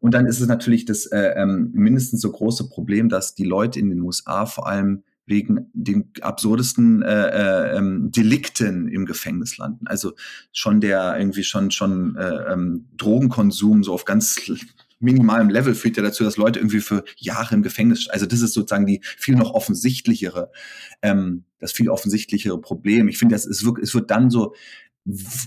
Und 0.00 0.14
dann 0.14 0.26
ist 0.26 0.40
es 0.40 0.48
natürlich 0.48 0.84
das 0.84 1.06
äh, 1.06 1.34
ähm, 1.36 1.70
mindestens 1.72 2.20
so 2.20 2.32
große 2.32 2.68
Problem, 2.68 3.08
dass 3.08 3.34
die 3.34 3.44
Leute 3.44 3.78
in 3.78 3.88
den 3.88 4.00
USA 4.00 4.46
vor 4.46 4.66
allem 4.66 5.04
wegen 5.26 5.70
den 5.72 6.10
absurdesten 6.20 7.02
äh, 7.02 7.28
äh, 7.28 7.76
ähm, 7.78 8.10
Delikten 8.10 8.88
im 8.88 9.06
Gefängnis 9.06 9.56
landen. 9.58 9.86
Also 9.86 10.14
schon 10.52 10.80
der 10.80 11.16
irgendwie 11.16 11.44
schon 11.44 11.70
schon 11.70 12.16
äh, 12.16 12.52
ähm, 12.52 12.88
Drogenkonsum 12.96 13.84
so 13.84 13.94
auf 13.94 14.04
ganz 14.04 14.40
minimalem 15.02 15.50
Level 15.50 15.74
führt 15.74 15.96
ja 15.96 16.02
dazu, 16.02 16.24
dass 16.24 16.36
Leute 16.36 16.60
irgendwie 16.60 16.80
für 16.80 17.04
Jahre 17.16 17.54
im 17.54 17.62
Gefängnis, 17.62 18.08
also 18.08 18.24
das 18.24 18.40
ist 18.40 18.54
sozusagen 18.54 18.86
die 18.86 19.00
viel 19.02 19.34
noch 19.34 19.52
offensichtlichere, 19.52 20.50
ähm, 21.02 21.44
das 21.58 21.72
viel 21.72 21.88
offensichtlichere 21.88 22.60
Problem. 22.60 23.08
Ich 23.08 23.18
finde, 23.18 23.34
das 23.34 23.44
ist 23.44 23.64
wirklich, 23.64 23.88
es 23.88 23.94
wird 23.94 24.10
dann 24.10 24.30
so 24.30 24.54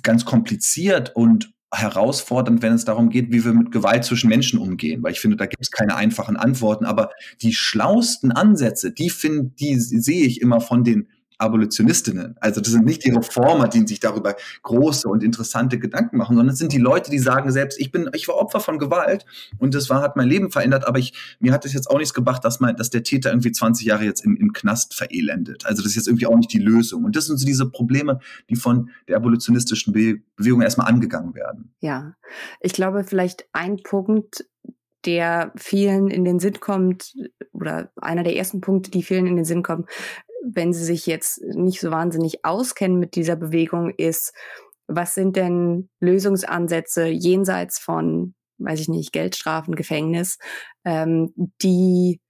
ganz 0.03 0.25
kompliziert 0.25 1.15
und 1.15 1.53
herausfordernd, 1.73 2.61
wenn 2.61 2.73
es 2.73 2.85
darum 2.85 3.09
geht, 3.09 3.31
wie 3.31 3.43
wir 3.43 3.53
mit 3.53 3.71
Gewalt 3.71 4.05
zwischen 4.05 4.29
Menschen 4.29 4.59
umgehen, 4.59 5.03
weil 5.03 5.11
ich 5.11 5.19
finde, 5.19 5.37
da 5.37 5.45
gibt 5.45 5.61
es 5.61 5.71
keine 5.71 5.95
einfachen 5.95 6.37
Antworten, 6.37 6.85
aber 6.85 7.09
die 7.41 7.53
schlausten 7.53 8.31
Ansätze, 8.31 8.91
die 8.91 9.09
finde, 9.09 9.51
die 9.59 9.79
sehe 9.79 10.25
ich 10.25 10.41
immer 10.41 10.61
von 10.61 10.83
den 10.83 11.09
Abolitionistinnen. 11.37 12.35
Also 12.39 12.61
das 12.61 12.71
sind 12.71 12.85
nicht 12.85 13.03
die 13.03 13.11
Reformer, 13.11 13.67
die 13.67 13.85
sich 13.87 13.99
darüber 13.99 14.35
große 14.63 15.07
und 15.07 15.23
interessante 15.23 15.79
Gedanken 15.79 16.17
machen, 16.17 16.35
sondern 16.35 16.53
es 16.53 16.59
sind 16.59 16.71
die 16.71 16.77
Leute, 16.77 17.11
die 17.11 17.19
sagen 17.19 17.51
selbst, 17.51 17.79
ich 17.79 17.91
bin, 17.91 18.09
ich 18.13 18.27
war 18.27 18.35
Opfer 18.35 18.59
von 18.59 18.79
Gewalt 18.79 19.25
und 19.57 19.75
das 19.75 19.89
war, 19.89 20.01
hat 20.01 20.15
mein 20.15 20.27
Leben 20.27 20.51
verändert, 20.51 20.87
aber 20.87 20.99
ich, 20.99 21.13
mir 21.39 21.51
hat 21.51 21.65
es 21.65 21.73
jetzt 21.73 21.89
auch 21.89 21.97
nichts 21.97 22.13
gebracht, 22.13 22.43
dass 22.45 22.59
mein, 22.59 22.75
dass 22.75 22.89
der 22.89 23.03
Täter 23.03 23.29
irgendwie 23.29 23.51
20 23.51 23.85
Jahre 23.85 24.05
jetzt 24.05 24.23
im, 24.23 24.35
im 24.37 24.53
Knast 24.53 24.93
verelendet. 24.93 25.65
Also 25.65 25.81
das 25.81 25.91
ist 25.91 25.95
jetzt 25.95 26.07
irgendwie 26.07 26.27
auch 26.27 26.35
nicht 26.35 26.53
die 26.53 26.59
Lösung. 26.59 27.03
Und 27.03 27.15
das 27.15 27.25
sind 27.25 27.37
so 27.37 27.45
diese 27.45 27.69
Probleme, 27.69 28.19
die 28.49 28.55
von 28.55 28.89
der 29.07 29.17
abolitionistischen 29.17 29.93
Be 29.93 30.21
Bewegung 30.35 30.61
erstmal 30.61 30.87
angegangen 30.87 31.33
werden. 31.33 31.73
Ja, 31.79 32.15
ich 32.59 32.73
glaube 32.73 33.03
vielleicht 33.03 33.45
ein 33.53 33.77
Punkt, 33.77 34.45
der 35.05 35.51
vielen 35.55 36.09
in 36.09 36.23
den 36.23 36.39
Sinn 36.39 36.59
kommt, 36.59 37.13
oder 37.53 37.91
einer 38.01 38.23
der 38.23 38.35
ersten 38.35 38.61
Punkte, 38.61 38.91
die 38.91 39.03
vielen 39.03 39.27
in 39.27 39.35
den 39.35 39.45
Sinn 39.45 39.63
kommen, 39.63 39.85
wenn 40.43 40.73
Sie 40.73 40.83
sich 40.83 41.05
jetzt 41.07 41.41
nicht 41.41 41.79
so 41.81 41.91
wahnsinnig 41.91 42.45
auskennen 42.45 42.99
mit 42.99 43.15
dieser 43.15 43.35
Bewegung, 43.35 43.89
ist, 43.89 44.33
was 44.87 45.15
sind 45.15 45.35
denn 45.35 45.89
Lösungsansätze 45.99 47.07
jenseits 47.07 47.79
von, 47.79 48.35
weiß 48.59 48.79
ich 48.79 48.87
nicht, 48.87 49.11
Geldstrafen, 49.11 49.75
Gefängnis, 49.75 50.37
ähm, 50.83 51.33
die 51.61 52.21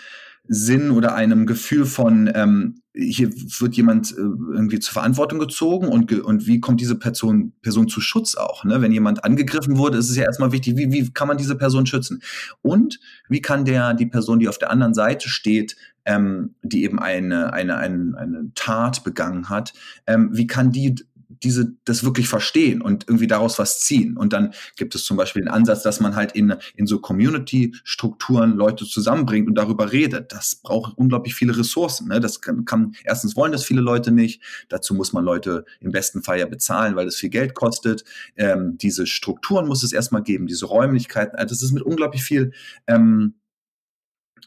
Sinn 0.48 0.92
oder 0.92 1.16
einem 1.16 1.46
Gefühl 1.46 1.86
von, 1.86 2.30
ähm, 2.34 2.82
hier 2.94 3.32
wird 3.34 3.76
jemand 3.76 4.12
äh, 4.12 4.22
irgendwie 4.22 4.80
zur 4.80 4.94
Verantwortung 4.94 5.40
gezogen 5.40 5.88
und, 5.88 6.08
ge 6.08 6.20
und 6.20 6.46
wie 6.46 6.60
kommt 6.60 6.80
diese 6.82 6.96
Person, 6.96 7.54
Person 7.62 7.88
zu 7.88 8.00
Schutz 8.00 8.36
auch? 8.36 8.64
Ne? 8.64 8.82
Wenn 8.82 8.92
jemand 8.92 9.24
angegriffen 9.24 9.78
wurde, 9.78 9.98
ist 9.98 10.10
es 10.10 10.16
ja 10.16 10.24
erstmal 10.24 10.52
wichtig, 10.52 10.78
wie, 10.78 10.92
wie 10.92 11.12
kann 11.12 11.28
man 11.28 11.38
diese 11.38 11.56
Person 11.56 11.86
schützen? 11.86 12.22
Und 12.62 13.00
wie 13.28 13.42
kann 13.42 13.66
der, 13.66 13.94
die 13.94 14.06
Person, 14.06 14.40
die 14.40 14.48
auf 14.48 14.60
der 14.60 14.72
anderen 14.72 14.94
Seite 14.94 15.30
steht, 15.30 15.76
ähm, 16.06 16.56
die 16.62 16.84
eben 16.84 17.00
eine, 17.00 17.52
eine, 17.54 17.78
eine, 17.78 18.16
eine 18.18 18.52
Tat 18.54 19.04
begangen 19.04 19.50
hat, 19.50 19.74
ähm, 20.06 20.30
wie 20.32 20.48
kann 20.48 20.72
die 20.72 20.96
diese 21.30 21.74
das 21.86 22.04
wirklich 22.04 22.28
verstehen 22.28 22.82
und 22.82 23.06
irgendwie 23.08 23.28
daraus 23.28 23.60
was 23.60 23.80
ziehen. 23.80 24.18
Und 24.18 24.34
dann 24.34 24.54
gibt 24.76 24.96
es 24.96 25.06
zum 25.06 25.18
Beispiel 25.18 25.44
den 25.44 25.50
Ansatz, 25.50 25.84
dass 25.84 26.00
man 26.00 26.16
halt 26.16 26.34
in, 26.34 26.56
in 26.76 26.88
so 26.88 27.00
Community-Strukturen 27.00 28.56
Leute 28.56 28.86
zusammenbringt 28.86 29.48
und 29.48 29.56
darüber 29.56 29.92
redet. 29.92 30.32
Das 30.32 30.56
braucht 30.56 30.98
unglaublich 30.98 31.36
viele 31.36 31.58
Ressourcen. 31.58 32.08
Ne? 32.08 32.20
Das 32.20 32.42
kann, 32.42 32.66
kann, 32.66 32.96
erstens 33.04 33.36
wollen 33.36 33.52
das 33.52 33.64
viele 33.64 33.82
Leute 33.82 34.12
nicht. 34.12 34.42
Dazu 34.70 34.94
muss 34.94 35.14
man 35.14 35.24
Leute 35.24 35.66
im 35.80 35.92
besten 35.92 36.24
Fall 36.24 36.40
ja 36.40 36.46
bezahlen, 36.46 36.96
weil 36.96 37.08
es 37.08 37.16
viel 37.16 37.30
Geld 37.30 37.54
kostet. 37.54 38.04
Ähm, 38.36 38.78
diese 38.78 39.08
Strukturen 39.08 39.68
muss 39.68 39.84
es 39.84 39.94
erstmal 39.94 40.24
geben, 40.24 40.48
diese 40.48 40.66
Räumlichkeiten. 40.66 41.38
Also 41.38 41.54
das 41.54 41.62
ist 41.62 41.72
mit 41.72 41.84
unglaublich 41.84 42.24
viel 42.24 42.52
ähm, 42.88 43.36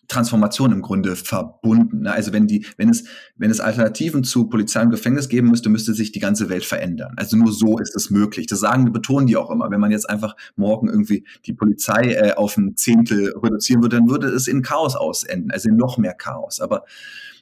Transformation 0.08 0.72
im 0.72 0.82
Grunde 0.82 1.16
verbunden. 1.16 2.00
Ne? 2.02 2.12
Also 2.12 2.32
wenn 2.32 2.46
die, 2.46 2.66
wenn 2.76 2.88
es, 2.88 3.04
wenn 3.36 3.50
es 3.50 3.60
Alternativen 3.60 4.24
zu 4.24 4.48
Polizei 4.48 4.82
und 4.82 4.90
Gefängnis 4.90 5.28
geben 5.28 5.48
müsste, 5.48 5.68
müsste 5.68 5.94
sich 5.94 6.12
die 6.12 6.18
ganze 6.18 6.48
Welt 6.48 6.64
verändern. 6.64 7.14
Also 7.16 7.36
nur 7.36 7.52
so 7.52 7.78
ist 7.78 7.94
es 7.94 8.10
möglich. 8.10 8.46
Das 8.46 8.60
sagen, 8.60 8.90
betonen 8.92 9.26
die 9.26 9.36
auch 9.36 9.50
immer. 9.50 9.70
Wenn 9.70 9.80
man 9.80 9.90
jetzt 9.90 10.08
einfach 10.08 10.34
morgen 10.56 10.88
irgendwie 10.88 11.26
die 11.46 11.52
Polizei 11.52 12.12
äh, 12.12 12.32
auf 12.32 12.56
ein 12.56 12.76
Zehntel 12.76 13.34
reduzieren 13.36 13.82
würde, 13.82 13.96
dann 13.96 14.08
würde 14.08 14.28
es 14.28 14.48
in 14.48 14.62
Chaos 14.62 14.96
ausenden, 14.96 15.50
also 15.50 15.68
in 15.68 15.76
noch 15.76 15.98
mehr 15.98 16.14
Chaos. 16.14 16.60
Aber 16.60 16.84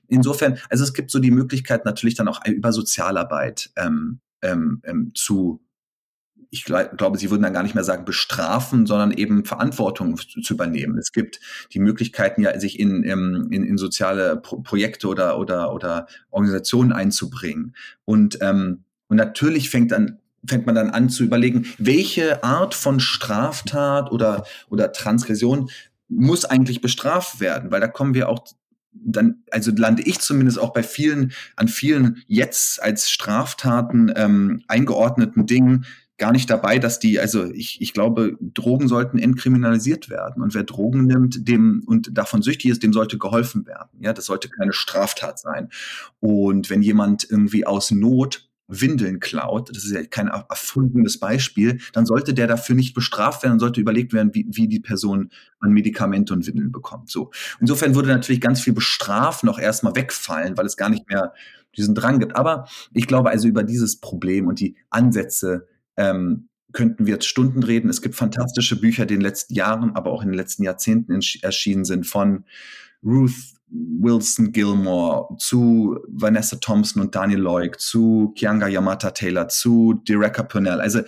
insofern, 0.09 0.59
also 0.69 0.85
es 0.85 0.93
gibt 0.93 1.11
so 1.11 1.19
die 1.19 1.31
Möglichkeit 1.31 1.85
natürlich 1.85 2.15
dann 2.17 2.29
auch 2.29 2.45
über 2.47 2.73
Sozialarbeit 2.73 3.71
ähm, 3.77 4.21
ähm, 4.43 4.83
ähm, 4.85 5.13
zu 5.15 5.61
ich 6.51 6.65
glaube, 6.65 7.19
Sie 7.19 7.31
würden 7.31 7.43
dann 7.43 7.53
gar 7.53 7.63
nicht 7.63 7.75
mehr 7.75 7.85
sagen 7.85 8.05
bestrafen, 8.05 8.87
sondern 8.87 9.13
eben 9.13 9.45
Verantwortung 9.45 10.17
zu 10.17 10.55
übernehmen. 10.55 10.99
Es 10.99 11.13
gibt 11.13 11.41
die 11.73 11.79
Möglichkeiten 11.79 12.43
ja, 12.43 12.59
sich 12.59 12.79
in, 12.79 13.03
in, 13.03 13.51
in 13.51 13.79
soziale 13.79 14.37
Pro 14.37 14.61
Projekte 14.61 15.09
oder, 15.09 15.39
oder, 15.39 15.73
oder 15.73 16.07
Organisationen 16.31 16.93
einzubringen. 16.93 17.75
Und, 18.05 18.39
ähm, 18.41 18.85
und 19.09 19.17
natürlich 19.17 19.71
fängt 19.71 19.93
dann 19.93 20.19
fängt 20.49 20.67
man 20.67 20.77
dann 20.77 20.91
an 20.91 21.09
zu 21.09 21.25
überlegen, 21.25 21.67
welche 21.79 22.45
Art 22.45 22.75
von 22.75 23.01
Straftat 23.01 24.13
oder, 24.13 24.45
oder 24.69 24.93
Transgression 24.93 25.71
muss 26.09 26.45
eigentlich 26.45 26.81
bestraft 26.81 27.41
werden, 27.41 27.71
weil 27.73 27.81
da 27.81 27.89
kommen 27.89 28.15
wir 28.15 28.29
auch 28.29 28.47
dann, 28.93 29.43
also 29.51 29.73
lande 29.75 30.03
ich 30.03 30.21
zumindest 30.21 30.59
auch 30.59 30.73
bei 30.73 30.83
vielen, 30.83 31.33
an 31.57 31.69
vielen 31.69 32.23
jetzt 32.27 32.83
als 32.83 33.11
Straftaten 33.11 34.13
ähm, 34.17 34.63
eingeordneten 34.69 35.47
Dingen 35.47 35.85
gar 36.19 36.33
nicht 36.33 36.49
dabei, 36.49 36.79
dass 36.79 36.99
die, 36.99 37.21
also 37.21 37.45
ich, 37.53 37.81
ich 37.81 37.93
glaube, 37.93 38.37
Drogen 38.41 38.89
sollten 38.89 39.19
entkriminalisiert 39.19 40.09
werden. 40.09 40.43
Und 40.43 40.55
wer 40.55 40.65
Drogen 40.65 41.07
nimmt, 41.07 41.47
dem 41.47 41.83
und 41.87 42.17
davon 42.17 42.43
süchtig 42.43 42.71
ist, 42.71 42.83
dem 42.83 42.93
sollte 42.93 43.19
geholfen 43.19 43.67
werden. 43.67 44.01
Ja, 44.01 44.13
das 44.13 44.27
sollte 44.27 44.49
keine 44.49 44.73
Straftat 44.73 45.39
sein. 45.39 45.69
Und 46.21 46.71
wenn 46.71 46.83
jemand 46.83 47.29
irgendwie 47.29 47.67
aus 47.67 47.91
Not 47.91 48.49
Windeln 48.69 49.21
klaut, 49.21 49.71
das 49.71 49.85
ist 49.85 49.93
ja 49.93 50.05
kein 50.05 50.29
erfundenes 50.29 51.21
Beispiel, 51.21 51.79
dann 51.93 52.05
sollte 52.05 52.35
der 52.35 52.47
dafür 52.49 52.75
nicht 52.75 52.95
bestraft 52.95 53.43
werden, 53.45 53.61
sollte 53.61 53.81
überlegt 53.81 54.13
werden, 54.13 54.35
wie, 54.35 54.47
wie 54.51 54.67
die 54.67 54.81
Person 54.81 55.31
an 55.61 55.71
Medikamente 55.71 56.33
und 56.33 56.47
Windeln 56.47 56.73
bekommt. 56.73 57.11
So. 57.11 57.31
Insofern 57.61 57.95
würde 57.95 58.09
natürlich 58.09 58.41
ganz 58.41 58.61
viel 58.61 58.73
Bestrafen 58.73 59.47
noch 59.47 59.59
erstmal 59.59 59.95
wegfallen, 59.95 60.57
weil 60.57 60.67
es 60.67 60.77
gar 60.77 60.89
nicht 60.89 61.09
mehr 61.09 61.33
diesen 61.77 61.95
Drang 61.95 62.19
gibt. 62.19 62.35
Aber 62.35 62.67
ich 62.93 63.07
glaube 63.07 63.31
also 63.31 63.47
über 63.47 63.63
dieses 63.63 64.01
Problem 64.01 64.49
und 64.49 64.59
die 64.59 64.77
Ansätze 64.91 65.69
ähm, 65.97 66.49
könnten 66.73 67.07
wir 67.07 67.15
jetzt 67.15 67.27
Stunden 67.27 67.63
reden. 67.63 67.89
Es 67.89 68.03
gibt 68.03 68.15
fantastische 68.15 68.79
Bücher, 68.79 69.07
die 69.07 69.15
in 69.15 69.21
den 69.21 69.27
letzten 69.27 69.55
Jahren, 69.55 69.95
aber 69.95 70.11
auch 70.11 70.23
in 70.23 70.29
den 70.29 70.37
letzten 70.37 70.63
Jahrzehnten 70.63 71.19
erschienen 71.43 71.85
sind 71.85 72.07
von 72.07 72.45
Ruth 73.03 73.57
Wilson 73.69 74.53
Gilmore, 74.53 75.37
zu 75.39 75.99
Vanessa 76.07 76.57
Thompson 76.57 77.03
und 77.03 77.15
Daniel 77.15 77.41
Loig, 77.41 77.81
zu 77.81 78.33
Kianga 78.37 78.69
Yamata 78.69 79.11
Taylor, 79.11 79.49
zu 79.49 79.95
Dereka 80.07 80.45
Purnell. 80.45 80.81
Also 80.81 81.01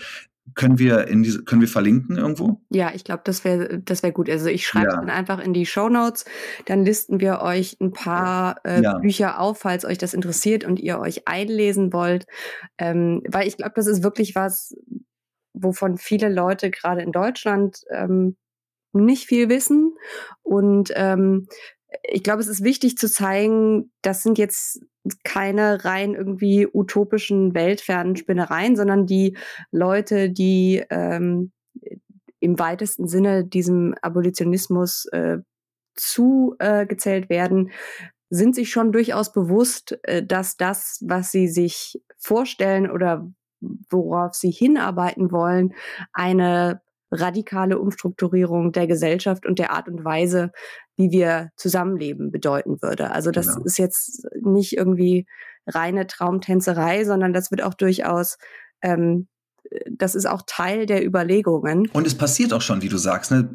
können 0.55 0.79
wir 0.79 1.09
in 1.09 1.23
diese, 1.23 1.45
können 1.45 1.61
wir 1.61 1.69
verlinken 1.69 2.17
irgendwo? 2.17 2.61
Ja, 2.71 2.93
ich 2.95 3.05
glaube, 3.05 3.23
das 3.25 3.45
wäre 3.45 3.81
das 3.81 4.03
wäre 4.03 4.13
gut. 4.13 4.31
Also 4.31 4.49
ich 4.49 4.67
schreibe 4.67 4.91
ja. 4.91 4.97
dann 4.97 5.11
einfach 5.11 5.39
in 5.39 5.53
die 5.53 5.67
Show 5.67 5.89
Notes, 5.89 6.25
dann 6.67 6.85
listen 6.85 7.21
wir 7.21 7.41
euch 7.41 7.77
ein 7.81 7.93
paar 7.93 8.57
äh, 8.65 8.83
ja. 8.83 8.99
Bücher 8.99 9.41
auf, 9.41 9.59
falls 9.59 9.85
euch 9.85 9.99
das 9.99 10.15
interessiert 10.15 10.65
und 10.65 10.81
ihr 10.81 10.99
euch 10.99 11.27
einlesen 11.27 11.93
wollt, 11.93 12.27
ähm, 12.79 13.23
weil 13.29 13.47
ich 13.47 13.57
glaube, 13.57 13.73
das 13.75 13.87
ist 13.87 14.03
wirklich 14.03 14.35
was, 14.35 14.77
wovon 15.53 15.99
viele 15.99 16.29
Leute 16.29 16.71
gerade 16.71 17.03
in 17.03 17.13
Deutschland 17.13 17.81
ähm, 17.91 18.37
nicht 18.93 19.27
viel 19.27 19.49
wissen 19.49 19.95
und 20.43 20.91
ähm, 20.95 21.47
ich 22.03 22.23
glaube, 22.23 22.41
es 22.41 22.49
ist 22.49 22.63
wichtig 22.63 22.99
zu 22.99 23.11
zeigen, 23.11 23.93
das 24.03 24.23
sind 24.23 24.39
jetzt 24.39 24.81
keine 25.25 25.85
rein 25.85 26.15
irgendwie 26.15 26.67
utopischen, 26.73 27.55
weltfernen 27.55 28.17
Spinnereien, 28.17 28.77
sondern 28.77 29.07
die 29.07 29.37
Leute, 29.71 30.31
die 30.31 30.85
ähm, 30.91 31.53
im 32.41 32.59
weitesten 32.59 33.09
Sinne 33.09 33.45
diesem 33.45 33.95
Abolitionismus 34.01 35.07
äh, 35.07 35.39
zugezählt 35.95 37.27
äh, 37.27 37.29
werden, 37.29 37.71
sind 38.31 38.55
sich 38.55 38.71
schon 38.71 38.93
durchaus 38.93 39.33
bewusst, 39.33 39.99
äh, 40.03 40.25
dass 40.25 40.57
das, 40.57 41.03
was 41.07 41.31
sie 41.31 41.49
sich 41.49 42.01
vorstellen 42.19 42.91
oder 42.91 43.31
worauf 43.91 44.35
sie 44.35 44.51
hinarbeiten 44.51 45.33
wollen, 45.33 45.75
eine 46.13 46.81
radikale 47.11 47.79
Umstrukturierung 47.79 48.73
der 48.73 48.87
Gesellschaft 48.87 49.47
und 49.47 49.59
der 49.59 49.73
Art 49.73 49.89
und 49.89 50.05
Weise, 50.05 50.53
wie 50.97 51.11
wir 51.11 51.51
zusammenleben, 51.57 52.31
bedeuten 52.31 52.83
würde. 52.83 53.11
Also 53.11 53.31
das 53.31 53.49
genau. 53.49 53.65
ist 53.65 53.79
jetzt 53.79 54.27
nicht 54.41 54.77
irgendwie 54.77 55.27
reine 55.67 56.07
Traumtänzerei, 56.07 57.05
sondern 57.05 57.33
das 57.33 57.51
wird 57.51 57.63
auch 57.63 57.75
durchaus 57.75 58.37
ähm, 58.83 59.29
das 59.91 60.15
ist 60.15 60.27
auch 60.27 60.43
Teil 60.47 60.87
der 60.87 61.05
Überlegungen. 61.05 61.89
Und 61.93 62.07
es 62.07 62.15
passiert 62.15 62.53
auch 62.53 62.63
schon, 62.63 62.83
wie 62.83 62.89
du 62.89 62.97
sagst. 62.97 63.31
Ne? 63.31 63.49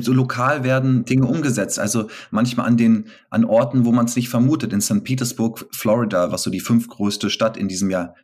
So 0.00 0.12
lokal 0.12 0.64
werden 0.64 1.04
Dinge 1.04 1.26
umgesetzt. 1.26 1.78
Also 1.78 2.08
manchmal 2.30 2.66
an 2.66 2.76
den 2.76 3.08
an 3.30 3.44
Orten, 3.44 3.84
wo 3.84 3.92
man 3.92 4.06
es 4.06 4.16
nicht 4.16 4.28
vermutet. 4.28 4.72
In 4.72 4.80
St. 4.80 5.04
Petersburg, 5.04 5.66
Florida, 5.72 6.32
was 6.32 6.42
so 6.42 6.50
die 6.50 6.60
fünftgrößte 6.60 7.30
Stadt 7.30 7.56
in 7.56 7.68
diesem 7.68 7.90
Jahr 7.90 8.14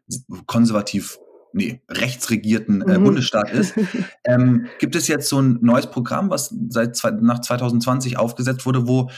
konservativ 0.47 1.19
nee, 1.55 1.81
rechtsregierten 1.89 2.83
äh, 2.83 2.99
mhm. 2.99 3.05
Bundesstaat 3.05 3.51
ist, 3.51 3.75
ähm, 4.25 4.67
gibt 4.79 4.97
es 4.97 5.09
jetzt 5.09 5.29
so 5.29 5.41
ein 5.41 5.59
neues 5.63 5.87
Programm, 5.87 6.31
was 6.31 6.55
seit 6.69 6.97
zwei, 6.97 7.13
nach 7.13 7.41
2020 7.41 8.19
aufgesetzt 8.19 8.67
wurde, 8.67 8.87
wo 8.87 9.11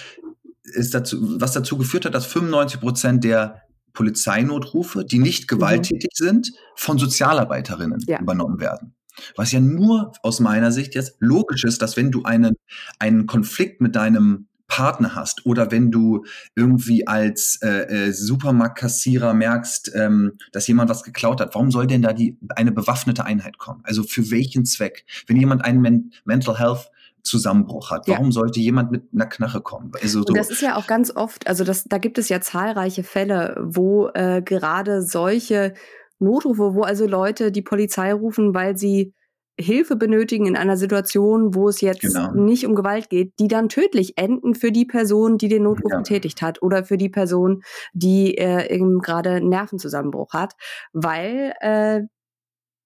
es 0.75 0.91
dazu, 0.91 1.41
was 1.41 1.53
dazu 1.53 1.79
geführt 1.79 2.05
hat, 2.05 2.15
dass 2.15 2.27
95 2.27 2.81
Prozent 2.81 3.25
der 3.25 3.63
Polizeinotrufe, 3.93 5.05
die 5.05 5.19
nicht 5.19 5.51
mhm. 5.51 5.57
gewalttätig 5.57 6.11
mhm. 6.21 6.25
sind, 6.25 6.53
von 6.75 6.99
Sozialarbeiterinnen 6.99 8.05
ja. 8.07 8.21
übernommen 8.21 8.61
werden. 8.61 8.95
Was 9.35 9.51
ja 9.51 9.61
nur 9.61 10.13
aus 10.23 10.41
meiner 10.41 10.71
Sicht 10.71 10.95
jetzt 10.95 11.17
logisch 11.21 11.65
ist, 11.65 11.81
dass 11.81 11.97
wenn 11.97 12.11
du 12.11 12.25
einen, 12.25 12.55
einen 12.99 13.27
Konflikt 13.27 13.81
mit 13.81 13.97
deinem 13.97 14.49
Partner 14.69 15.15
hast 15.15 15.47
oder 15.47 15.71
wenn 15.71 15.91
du 15.91 16.25
irgendwie 16.55 17.07
als 17.07 17.59
äh, 17.63 18.09
äh, 18.09 18.13
Supermarktkassierer 18.13 19.33
merkst, 19.33 19.93
ähm, 19.95 20.33
dass 20.53 20.67
jemand 20.67 20.91
was 20.91 21.03
geklaut 21.03 21.41
hat, 21.41 21.55
warum 21.55 21.71
soll 21.71 21.87
denn 21.87 22.03
da 22.03 22.13
die 22.13 22.37
eine 22.57 22.73
bewaffnete 22.73 23.25
Einheit 23.25 23.59
kommen? 23.59 23.81
Also 23.85 24.03
für 24.03 24.31
welchen 24.31 24.65
Zweck? 24.65 25.05
Wenn 25.27 25.37
jemand 25.37 25.65
einen 25.65 25.81
Men 25.81 26.13
Mental 26.25 26.59
Health 26.59 26.91
Zusammenbruch 27.27 27.91
hat. 27.91 28.07
Warum 28.09 28.27
ja. 28.27 28.33
sollte 28.33 28.61
jemand 28.61 28.93
mit 28.93 29.09
einer 29.13 29.27
Knarre 29.27 29.61
kommen? 29.61 29.91
Also 30.01 30.23
so. 30.23 30.33
Das 30.33 30.49
ist 30.49 30.63
ja 30.63 30.77
auch 30.77 30.87
ganz 30.87 31.11
oft, 31.15 31.47
also 31.49 31.65
das, 31.65 31.85
da 31.85 31.99
gibt 31.99 32.19
es 32.19 32.29
ja 32.29 32.41
zahlreiche 32.41 33.03
Fälle, 33.03 33.61
wo 33.61 34.09
äh, 34.15 34.43
gerade 34.43 35.03
solche 35.03 35.75
Notrufe, 36.19 36.75
wo 36.75 36.83
also 36.83 37.07
Leute 37.07 37.51
die 37.53 37.63
Polizei 37.63 38.13
rufen, 38.13 38.55
weil 38.55 38.77
sie 38.77 39.13
Hilfe 39.59 39.97
benötigen 39.97 40.47
in 40.47 40.57
einer 40.57 40.77
Situation, 40.77 41.55
wo 41.55 41.69
es 41.69 41.81
jetzt 41.81 42.03
genau. 42.03 42.33
nicht 42.33 42.67
um 42.67 42.75
Gewalt 42.75 43.09
geht, 43.09 43.33
die 43.39 43.49
dann 43.49 43.69
tödlich 43.69 44.19
enden 44.19 44.55
für 44.55 44.71
die 44.71 44.85
Person, 44.85 45.39
die 45.39 45.49
den 45.49 45.63
Notruf 45.63 45.93
ja. 45.93 45.99
getätigt 45.99 46.43
hat 46.43 46.63
oder 46.63 46.85
für 46.85 46.99
die 46.99 47.09
Person, 47.09 47.63
die 47.95 48.37
äh, 48.37 48.73
eben 48.75 49.01
gerade 49.01 49.41
Nervenzusammenbruch 49.41 50.33
hat, 50.35 50.55
weil 50.93 51.55
äh, 51.61 52.03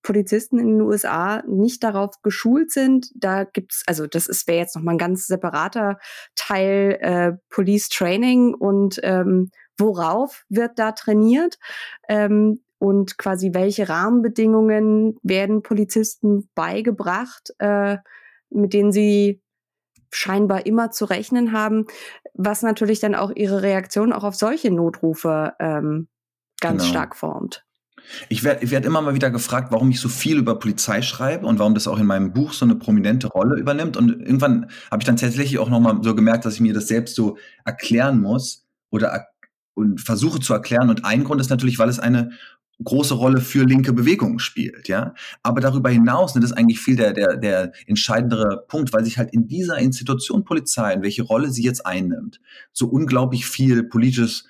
Polizisten 0.03 0.59
in 0.59 0.67
den 0.67 0.81
USA 0.81 1.43
nicht 1.47 1.83
darauf 1.83 2.23
geschult 2.23 2.71
sind. 2.71 3.11
Da 3.15 3.45
gibt's, 3.45 3.83
also 3.87 4.07
das 4.07 4.27
ist 4.27 4.47
wäre 4.49 4.59
jetzt 4.59 4.77
nochmal 4.77 4.95
ein 4.95 4.99
ganz 4.99 5.27
separater 5.27 5.99
Teil 6.37 6.99
äh, 7.01 7.33
Police 7.51 7.89
Training 7.89 8.55
und 8.55 9.01
ähm, 9.03 9.51
worauf 9.79 10.45
wird 10.49 10.79
da 10.79 10.93
trainiert? 10.93 11.59
Ähm, 12.09 12.63
und 12.81 13.19
quasi 13.19 13.51
welche 13.53 13.91
Rahmenbedingungen 13.91 15.19
werden 15.23 15.63
Polizisten 15.63 16.49
beigebracht, 16.55 17.53
äh, 17.59 17.99
mit 18.49 18.73
denen 18.73 18.91
sie 18.91 19.43
scheinbar 20.11 20.65
immer 20.65 20.91
zu 20.91 21.05
rechnen 21.05 21.53
haben, 21.53 21.87
was 22.33 22.63
natürlich 22.63 22.99
dann 22.99 23.15
auch 23.15 23.31
ihre 23.37 23.63
Reaktion 23.63 24.15
auch 24.15 24.25
auf 24.25 24.35
solche 24.35 24.71
Notrufe 24.71 25.53
ähm, 25.61 26.09
ganz 26.61 26.83
genau. 26.83 26.91
stark 26.91 27.17
formt. 27.17 27.65
Ich 28.31 28.45
werde 28.45 28.65
ich 28.65 28.71
werd 28.71 28.87
immer 28.87 29.03
mal 29.03 29.15
wieder 29.15 29.31
gefragt, 29.31 29.71
warum 29.73 29.91
ich 29.91 30.01
so 30.01 30.09
viel 30.09 30.39
über 30.39 30.59
Polizei 30.59 31.03
schreibe 31.03 31.47
und 31.47 31.59
warum 31.59 31.75
das 31.75 31.87
auch 31.87 31.99
in 31.99 32.07
meinem 32.07 32.33
Buch 32.33 32.55
so 32.55 32.65
eine 32.65 32.77
prominente 32.77 33.29
Rolle 33.29 33.61
übernimmt. 33.61 33.99
Und 33.99 34.23
irgendwann 34.23 34.71
habe 34.91 35.03
ich 35.03 35.05
dann 35.05 35.17
tatsächlich 35.17 35.59
auch 35.59 35.69
noch 35.69 35.81
mal 35.81 36.01
so 36.03 36.15
gemerkt, 36.15 36.47
dass 36.47 36.55
ich 36.55 36.61
mir 36.61 36.73
das 36.73 36.89
selbst 36.89 37.15
so 37.15 37.37
erklären 37.67 38.23
muss 38.23 38.65
oder 38.89 39.27
und 39.75 40.01
versuche 40.01 40.41
zu 40.41 40.55
erklären. 40.55 40.91
Und 40.91 41.05
ein 41.05 41.25
Grund 41.25 41.41
ist 41.41 41.51
natürlich, 41.51 41.79
weil 41.79 41.89
es 41.89 41.99
eine 41.99 42.33
große 42.85 43.15
Rolle 43.15 43.41
für 43.41 43.65
linke 43.65 43.93
Bewegungen 43.93 44.39
spielt, 44.39 44.89
ja. 44.89 45.15
Aber 45.43 45.61
darüber 45.61 45.91
hinaus, 45.91 46.35
das 46.35 46.45
ist 46.45 46.53
eigentlich 46.53 46.81
viel 46.81 46.97
der, 46.97 47.13
der, 47.13 47.37
der 47.37 47.73
entscheidendere 47.87 48.65
Punkt, 48.69 48.93
weil 48.93 49.05
sich 49.05 49.19
halt 49.19 49.33
in 49.33 49.47
dieser 49.47 49.79
Institution 49.79 50.45
Polizei, 50.45 50.95
in 50.95 51.03
welche 51.03 51.23
Rolle 51.23 51.51
sie 51.51 51.63
jetzt 51.63 51.85
einnimmt, 51.87 52.41
so 52.73 52.87
unglaublich 52.87 53.47
viel 53.47 53.83
politisches 53.83 54.45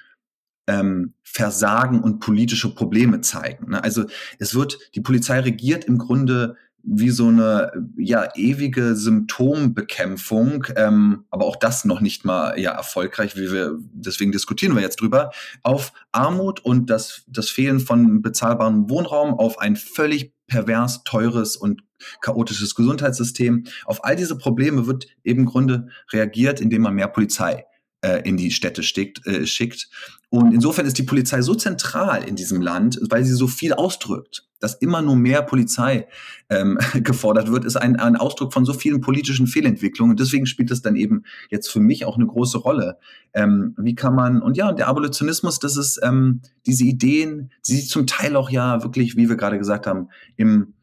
ähm, 0.67 1.15
Versagen 1.23 2.01
und 2.01 2.21
politische 2.21 2.75
Probleme 2.75 3.21
zeigen. 3.21 3.71
Ne? 3.71 3.83
Also 3.83 4.05
es 4.39 4.55
wird, 4.55 4.79
die 4.95 5.01
Polizei 5.01 5.41
regiert 5.41 5.85
im 5.85 5.99
Grunde 5.99 6.57
wie 6.83 7.11
so 7.11 7.29
eine 7.29 7.73
ja 7.97 8.29
ewige 8.35 8.97
Symptombekämpfung, 8.97 10.67
ähm, 10.77 11.25
aber 11.31 11.45
auch 11.45 11.57
das 11.57 11.85
noch 11.85 12.01
nicht 12.01 12.25
mal 12.25 12.59
ja 12.59 12.73
erfolgreich, 12.73 13.37
wie 13.37 13.53
wir 13.53 13.79
deswegen 13.93 14.33
diskutieren 14.33 14.75
wir 14.75 14.83
jetzt 14.83 15.01
drüber 15.01 15.31
auf 15.63 15.93
Armut 16.13 16.61
und 16.61 16.91
das 16.91 17.23
das 17.27 17.49
Fehlen 17.49 17.81
von 17.81 18.23
bezahlbarem 18.23 18.89
Wohnraum, 18.91 19.35
auf 19.35 19.59
ein 19.59 19.77
völlig 19.77 20.33
pervers 20.47 21.05
teures 21.05 21.57
und 21.57 21.83
chaotisches 22.21 22.75
Gesundheitssystem. 22.75 23.65
Auf 23.85 24.05
all 24.05 24.17
diese 24.17 24.37
Probleme 24.37 24.87
wird 24.87 25.07
eben 25.25 25.41
im 25.41 25.47
Grunde 25.47 25.89
reagiert, 26.13 26.61
indem 26.61 26.83
man 26.83 26.95
mehr 26.95 27.09
Polizei 27.09 27.67
äh, 28.03 28.23
in 28.29 28.37
die 28.37 28.51
Städte 28.51 28.83
schickt, 28.83 29.27
äh, 29.27 29.47
schickt. 29.47 29.89
Und 30.31 30.53
insofern 30.55 30.87
ist 30.87 30.97
die 30.97 31.03
Polizei 31.03 31.43
so 31.43 31.57
zentral 31.57 32.23
in 32.23 32.37
diesem 32.37 32.61
Land, 32.61 33.01
weil 33.11 33.25
sie 33.25 33.35
so 33.35 33.49
viel 33.49 33.73
ausdrückt. 33.73 34.47
Dass 34.61 34.75
immer 34.75 35.03
nur 35.03 35.17
mehr 35.17 35.43
Polizei 35.43 36.07
ähm, 36.49 36.79
gefordert 37.03 37.51
wird, 37.51 37.65
ist 37.65 37.77
ein, 37.77 37.97
ein 37.97 38.15
Ausdruck 38.15 38.53
von 38.53 38.65
so 38.65 38.73
vielen 38.73 39.01
politischen 39.01 39.49
Fehlentwicklungen. 39.49 40.13
Und 40.13 40.21
deswegen 40.21 40.47
spielt 40.47 40.71
das 40.71 40.83
dann 40.83 40.95
eben 40.95 41.25
jetzt 41.51 41.69
für 41.69 41.81
mich 41.81 42.05
auch 42.05 42.17
eine 42.17 42.27
große 42.27 42.59
Rolle. 42.59 42.99
Ähm, 43.35 43.75
wie 43.77 43.97
kann 43.97 44.15
man, 44.15 44.41
und 44.41 44.57
ja, 44.57 44.73
der 44.73 44.87
Abolitionismus, 44.87 45.59
das 45.59 45.77
ist 45.77 45.99
ähm, 46.03 46.43
diese 46.65 46.85
Ideen, 46.85 47.51
die 47.67 47.75
sich 47.75 47.89
zum 47.89 48.07
Teil 48.07 48.37
auch 48.37 48.51
ja 48.51 48.85
wirklich, 48.85 49.17
wie 49.17 49.29
wir 49.29 49.37
gerade 49.37 49.59
gesagt 49.59 49.87
haben, 49.87 50.09
im 50.37 50.75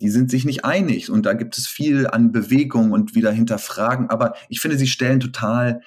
die 0.00 0.10
sind 0.10 0.30
sich 0.30 0.44
nicht 0.44 0.62
einig 0.64 1.10
und 1.10 1.24
da 1.24 1.32
gibt 1.32 1.56
es 1.56 1.66
viel 1.66 2.06
an 2.06 2.30
Bewegung 2.30 2.92
und 2.92 3.14
wieder 3.14 3.32
hinterfragen. 3.32 4.10
Aber 4.10 4.34
ich 4.50 4.60
finde, 4.60 4.76
sie 4.76 4.86
stellen 4.86 5.20
total 5.20 5.80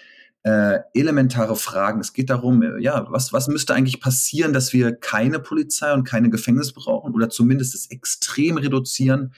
äh, 0.43 0.79
elementare 0.93 1.55
Fragen. 1.55 1.99
Es 1.99 2.13
geht 2.13 2.29
darum, 2.29 2.61
äh, 2.61 2.79
ja, 2.79 3.05
was, 3.09 3.33
was 3.33 3.47
müsste 3.47 3.73
eigentlich 3.73 3.99
passieren, 3.99 4.53
dass 4.53 4.73
wir 4.73 4.95
keine 4.95 5.39
Polizei 5.39 5.93
und 5.93 6.05
keine 6.05 6.29
Gefängnis 6.29 6.73
brauchen 6.73 7.13
oder 7.13 7.29
zumindest 7.29 7.75
es 7.75 7.91
extrem 7.91 8.57
reduzieren? 8.57 9.33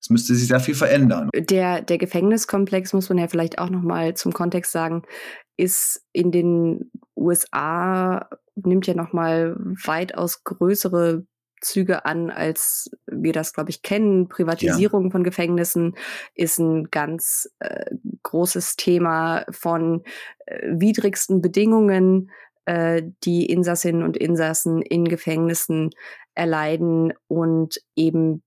Es 0.00 0.10
müsste 0.10 0.34
sich 0.34 0.48
sehr 0.48 0.60
viel 0.60 0.74
verändern. 0.74 1.30
Der, 1.34 1.80
der 1.80 1.96
Gefängniskomplex, 1.96 2.92
muss 2.92 3.08
man 3.08 3.18
ja 3.18 3.28
vielleicht 3.28 3.58
auch 3.58 3.70
nochmal 3.70 4.14
zum 4.14 4.32
Kontext 4.32 4.72
sagen, 4.72 5.02
ist 5.56 6.04
in 6.12 6.32
den 6.32 6.90
USA, 7.16 8.28
nimmt 8.56 8.86
ja 8.86 8.94
nochmal 8.94 9.56
weitaus 9.58 10.44
größere 10.44 11.24
Züge 11.62 12.04
an, 12.04 12.30
als 12.30 12.90
wir 13.06 13.32
das, 13.32 13.52
glaube 13.52 13.70
ich, 13.70 13.82
kennen. 13.82 14.28
Privatisierung 14.28 15.04
ja. 15.04 15.10
von 15.10 15.24
Gefängnissen 15.24 15.96
ist 16.34 16.58
ein 16.58 16.90
ganz 16.90 17.48
äh, 17.60 17.86
großes 18.22 18.76
Thema 18.76 19.44
von 19.50 20.02
äh, 20.46 20.68
widrigsten 20.68 21.40
Bedingungen, 21.40 22.30
äh, 22.66 23.02
die 23.24 23.46
Insassinnen 23.46 24.02
und 24.02 24.16
Insassen 24.16 24.82
in 24.82 25.04
Gefängnissen 25.04 25.90
erleiden 26.34 27.12
und 27.28 27.80
eben 27.96 28.42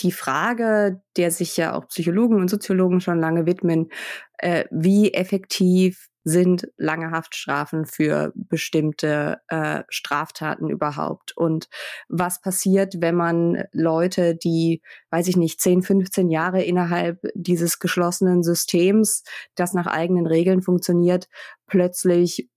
die 0.00 0.12
Frage, 0.12 1.00
der 1.16 1.30
sich 1.30 1.56
ja 1.56 1.74
auch 1.74 1.88
Psychologen 1.88 2.36
und 2.36 2.48
Soziologen 2.48 3.00
schon 3.00 3.18
lange 3.18 3.46
widmen, 3.46 3.90
äh, 4.38 4.64
wie 4.70 5.14
effektiv 5.14 6.08
sind 6.28 6.66
lange 6.76 7.12
Haftstrafen 7.12 7.86
für 7.86 8.32
bestimmte 8.34 9.38
äh, 9.46 9.84
Straftaten 9.88 10.68
überhaupt? 10.68 11.36
Und 11.36 11.68
was 12.08 12.40
passiert, 12.40 13.00
wenn 13.00 13.14
man 13.14 13.62
Leute, 13.70 14.34
die, 14.34 14.82
weiß 15.10 15.28
ich 15.28 15.36
nicht, 15.36 15.60
10, 15.60 15.82
15 15.82 16.28
Jahre 16.28 16.64
innerhalb 16.64 17.20
dieses 17.34 17.78
geschlossenen 17.78 18.42
Systems, 18.42 19.22
das 19.54 19.72
nach 19.72 19.86
eigenen 19.86 20.26
Regeln 20.26 20.62
funktioniert, 20.62 21.28
plötzlich 21.68 22.50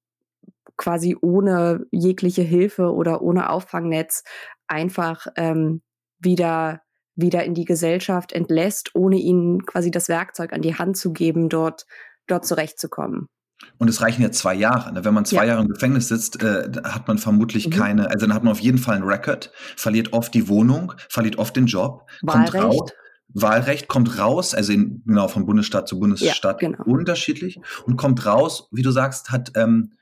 quasi 0.76 1.16
ohne 1.22 1.86
jegliche 1.92 2.42
Hilfe 2.42 2.92
oder 2.92 3.22
ohne 3.22 3.52
Auffangnetz 3.52 4.24
einfach 4.66 5.28
ähm, 5.36 5.84
wieder 6.18 6.82
wieder 7.16 7.44
in 7.44 7.54
die 7.54 7.66
Gesellschaft 7.66 8.32
entlässt, 8.32 8.92
ohne 8.96 9.18
ihnen 9.18 9.66
quasi 9.66 9.92
das 9.92 10.08
Werkzeug 10.08 10.54
an 10.54 10.62
die 10.62 10.76
Hand 10.76 10.96
zu 10.96 11.12
geben, 11.12 11.50
dort, 11.50 11.86
dort 12.28 12.46
zurechtzukommen. 12.46 13.28
Und 13.78 13.90
es 13.90 14.02
reichen 14.02 14.22
ja 14.22 14.32
zwei 14.32 14.56
Jahre. 14.56 14.94
Ne? 14.94 15.06
Wenn 15.06 15.14
man 15.14 15.26
zwei 15.26 15.44
ja. 15.44 15.54
Jahre 15.54 15.62
im 15.62 15.70
Gefängnis 15.70 16.08
sitzt, 16.08 16.42
äh, 16.42 16.70
hat 16.84 17.08
man 17.08 17.18
vermutlich 17.18 17.68
mhm. 17.68 17.72
keine, 17.72 18.10
also 18.10 18.26
dann 18.26 18.36
hat 18.36 18.44
man 18.44 18.52
auf 18.52 18.60
jeden 18.60 18.78
Fall 18.78 18.96
einen 18.96 19.06
Record, 19.06 19.52
verliert 19.76 20.14
oft 20.14 20.34
die 20.34 20.48
Wohnung, 20.48 20.94
verliert 21.10 21.38
oft 21.38 21.56
den 21.56 21.66
Job, 21.66 22.10
Wahlrecht. 22.22 22.52
kommt 22.52 22.64
raus. 22.64 22.92
Wahlrecht 23.32 23.88
kommt 23.88 24.18
raus, 24.18 24.56
also 24.56 24.74
in, 24.74 25.04
genau 25.06 25.28
von 25.28 25.46
Bundesstaat 25.46 25.88
zu 25.88 26.00
Bundesstaat 26.00 26.62
ja, 26.62 26.70
genau. 26.70 26.84
unterschiedlich 26.84 27.60
und 27.86 27.96
kommt 27.96 28.26
raus, 28.26 28.68
wie 28.72 28.82
du 28.82 28.92
sagst, 28.92 29.30
hat 29.30 29.52
ähm, 29.56 29.94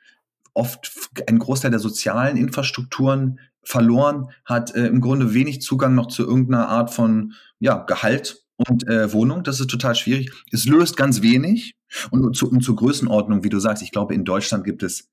oft 0.53 0.91
einen 1.27 1.39
Großteil 1.39 1.71
der 1.71 1.79
sozialen 1.79 2.37
Infrastrukturen 2.37 3.39
verloren, 3.63 4.29
hat 4.45 4.73
äh, 4.75 4.87
im 4.87 5.01
Grunde 5.01 5.33
wenig 5.33 5.61
Zugang 5.61 5.93
noch 5.93 6.07
zu 6.07 6.23
irgendeiner 6.23 6.69
Art 6.69 6.93
von 6.93 7.33
ja, 7.59 7.83
Gehalt 7.83 8.46
und 8.57 8.87
äh, 8.87 9.11
Wohnung. 9.13 9.43
Das 9.43 9.59
ist 9.59 9.69
total 9.69 9.95
schwierig. 9.95 10.31
Es 10.51 10.65
löst 10.65 10.97
ganz 10.97 11.21
wenig. 11.21 11.75
Und, 12.11 12.35
zu, 12.35 12.49
und 12.49 12.61
zur 12.61 12.75
Größenordnung, 12.75 13.43
wie 13.43 13.49
du 13.49 13.59
sagst, 13.59 13.81
ich 13.81 13.91
glaube, 13.91 14.13
in 14.13 14.25
Deutschland 14.25 14.65
gibt 14.65 14.83
es 14.83 15.09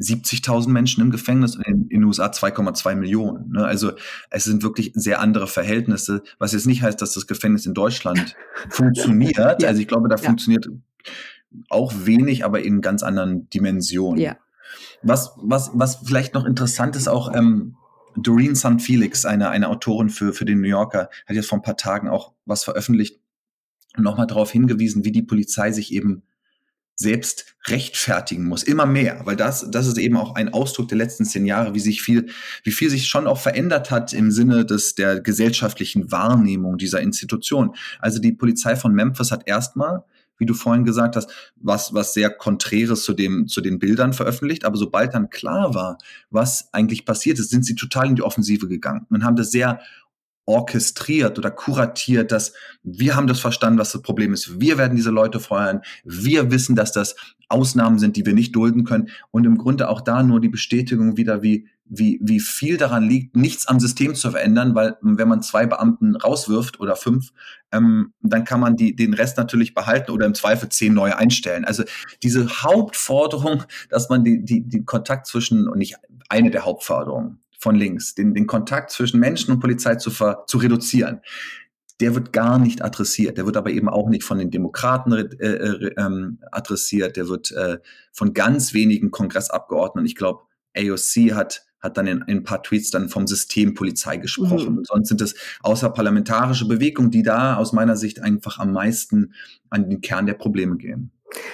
70.000 0.00 0.68
Menschen 0.68 1.02
im 1.02 1.10
Gefängnis 1.10 1.56
und 1.56 1.66
in, 1.66 1.82
in 1.82 2.00
den 2.00 2.04
USA 2.04 2.26
2,2 2.26 2.96
Millionen. 2.96 3.52
Ne? 3.52 3.64
Also 3.64 3.92
es 4.30 4.44
sind 4.44 4.62
wirklich 4.62 4.92
sehr 4.94 5.20
andere 5.20 5.46
Verhältnisse, 5.46 6.22
was 6.38 6.52
jetzt 6.52 6.66
nicht 6.66 6.82
heißt, 6.82 7.00
dass 7.00 7.14
das 7.14 7.26
Gefängnis 7.26 7.66
in 7.66 7.74
Deutschland 7.74 8.34
funktioniert. 8.70 9.62
Ja. 9.62 9.68
Also 9.68 9.80
ich 9.80 9.88
glaube, 9.88 10.08
da 10.08 10.16
ja. 10.16 10.22
funktioniert 10.22 10.68
auch 11.68 11.92
wenig, 11.94 12.44
aber 12.44 12.62
in 12.62 12.80
ganz 12.80 13.02
anderen 13.02 13.48
Dimensionen. 13.50 14.20
Ja. 14.20 14.36
Was, 15.02 15.32
was, 15.36 15.70
was 15.74 15.96
vielleicht 16.04 16.34
noch 16.34 16.46
interessant 16.46 16.96
ist, 16.96 17.08
auch 17.08 17.34
ähm, 17.34 17.76
Doreen 18.16 18.54
St. 18.54 18.80
Felix, 18.80 19.24
eine, 19.24 19.50
eine 19.50 19.68
Autorin 19.68 20.10
für, 20.10 20.32
für 20.32 20.44
den 20.44 20.60
New 20.60 20.68
Yorker, 20.68 21.08
hat 21.26 21.36
jetzt 21.36 21.48
vor 21.48 21.58
ein 21.58 21.62
paar 21.62 21.76
Tagen 21.76 22.08
auch 22.08 22.32
was 22.44 22.64
veröffentlicht 22.64 23.20
und 23.96 24.04
nochmal 24.04 24.26
darauf 24.26 24.50
hingewiesen, 24.50 25.04
wie 25.04 25.12
die 25.12 25.22
Polizei 25.22 25.72
sich 25.72 25.92
eben 25.92 26.22
selbst 26.94 27.56
rechtfertigen 27.66 28.44
muss, 28.44 28.62
immer 28.62 28.86
mehr, 28.86 29.22
weil 29.24 29.36
das, 29.36 29.70
das 29.70 29.86
ist 29.86 29.98
eben 29.98 30.16
auch 30.16 30.34
ein 30.34 30.52
Ausdruck 30.52 30.88
der 30.88 30.98
letzten 30.98 31.24
zehn 31.24 31.46
Jahre, 31.46 31.74
wie 31.74 31.80
sich 31.80 32.02
viel, 32.02 32.28
wie 32.64 32.70
viel 32.70 32.90
sich 32.90 33.08
schon 33.08 33.26
auch 33.26 33.38
verändert 33.38 33.90
hat 33.90 34.12
im 34.12 34.30
Sinne 34.30 34.64
des, 34.64 34.94
der 34.94 35.20
gesellschaftlichen 35.20 36.12
Wahrnehmung 36.12 36.78
dieser 36.78 37.00
Institution. 37.00 37.74
Also 37.98 38.20
die 38.20 38.32
Polizei 38.32 38.76
von 38.76 38.94
Memphis 38.94 39.30
hat 39.30 39.46
erstmal 39.46 40.04
wie 40.42 40.46
du 40.46 40.54
vorhin 40.54 40.84
gesagt 40.84 41.16
hast, 41.16 41.30
was, 41.56 41.94
was 41.94 42.12
sehr 42.12 42.28
Konträres 42.28 43.04
zu 43.04 43.14
dem, 43.14 43.48
zu 43.48 43.60
den 43.60 43.78
Bildern 43.78 44.12
veröffentlicht. 44.12 44.64
Aber 44.64 44.76
sobald 44.76 45.14
dann 45.14 45.30
klar 45.30 45.74
war, 45.74 45.98
was 46.30 46.68
eigentlich 46.72 47.06
passiert 47.06 47.38
ist, 47.38 47.50
sind 47.50 47.64
sie 47.64 47.76
total 47.76 48.08
in 48.08 48.16
die 48.16 48.22
Offensive 48.22 48.68
gegangen 48.68 49.06
und 49.08 49.24
haben 49.24 49.36
das 49.36 49.50
sehr 49.52 49.80
orchestriert 50.44 51.38
oder 51.38 51.50
kuratiert, 51.50 52.32
dass 52.32 52.52
wir 52.82 53.14
haben 53.14 53.28
das 53.28 53.38
verstanden, 53.38 53.78
was 53.78 53.92
das 53.92 54.02
Problem 54.02 54.32
ist. 54.32 54.60
Wir 54.60 54.76
werden 54.76 54.96
diese 54.96 55.10
Leute 55.10 55.38
feuern. 55.38 55.82
Wir 56.04 56.50
wissen, 56.50 56.74
dass 56.74 56.90
das 56.90 57.14
Ausnahmen 57.48 58.00
sind, 58.00 58.16
die 58.16 58.26
wir 58.26 58.34
nicht 58.34 58.54
dulden 58.56 58.84
können. 58.84 59.08
Und 59.30 59.44
im 59.44 59.56
Grunde 59.56 59.88
auch 59.88 60.00
da 60.00 60.22
nur 60.22 60.40
die 60.40 60.48
Bestätigung 60.48 61.16
wieder, 61.16 61.42
wie, 61.42 61.68
wie, 61.94 62.18
wie 62.22 62.40
viel 62.40 62.78
daran 62.78 63.06
liegt, 63.06 63.36
nichts 63.36 63.68
am 63.68 63.78
System 63.78 64.14
zu 64.14 64.30
verändern, 64.30 64.74
weil 64.74 64.96
wenn 65.02 65.28
man 65.28 65.42
zwei 65.42 65.66
Beamten 65.66 66.16
rauswirft 66.16 66.80
oder 66.80 66.96
fünf, 66.96 67.32
ähm, 67.70 68.14
dann 68.22 68.44
kann 68.44 68.60
man 68.60 68.76
die, 68.76 68.96
den 68.96 69.12
Rest 69.12 69.36
natürlich 69.36 69.74
behalten 69.74 70.10
oder 70.10 70.24
im 70.24 70.34
Zweifel 70.34 70.70
zehn 70.70 70.94
neue 70.94 71.18
einstellen. 71.18 71.66
Also 71.66 71.84
diese 72.22 72.62
Hauptforderung, 72.62 73.64
dass 73.90 74.08
man 74.08 74.24
die, 74.24 74.42
die, 74.42 74.62
die 74.66 74.84
Kontakt 74.84 75.26
zwischen, 75.26 75.68
und 75.68 75.78
nicht 75.78 75.96
eine 76.30 76.50
der 76.50 76.64
Hauptforderungen, 76.64 77.42
von 77.58 77.76
links, 77.76 78.14
den, 78.14 78.34
den 78.34 78.48
Kontakt 78.48 78.90
zwischen 78.90 79.20
Menschen 79.20 79.52
und 79.52 79.60
Polizei 79.60 79.94
zu, 79.94 80.10
ver, 80.10 80.44
zu 80.48 80.58
reduzieren. 80.58 81.20
Der 82.00 82.16
wird 82.16 82.32
gar 82.32 82.58
nicht 82.58 82.82
adressiert. 82.82 83.38
Der 83.38 83.46
wird 83.46 83.56
aber 83.56 83.70
eben 83.70 83.88
auch 83.88 84.08
nicht 84.08 84.24
von 84.24 84.38
den 84.38 84.50
Demokraten 84.50 85.12
äh, 85.12 85.46
äh, 85.46 85.94
ähm, 85.96 86.38
adressiert. 86.50 87.16
Der 87.16 87.28
wird 87.28 87.52
äh, 87.52 87.78
von 88.12 88.32
ganz 88.32 88.74
wenigen 88.74 89.12
Kongressabgeordneten. 89.12 90.06
Ich 90.06 90.16
glaube, 90.16 90.42
AOC 90.76 91.34
hat 91.34 91.64
hat 91.82 91.96
dann 91.96 92.06
in, 92.06 92.22
in, 92.22 92.38
ein 92.38 92.44
paar 92.44 92.62
Tweets 92.62 92.90
dann 92.90 93.08
vom 93.08 93.26
System 93.26 93.74
Polizei 93.74 94.16
gesprochen. 94.16 94.72
Mhm. 94.72 94.78
Und 94.78 94.86
sonst 94.86 95.08
sind 95.08 95.20
es 95.20 95.34
außerparlamentarische 95.62 96.66
Bewegungen, 96.66 97.10
die 97.10 97.22
da 97.22 97.56
aus 97.56 97.72
meiner 97.72 97.96
Sicht 97.96 98.22
einfach 98.22 98.58
am 98.58 98.72
meisten 98.72 99.34
an 99.68 99.88
den 99.88 100.00
Kern 100.00 100.26
der 100.26 100.34
Probleme 100.34 100.76
gehen 100.76 101.10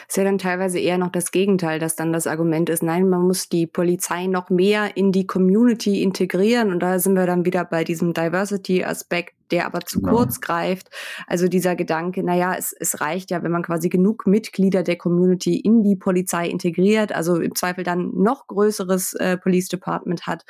ist 0.08 0.16
ja 0.16 0.24
dann 0.24 0.38
teilweise 0.38 0.78
eher 0.78 0.98
noch 0.98 1.10
das 1.12 1.30
Gegenteil, 1.30 1.78
dass 1.78 1.96
dann 1.96 2.12
das 2.12 2.26
Argument 2.26 2.68
ist, 2.68 2.82
nein, 2.82 3.08
man 3.08 3.22
muss 3.22 3.48
die 3.48 3.66
Polizei 3.66 4.26
noch 4.26 4.50
mehr 4.50 4.96
in 4.96 5.12
die 5.12 5.26
Community 5.26 6.02
integrieren. 6.02 6.72
Und 6.72 6.80
da 6.80 6.98
sind 6.98 7.14
wir 7.14 7.26
dann 7.26 7.44
wieder 7.44 7.64
bei 7.64 7.84
diesem 7.84 8.12
Diversity-Aspekt, 8.12 9.34
der 9.50 9.66
aber 9.66 9.80
zu 9.80 10.00
genau. 10.00 10.16
kurz 10.16 10.40
greift. 10.40 10.88
Also 11.26 11.48
dieser 11.48 11.76
Gedanke, 11.76 12.22
naja, 12.22 12.54
es, 12.56 12.72
es 12.72 13.00
reicht 13.00 13.30
ja, 13.30 13.42
wenn 13.42 13.52
man 13.52 13.62
quasi 13.62 13.88
genug 13.88 14.26
Mitglieder 14.26 14.82
der 14.82 14.96
Community 14.96 15.58
in 15.58 15.82
die 15.82 15.96
Polizei 15.96 16.48
integriert, 16.48 17.12
also 17.12 17.36
im 17.36 17.54
Zweifel 17.54 17.84
dann 17.84 18.10
noch 18.14 18.46
größeres 18.46 19.14
äh, 19.14 19.36
Police 19.36 19.68
Department 19.68 20.26
hat, 20.26 20.44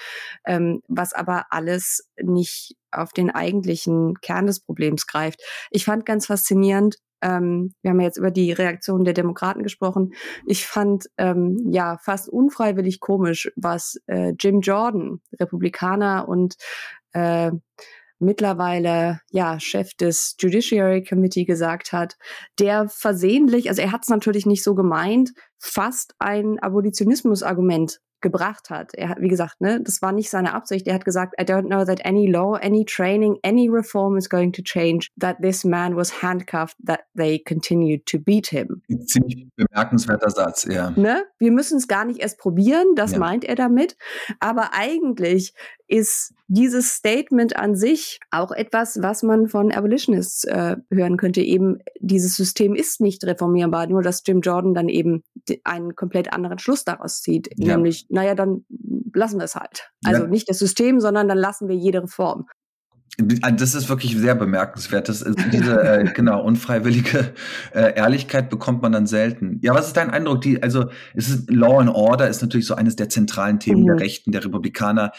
ähm, 0.47 0.83
was 0.89 1.12
aber 1.12 1.47
alles 1.51 2.09
nicht 2.20 2.76
auf 2.91 3.12
den 3.12 3.31
eigentlichen 3.31 4.14
Kern 4.20 4.47
des 4.47 4.61
Problems 4.61 5.07
greift. 5.07 5.43
Ich 5.70 5.85
fand 5.85 6.07
ganz 6.07 6.26
faszinierend, 6.26 6.97
ähm, 7.23 7.75
wir 7.83 7.91
haben 7.91 8.01
ja 8.01 8.07
jetzt 8.07 8.19
über 8.19 8.31
die 8.31 8.53
Reaktion 8.53 9.05
der 9.05 9.14
Demokraten 9.14 9.62
gesprochen. 9.62 10.12
Ich 10.47 10.66
fand 10.66 11.07
ähm, 11.19 11.71
ja 11.71 11.99
fast 11.99 12.29
unfreiwillig 12.29 13.01
komisch, 13.01 13.51
was 13.57 14.01
äh, 14.07 14.35
Jim 14.39 14.61
Jordan, 14.61 15.21
Republikaner 15.39 16.29
und 16.29 16.57
äh, 17.12 17.51
mittlerweile 18.21 19.21
ja 19.31 19.61
Chef 19.61 19.95
des 19.95 20.37
Judiciary 20.39 21.05
Committee 21.05 21.45
gesagt 21.45 21.93
hat, 21.93 22.16
der 22.59 22.89
versehentlich, 22.89 23.69
also 23.69 23.83
er 23.83 23.93
hat 23.93 24.03
es 24.03 24.09
natürlich 24.09 24.47
nicht 24.47 24.64
so 24.64 24.75
gemeint, 24.75 25.33
fast 25.59 26.14
ein 26.19 26.59
Abolitionismus-Argument 26.59 28.01
gebracht 28.21 28.71
hat. 28.71 28.95
Er 28.95 29.11
hat, 29.11 29.21
wie 29.21 29.29
gesagt, 29.29 29.61
ne, 29.61 29.81
das 29.83 30.03
war 30.03 30.12
nicht 30.12 30.31
seine 30.31 30.55
Absicht. 30.55 30.87
Er 30.87 30.95
hat 30.95 31.05
gesagt, 31.05 31.35
I 31.41 31.45
don't 31.45 31.66
know 31.66 31.85
that 31.85 32.05
any 32.05 32.27
law, 32.27 32.55
any 32.55 32.85
training, 32.85 33.39
any 33.43 33.69
reform 33.69 34.16
is 34.16 34.29
going 34.29 34.53
to 34.53 34.62
change 34.62 35.11
that 35.19 35.39
this 35.41 35.64
man 35.64 35.97
was 35.97 36.23
handcuffed, 36.23 36.77
that 36.85 37.01
they 37.16 37.39
continued 37.39 38.07
to 38.07 38.19
beat 38.19 38.49
him. 38.49 38.83
Ein 38.91 39.07
ziemlich 39.07 39.47
bemerkenswerter 39.57 40.31
Satz, 40.31 40.64
ja. 40.64 40.91
Ne? 40.97 41.25
Wir 41.39 41.53
müssen 41.53 41.79
es 41.79 41.89
gar 41.89 42.05
nicht 42.05 42.21
erst 42.21 42.39
probieren, 42.39 42.95
das 42.97 43.12
ja. 43.12 43.19
meint 43.19 43.45
er 43.45 43.55
damit. 43.55 43.97
Aber 44.41 44.71
eigentlich 44.73 45.55
ist 45.89 46.34
dieses 46.47 46.93
Statement 46.93 47.57
an 47.57 47.74
sich 47.74 48.20
auch 48.30 48.53
etwas, 48.53 49.01
was 49.03 49.22
man 49.22 49.49
von 49.49 49.72
Abolitionists 49.72 50.45
äh, 50.45 50.76
hören 50.91 51.16
könnte. 51.16 51.41
Eben, 51.41 51.78
dieses 51.99 52.36
System 52.36 52.74
ist 52.74 53.01
nicht 53.01 53.24
reformierbar, 53.24 53.86
nur 53.86 54.03
dass 54.03 54.22
Jim 54.24 54.41
Jordan 54.41 54.74
dann 54.74 54.89
eben 54.89 55.24
einen 55.64 55.97
komplett 55.97 56.32
anderen 56.32 56.59
Schluss 56.59 56.84
daraus 56.84 57.22
zieht. 57.22 57.49
Ja. 57.57 57.76
Nämlich, 57.76 58.07
naja, 58.11 58.34
dann 58.34 58.64
lassen 59.14 59.39
wir 59.39 59.45
es 59.45 59.55
halt. 59.55 59.91
Also 60.05 60.22
ja. 60.22 60.28
nicht 60.28 60.49
das 60.49 60.59
System, 60.59 61.01
sondern 61.01 61.26
dann 61.26 61.39
lassen 61.39 61.68
wir 61.68 61.76
jede 61.76 62.03
Reform. 62.03 62.47
Das 63.20 63.74
ist 63.74 63.89
wirklich 63.89 64.16
sehr 64.16 64.36
bemerkenswert. 64.36 65.09
Das 65.09 65.22
ist 65.22 65.36
diese 65.53 65.82
äh, 65.82 66.05
genau 66.14 66.41
unfreiwillige 66.41 67.34
äh, 67.74 67.97
Ehrlichkeit 67.97 68.49
bekommt 68.49 68.80
man 68.82 68.93
dann 68.93 69.07
selten. 69.07 69.59
Ja, 69.61 69.74
was 69.74 69.89
ist 69.89 69.97
dein 69.97 70.11
Eindruck? 70.11 70.43
Die, 70.43 70.62
also 70.62 70.91
es 71.14 71.28
ist 71.28 71.51
Law 71.51 71.80
and 71.80 71.91
Order 71.91 72.28
ist 72.28 72.43
natürlich 72.43 72.66
so 72.66 72.76
eines 72.76 72.95
der 72.95 73.09
zentralen 73.09 73.59
Themen 73.59 73.82
mhm. 73.82 73.86
der 73.86 74.01
Rechten, 74.01 74.30
der 74.30 74.45
Republikaner 74.45 75.11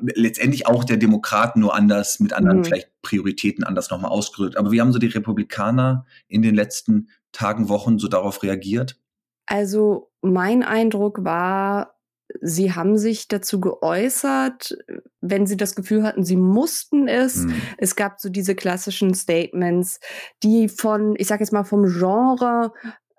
letztendlich 0.00 0.66
auch 0.66 0.84
der 0.84 0.96
Demokraten 0.96 1.60
nur 1.60 1.74
anders, 1.74 2.20
mit 2.20 2.32
anderen 2.32 2.58
mhm. 2.58 2.64
vielleicht 2.64 3.02
Prioritäten 3.02 3.64
anders 3.64 3.90
nochmal 3.90 4.10
ausgerührt. 4.10 4.56
Aber 4.56 4.72
wie 4.72 4.80
haben 4.80 4.92
so 4.92 4.98
die 4.98 5.06
Republikaner 5.06 6.06
in 6.28 6.42
den 6.42 6.54
letzten 6.54 7.08
Tagen, 7.32 7.68
Wochen 7.68 7.98
so 7.98 8.08
darauf 8.08 8.42
reagiert? 8.42 8.98
Also 9.46 10.10
mein 10.22 10.62
Eindruck 10.62 11.24
war, 11.24 11.94
sie 12.40 12.72
haben 12.72 12.96
sich 12.98 13.28
dazu 13.28 13.60
geäußert, 13.60 14.76
wenn 15.20 15.46
sie 15.46 15.56
das 15.56 15.74
Gefühl 15.74 16.02
hatten, 16.02 16.24
sie 16.24 16.36
mussten 16.36 17.08
es. 17.08 17.36
Mhm. 17.36 17.54
Es 17.78 17.96
gab 17.96 18.20
so 18.20 18.28
diese 18.28 18.54
klassischen 18.54 19.14
Statements, 19.14 20.00
die 20.42 20.68
von, 20.68 21.14
ich 21.16 21.28
sage 21.28 21.42
jetzt 21.42 21.52
mal, 21.52 21.64
vom 21.64 21.86
Genre 21.86 22.72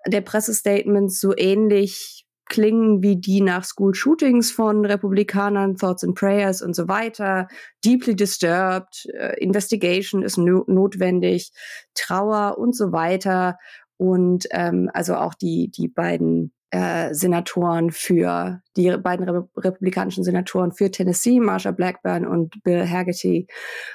der 0.06 0.20
Pressestatements 0.20 1.20
so 1.20 1.36
ähnlich 1.36 2.26
klingen 2.46 3.02
wie 3.02 3.16
die 3.16 3.40
nach 3.40 3.64
School 3.64 3.94
Shootings 3.94 4.50
von 4.50 4.84
Republikanern, 4.84 5.76
Thoughts 5.76 6.04
and 6.04 6.14
Prayers 6.14 6.62
und 6.62 6.74
so 6.74 6.88
weiter. 6.88 7.48
Deeply 7.84 8.14
disturbed, 8.14 9.06
uh, 9.14 9.34
Investigation 9.38 10.22
ist 10.22 10.38
no 10.38 10.64
notwendig, 10.66 11.52
Trauer 11.94 12.58
und 12.58 12.76
so 12.76 12.92
weiter. 12.92 13.58
Und 13.96 14.46
ähm, 14.50 14.90
also 14.92 15.14
auch 15.14 15.34
die, 15.34 15.70
die 15.70 15.88
beiden 15.88 16.52
äh, 16.72 17.12
Senatoren 17.14 17.90
für, 17.90 18.62
die 18.76 18.96
beiden 18.96 19.28
Re 19.28 19.46
republikanischen 19.56 20.24
Senatoren 20.24 20.72
für 20.72 20.90
Tennessee, 20.90 21.38
Marsha 21.38 21.70
Blackburn 21.70 22.26
und 22.26 22.62
Bill 22.62 22.88
Haggerty, 22.88 23.46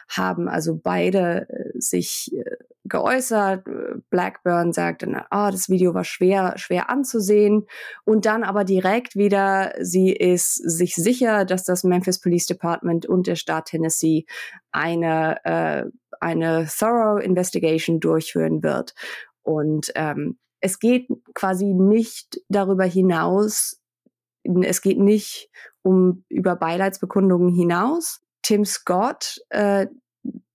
haben 0.08 0.48
also 0.48 0.80
beide 0.82 1.50
äh, 1.50 1.80
sich 1.80 2.32
äh, 2.34 2.44
geäußert. 2.84 3.66
Blackburn 4.12 4.74
sagt 4.74 5.04
ah, 5.04 5.48
oh, 5.48 5.52
das 5.52 5.70
Video 5.70 5.96
war 5.96 6.04
schwer, 6.04 6.54
schwer 6.58 6.92
anzusehen. 6.92 7.66
Und 8.06 8.28
dann 8.28 8.44
aber 8.44 8.64
direkt 8.64 9.16
wieder, 9.16 9.74
sie 9.80 10.12
ist 10.12 10.56
sich 10.56 10.94
sicher, 10.94 11.46
dass 11.46 11.64
das 11.64 11.84
Memphis 11.84 12.22
Police 12.22 12.46
Department 12.46 13.08
und 13.08 13.26
der 13.26 13.36
Staat 13.36 13.66
Tennessee 13.66 14.26
eine, 14.72 15.44
äh, 15.46 15.86
eine 16.20 16.68
thorough 16.68 17.20
investigation 17.20 18.00
durchführen 18.00 18.62
wird. 18.62 18.94
Und 19.42 19.92
ähm, 19.96 20.38
es 20.60 20.80
geht 20.80 21.08
quasi 21.34 21.66
nicht 21.66 22.40
darüber 22.50 22.86
hinaus, 22.86 23.82
es 24.44 24.82
geht 24.82 25.00
nicht 25.00 25.50
um 25.82 26.24
über 26.30 26.56
Beileidsbekundungen 26.56 27.54
hinaus. 27.54 28.22
Tim 28.42 28.66
Scott, 28.66 29.40
äh, 29.50 29.88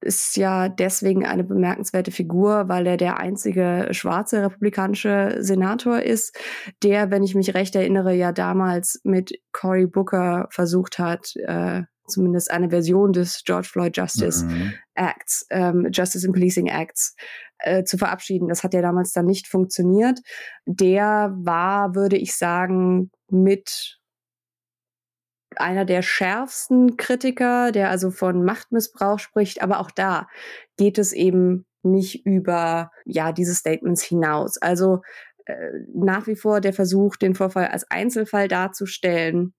ist 0.00 0.36
ja 0.36 0.68
deswegen 0.68 1.24
eine 1.24 1.44
bemerkenswerte 1.44 2.10
Figur, 2.10 2.68
weil 2.68 2.86
er 2.86 2.96
der 2.96 3.18
einzige 3.18 3.88
schwarze 3.92 4.42
republikanische 4.42 5.36
Senator 5.38 6.00
ist, 6.00 6.36
der, 6.82 7.10
wenn 7.10 7.22
ich 7.22 7.34
mich 7.34 7.54
recht 7.54 7.74
erinnere, 7.74 8.14
ja 8.14 8.32
damals 8.32 9.00
mit 9.04 9.32
Cory 9.52 9.86
Booker 9.86 10.48
versucht 10.50 10.98
hat, 10.98 11.34
äh, 11.36 11.82
zumindest 12.06 12.50
eine 12.50 12.70
Version 12.70 13.12
des 13.12 13.42
George 13.44 13.68
Floyd 13.70 13.96
Justice 13.96 14.44
mhm. 14.44 14.74
Acts, 14.94 15.46
ähm, 15.50 15.88
Justice 15.92 16.26
and 16.26 16.34
Policing 16.34 16.66
Acts 16.66 17.14
äh, 17.62 17.84
zu 17.84 17.98
verabschieden. 17.98 18.48
Das 18.48 18.62
hat 18.62 18.74
ja 18.74 18.82
damals 18.82 19.12
dann 19.12 19.26
nicht 19.26 19.48
funktioniert. 19.48 20.20
Der 20.66 21.32
war, 21.36 21.94
würde 21.94 22.16
ich 22.16 22.36
sagen, 22.36 23.10
mit 23.30 23.98
einer 25.56 25.84
der 25.84 26.02
schärfsten 26.02 26.96
Kritiker, 26.96 27.72
der 27.72 27.90
also 27.90 28.10
von 28.10 28.44
Machtmissbrauch 28.44 29.18
spricht, 29.18 29.62
aber 29.62 29.80
auch 29.80 29.90
da 29.90 30.28
geht 30.76 30.98
es 30.98 31.12
eben 31.12 31.66
nicht 31.82 32.24
über 32.24 32.90
ja 33.04 33.32
diese 33.32 33.54
Statements 33.54 34.02
hinaus. 34.02 34.56
Also 34.58 35.02
äh, 35.46 35.54
nach 35.94 36.26
wie 36.26 36.36
vor 36.36 36.60
der 36.60 36.72
Versuch, 36.72 37.16
den 37.16 37.34
Vorfall 37.34 37.66
als 37.66 37.90
Einzelfall 37.90 38.48
darzustellen, 38.48 39.54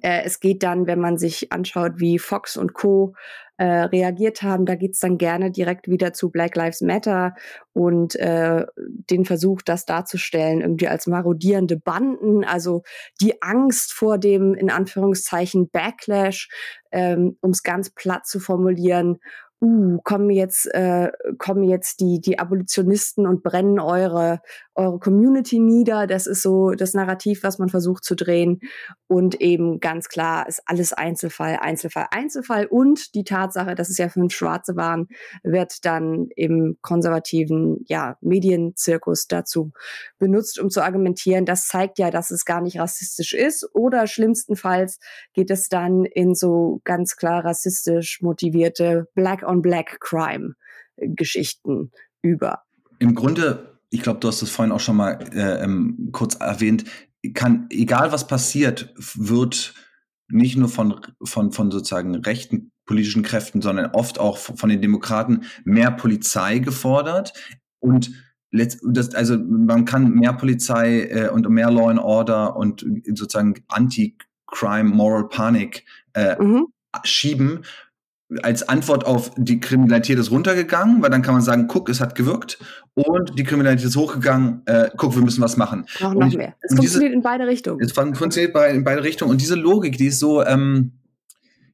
äh, 0.00 0.22
es 0.24 0.40
geht 0.40 0.62
dann, 0.62 0.86
wenn 0.86 1.00
man 1.00 1.18
sich 1.18 1.52
anschaut, 1.52 1.94
wie 1.96 2.18
Fox 2.18 2.56
und 2.56 2.72
Co. 2.72 3.14
Äh, 3.58 3.84
reagiert 3.84 4.42
haben, 4.42 4.64
da 4.64 4.76
geht's 4.76 4.98
dann 4.98 5.18
gerne 5.18 5.50
direkt 5.50 5.86
wieder 5.86 6.14
zu 6.14 6.30
Black 6.30 6.56
Lives 6.56 6.80
Matter 6.80 7.34
und 7.74 8.16
äh, 8.16 8.64
den 8.76 9.26
Versuch, 9.26 9.60
das 9.60 9.84
darzustellen, 9.84 10.62
irgendwie 10.62 10.88
als 10.88 11.06
marodierende 11.06 11.76
Banden, 11.76 12.44
also 12.44 12.82
die 13.20 13.42
Angst 13.42 13.92
vor 13.92 14.16
dem 14.16 14.54
in 14.54 14.70
Anführungszeichen 14.70 15.68
Backlash, 15.68 16.48
ähm, 16.92 17.36
um 17.42 17.50
es 17.50 17.62
ganz 17.62 17.90
platt 17.90 18.26
zu 18.26 18.40
formulieren, 18.40 19.18
uh, 19.60 19.98
kommen 20.02 20.30
jetzt, 20.30 20.66
äh, 20.74 21.12
kommen 21.38 21.62
jetzt 21.62 22.00
die, 22.00 22.20
die 22.20 22.38
Abolitionisten 22.38 23.26
und 23.26 23.42
brennen 23.42 23.78
eure, 23.78 24.40
eure 24.74 24.98
Community 24.98 25.58
nieder. 25.58 26.06
Das 26.06 26.26
ist 26.26 26.42
so 26.42 26.70
das 26.70 26.94
Narrativ, 26.94 27.42
was 27.42 27.58
man 27.58 27.68
versucht 27.68 28.04
zu 28.04 28.14
drehen. 28.14 28.60
Und 29.06 29.40
eben 29.40 29.80
ganz 29.80 30.08
klar 30.08 30.48
ist 30.48 30.62
alles 30.66 30.92
Einzelfall, 30.92 31.58
Einzelfall, 31.60 32.06
Einzelfall. 32.10 32.66
Und 32.66 33.14
die 33.14 33.24
Tatsache, 33.24 33.74
dass 33.74 33.90
es 33.90 33.98
ja 33.98 34.08
fünf 34.08 34.34
Schwarze 34.34 34.76
waren, 34.76 35.08
wird 35.42 35.84
dann 35.84 36.28
im 36.36 36.78
konservativen 36.80 37.84
ja, 37.86 38.16
Medienzirkus 38.20 39.26
dazu 39.26 39.72
benutzt, 40.18 40.58
um 40.58 40.70
zu 40.70 40.82
argumentieren. 40.82 41.44
Das 41.44 41.68
zeigt 41.68 41.98
ja, 41.98 42.10
dass 42.10 42.30
es 42.30 42.44
gar 42.44 42.60
nicht 42.60 42.78
rassistisch 42.78 43.34
ist. 43.34 43.68
Oder 43.74 44.06
schlimmstenfalls 44.06 44.98
geht 45.34 45.50
es 45.50 45.68
dann 45.68 46.04
in 46.04 46.34
so 46.34 46.80
ganz 46.84 47.16
klar 47.16 47.44
rassistisch 47.44 48.20
motivierte 48.22 49.08
Black 49.14 49.42
on 49.42 49.62
Black 49.62 49.98
Crime 50.00 50.54
Geschichten 50.96 51.90
über. 52.22 52.62
Im 52.98 53.14
Grunde, 53.14 53.71
ich 53.92 54.02
glaube, 54.02 54.20
du 54.20 54.28
hast 54.28 54.40
es 54.42 54.50
vorhin 54.50 54.72
auch 54.72 54.80
schon 54.80 54.96
mal 54.96 55.18
äh, 55.34 55.62
ähm, 55.62 56.08
kurz 56.12 56.34
erwähnt, 56.36 56.84
kann, 57.34 57.66
egal 57.70 58.10
was 58.10 58.26
passiert, 58.26 58.92
wird 58.96 59.74
nicht 60.28 60.56
nur 60.56 60.70
von, 60.70 60.98
von, 61.22 61.52
von 61.52 61.70
sozusagen 61.70 62.14
rechten 62.16 62.72
politischen 62.86 63.22
Kräften, 63.22 63.60
sondern 63.60 63.90
oft 63.92 64.18
auch 64.18 64.38
von 64.38 64.70
den 64.70 64.80
Demokraten 64.80 65.42
mehr 65.64 65.90
Polizei 65.90 66.58
gefordert. 66.58 67.34
Und 67.80 68.10
das, 68.50 69.14
also 69.14 69.38
man 69.38 69.84
kann 69.84 70.10
mehr 70.10 70.32
Polizei 70.32 71.02
äh, 71.02 71.28
und 71.28 71.48
mehr 71.50 71.70
Law 71.70 71.90
and 71.90 72.00
Order 72.00 72.56
und 72.56 72.84
sozusagen 73.14 73.62
Anti-Crime, 73.68 74.88
Moral 74.88 75.28
Panic 75.28 75.84
äh, 76.14 76.42
mhm. 76.42 76.68
schieben 77.04 77.60
als 78.42 78.68
Antwort 78.68 79.04
auf 79.04 79.32
die 79.36 79.60
Kriminalität 79.60 80.18
ist 80.18 80.30
runtergegangen, 80.30 81.02
weil 81.02 81.10
dann 81.10 81.22
kann 81.22 81.34
man 81.34 81.42
sagen, 81.42 81.66
guck, 81.68 81.88
es 81.88 82.00
hat 82.00 82.14
gewirkt 82.14 82.58
und 82.94 83.38
die 83.38 83.44
Kriminalität 83.44 83.86
ist 83.86 83.96
hochgegangen, 83.96 84.62
äh, 84.66 84.90
guck, 84.96 85.14
wir 85.14 85.22
müssen 85.22 85.42
was 85.42 85.56
machen. 85.56 85.86
Noch, 86.00 86.14
noch 86.14 86.32
mehr. 86.32 86.54
Es 86.60 86.74
funktioniert 86.74 87.10
diese, 87.10 87.14
in 87.14 87.22
beide 87.22 87.46
Richtungen. 87.46 87.80
Es 87.80 87.92
funktioniert 87.92 88.52
bei, 88.52 88.70
in 88.70 88.84
beide 88.84 89.02
Richtungen 89.02 89.30
und 89.30 89.40
diese 89.40 89.54
Logik, 89.54 89.98
die 89.98 90.06
ist 90.06 90.18
so, 90.18 90.44
ähm, 90.44 90.92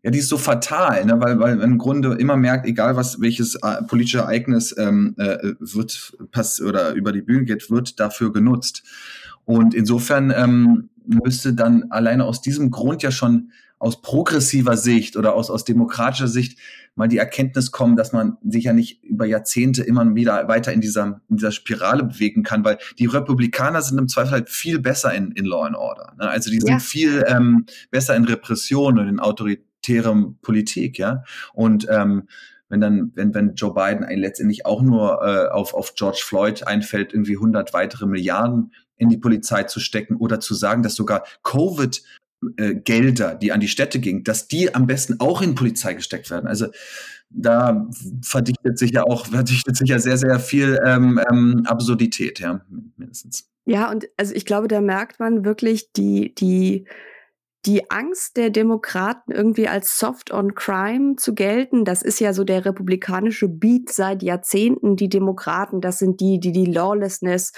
ja, 0.03 0.11
die 0.11 0.19
ist 0.19 0.29
so 0.29 0.39
fatal, 0.39 1.05
ne? 1.05 1.21
weil, 1.21 1.39
weil 1.41 1.57
man 1.57 1.73
im 1.73 1.79
Grunde 1.79 2.15
immer 2.15 2.37
merkt, 2.37 2.67
egal 2.67 2.97
was 2.97 3.21
welches 3.21 3.57
äh, 3.57 3.83
politische 3.87 4.19
Ereignis 4.19 4.75
ähm, 4.79 5.15
äh, 5.19 5.37
wird 5.59 6.17
pass 6.31 6.61
oder 6.61 6.95
über 6.95 7.13
die 7.13 7.23
Bühne 7.23 7.45
geht, 7.45 7.71
wird 7.71 7.99
dafür 7.99 8.33
genutzt. 8.33 8.85
Und 9.45 9.75
insofern 9.75 10.33
ähm, 10.37 10.91
müsste 11.05 11.55
dann 11.55 11.91
alleine 11.91 12.25
aus 12.25 12.43
diesem 12.43 12.71
Grund 12.71 13.03
ja 13.03 13.11
schon 13.11 13.51
aus 13.79 14.03
progressiver 14.03 14.77
Sicht 14.77 15.17
oder 15.17 15.35
aus, 15.35 15.51
aus 15.51 15.65
demokratischer 15.65 16.29
Sicht 16.29 16.59
mal 16.95 17.09
die 17.09 17.19
Erkenntnis 17.19 17.71
kommen, 17.71 17.97
dass 17.97 18.13
man 18.13 18.37
sich 18.43 18.65
ja 18.65 18.73
nicht 18.73 19.05
über 19.05 19.25
Jahrzehnte 19.25 19.83
immer 19.85 20.15
wieder 20.15 20.49
weiter 20.49 20.73
in 20.73 20.81
dieser, 20.81 21.21
in 21.29 21.37
dieser 21.37 21.53
Spirale 21.53 22.03
bewegen 22.05 22.43
kann, 22.43 22.65
weil 22.65 22.79
die 22.99 23.07
Republikaner 23.07 23.83
sind 23.83 23.99
im 23.99 24.09
Zweifel 24.09 24.33
halt 24.33 24.51
viel 24.51 24.81
besser 24.81 25.15
in, 25.15 25.31
in 25.33 25.45
Law 25.45 25.65
and 25.65 25.77
Order. 25.77 26.15
Ne? 26.19 26.29
Also 26.29 26.51
die 26.51 26.59
sind 26.59 26.69
ja. 26.69 26.79
viel 26.81 27.25
ähm, 27.29 27.67
besser 27.91 28.17
in 28.17 28.25
Repression 28.25 28.99
und 28.99 29.09
in 29.09 29.21
autoritären 29.21 30.39
Politik, 30.43 30.99
ja. 30.99 31.23
Und 31.55 31.87
ähm, 31.89 32.25
wenn 32.69 32.81
dann, 32.81 33.13
wenn, 33.15 33.33
wenn 33.33 33.55
Joe 33.55 33.73
Biden 33.73 34.07
letztendlich 34.19 34.67
auch 34.67 34.83
nur 34.83 35.23
äh, 35.23 35.49
auf, 35.49 35.75
auf 35.75 35.95
George 35.95 36.21
Floyd 36.23 36.67
einfällt, 36.67 37.13
irgendwie 37.13 37.37
100 37.37 37.73
weitere 37.73 38.07
Milliarden 38.07 38.73
in 38.97 39.09
die 39.09 39.17
Polizei 39.17 39.63
zu 39.63 39.81
stecken 39.81 40.17
oder 40.17 40.41
zu 40.41 40.55
sagen, 40.55 40.83
dass 40.83 40.95
sogar 40.95 41.25
Covid 41.45 42.03
äh, 42.57 42.75
Gelder, 42.75 43.35
die 43.35 43.53
an 43.53 43.61
die 43.61 43.69
Städte 43.69 43.99
gingen, 43.99 44.25
dass 44.25 44.49
die 44.49 44.75
am 44.75 44.87
besten 44.87 45.21
auch 45.21 45.43
in 45.43 45.55
Polizei 45.55 45.95
gesteckt 45.95 46.31
werden. 46.31 46.47
Also 46.47 46.69
da 47.31 47.87
verdichtet 48.23 48.79
sich 48.79 48.93
ja 48.93 49.03
auch, 49.03 49.27
verdichtet 49.31 49.77
sich 49.77 49.89
ja 49.89 49.99
sehr, 49.99 50.17
sehr 50.17 50.39
viel 50.41 50.79
ähm, 50.85 51.21
ähm, 51.31 51.63
Absurdität, 51.67 52.41
ja, 52.41 52.65
mindestens. 52.97 53.49
Ja, 53.67 53.91
und 53.91 54.09
also 54.17 54.35
ich 54.35 54.47
glaube, 54.47 54.69
da 54.69 54.81
merkt 54.81 55.21
man 55.21 55.45
wirklich 55.45 55.93
die, 55.93 56.35
die, 56.35 56.87
die 57.67 57.91
Angst 57.91 58.37
der 58.37 58.51
Demokraten 58.51 59.33
irgendwie 59.33 59.67
als 59.67 59.99
Soft 59.99 60.33
on 60.33 60.55
Crime 60.55 61.17
zu 61.17 61.35
gelten, 61.35 61.85
das 61.85 62.03
ist 62.03 62.21
ja 62.21 62.33
so 62.33 62.45
der 62.45 62.65
republikanische 62.65 63.49
Beat 63.49 63.91
seit 63.91 64.23
Jahrzehnten. 64.23 64.97
Die 64.97 65.09
Demokraten, 65.09 65.81
das 65.81 65.99
sind 65.99 66.21
die, 66.21 66.39
die 66.39 66.53
die 66.53 66.67
Lawlessness 66.67 67.53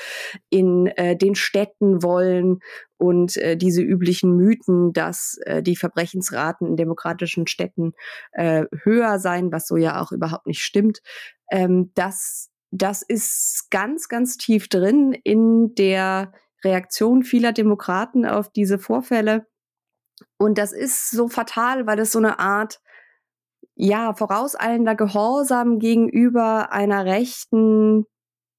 in 0.49 0.87
äh, 0.87 1.17
den 1.17 1.35
Städten 1.35 2.03
wollen 2.03 2.61
und 2.97 3.37
äh, 3.37 3.57
diese 3.57 3.83
üblichen 3.83 4.37
Mythen, 4.37 4.93
dass 4.93 5.39
äh, 5.45 5.63
die 5.63 5.77
Verbrechensraten 5.77 6.67
in 6.67 6.77
demokratischen 6.77 7.47
Städten 7.47 7.93
äh, 8.33 8.65
höher 8.83 9.19
seien, 9.19 9.53
was 9.53 9.67
so 9.67 9.77
ja 9.77 10.01
auch 10.01 10.13
überhaupt 10.13 10.47
nicht 10.47 10.63
stimmt. 10.63 11.01
Ähm, 11.51 11.93
das, 11.95 12.51
das 12.71 13.03
ist 13.03 13.71
ganz, 13.71 14.09
ganz 14.09 14.39
tief 14.39 14.69
drin 14.69 15.13
in 15.25 15.75
der 15.75 16.33
Reaktion 16.65 17.23
vieler 17.23 17.53
Demokraten 17.53 18.27
auf 18.27 18.51
diese 18.51 18.79
Vorfälle. 18.79 19.47
Und 20.39 20.59
das 20.59 20.73
ist 20.73 21.11
so 21.11 21.29
fatal, 21.29 21.87
weil 21.87 21.99
es 21.99 22.13
so 22.13 22.19
eine 22.19 22.39
Art, 22.39 22.81
ja, 23.75 24.15
vorauseilender 24.15 24.95
Gehorsam 24.95 25.79
gegenüber 25.79 26.73
einer 26.73 27.05
rechten, 27.05 28.07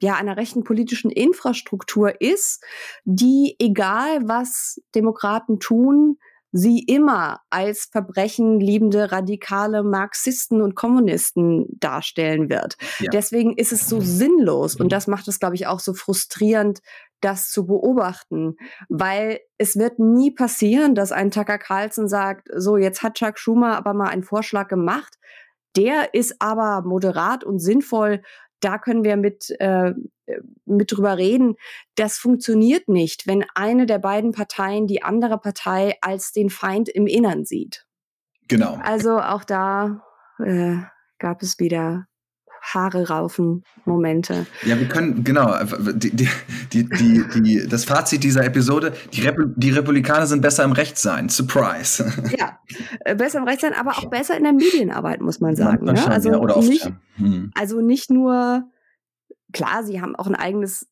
ja, 0.02 0.16
einer 0.16 0.38
rechten 0.38 0.64
politischen 0.64 1.12
Infrastruktur 1.12 2.22
ist, 2.22 2.64
die, 3.04 3.56
egal 3.60 4.28
was 4.28 4.82
Demokraten 4.96 5.60
tun, 5.60 6.18
sie 6.52 6.80
immer 6.80 7.40
als 7.50 7.88
Verbrechen 7.92 8.60
liebende 8.60 9.12
radikale 9.12 9.84
Marxisten 9.84 10.62
und 10.62 10.76
Kommunisten 10.76 11.66
darstellen 11.80 12.50
wird. 12.50 12.78
Ja. 13.00 13.10
Deswegen 13.12 13.56
ist 13.56 13.72
es 13.72 13.88
so 13.88 14.02
sinnlos 14.02 14.76
und 14.76 14.92
das 14.92 15.08
macht 15.08 15.28
es, 15.28 15.40
glaube 15.40 15.56
ich, 15.56 15.68
auch 15.68 15.80
so 15.80 15.94
frustrierend, 15.94 16.82
das 17.22 17.50
zu 17.52 17.66
beobachten, 17.66 18.58
weil 18.90 19.40
es 19.58 19.78
wird 19.78 20.00
nie 20.00 20.32
passieren, 20.32 20.96
dass 20.96 21.12
ein 21.12 21.32
Tucker 21.32 21.58
Carlson 21.58 22.08
sagt, 22.08 22.50
so 22.56 22.78
jetzt 22.78 23.04
hat 23.04 23.16
Chuck 23.16 23.38
Schumer 23.38 23.78
aber 23.78 23.94
mal 23.94 24.10
einen 24.10 24.24
Vorschlag 24.24 24.68
gemacht, 24.68 25.18
der 25.76 26.14
ist 26.14 26.42
aber 26.42 26.82
moderat 26.82 27.44
und 27.44 27.60
sinnvoll, 27.60 28.22
da 28.60 28.78
können 28.78 29.04
wir 29.04 29.18
mit, 29.18 29.50
äh, 29.60 29.94
mit 30.66 30.92
drüber 30.92 31.18
reden. 31.18 31.56
Das 31.96 32.18
funktioniert 32.18 32.88
nicht, 32.88 33.28
wenn 33.28 33.46
eine 33.56 33.86
der 33.86 34.00
beiden 34.00 34.32
Parteien 34.32 34.88
die 34.88 35.04
andere 35.04 35.38
Partei 35.38 35.98
als 36.02 36.32
den 36.32 36.50
Feind 36.50 36.88
im 36.90 37.08
Innern 37.08 37.46
sieht. 37.46 37.86
Genau. 38.48 38.78
Also 38.84 39.20
auch 39.20 39.44
da 39.44 40.04
äh, 40.40 40.78
gab 41.18 41.42
es 41.42 41.60
wieder 41.60 42.08
Haare 42.62 43.10
raufen 43.10 43.64
Momente. 43.86 44.46
Ja, 44.64 44.80
wir 44.80 44.88
können, 44.88 45.24
genau, 45.24 45.54
die, 45.94 46.12
die, 46.12 46.30
die, 46.72 47.24
die, 47.36 47.68
das 47.68 47.86
Fazit 47.86 48.24
dieser 48.24 48.46
Episode, 48.46 48.94
die, 49.14 49.22
Repu 49.22 49.46
die 49.56 49.72
Republikaner 49.72 50.28
sind 50.28 50.42
besser 50.42 50.64
im 50.64 50.72
Rechtssein. 50.72 51.30
Surprise. 51.30 52.06
Ja, 52.38 52.60
äh, 53.02 53.16
besser 53.16 53.40
im 53.40 53.46
Rechtssein, 53.46 53.74
aber 53.74 53.92
auch 53.92 54.10
besser 54.10 54.38
in 54.38 54.44
der 54.44 54.54
Medienarbeit, 54.54 55.22
muss 55.22 55.40
man 55.40 55.56
sagen. 55.56 55.86
Man, 55.86 55.96
ne? 55.96 56.08
also, 56.08 56.32
ja, 56.32 56.38
oder 56.38 56.56
oft, 56.56 56.70
nicht, 56.70 56.86
ja. 56.86 56.92
hm. 57.18 57.52
also 57.56 57.82
nicht 57.82 58.10
nur, 58.10 58.64
klar, 59.52 59.84
sie 59.84 60.02
haben 60.02 60.16
auch 60.16 60.28
ein 60.28 60.36
eigenes 60.36 60.88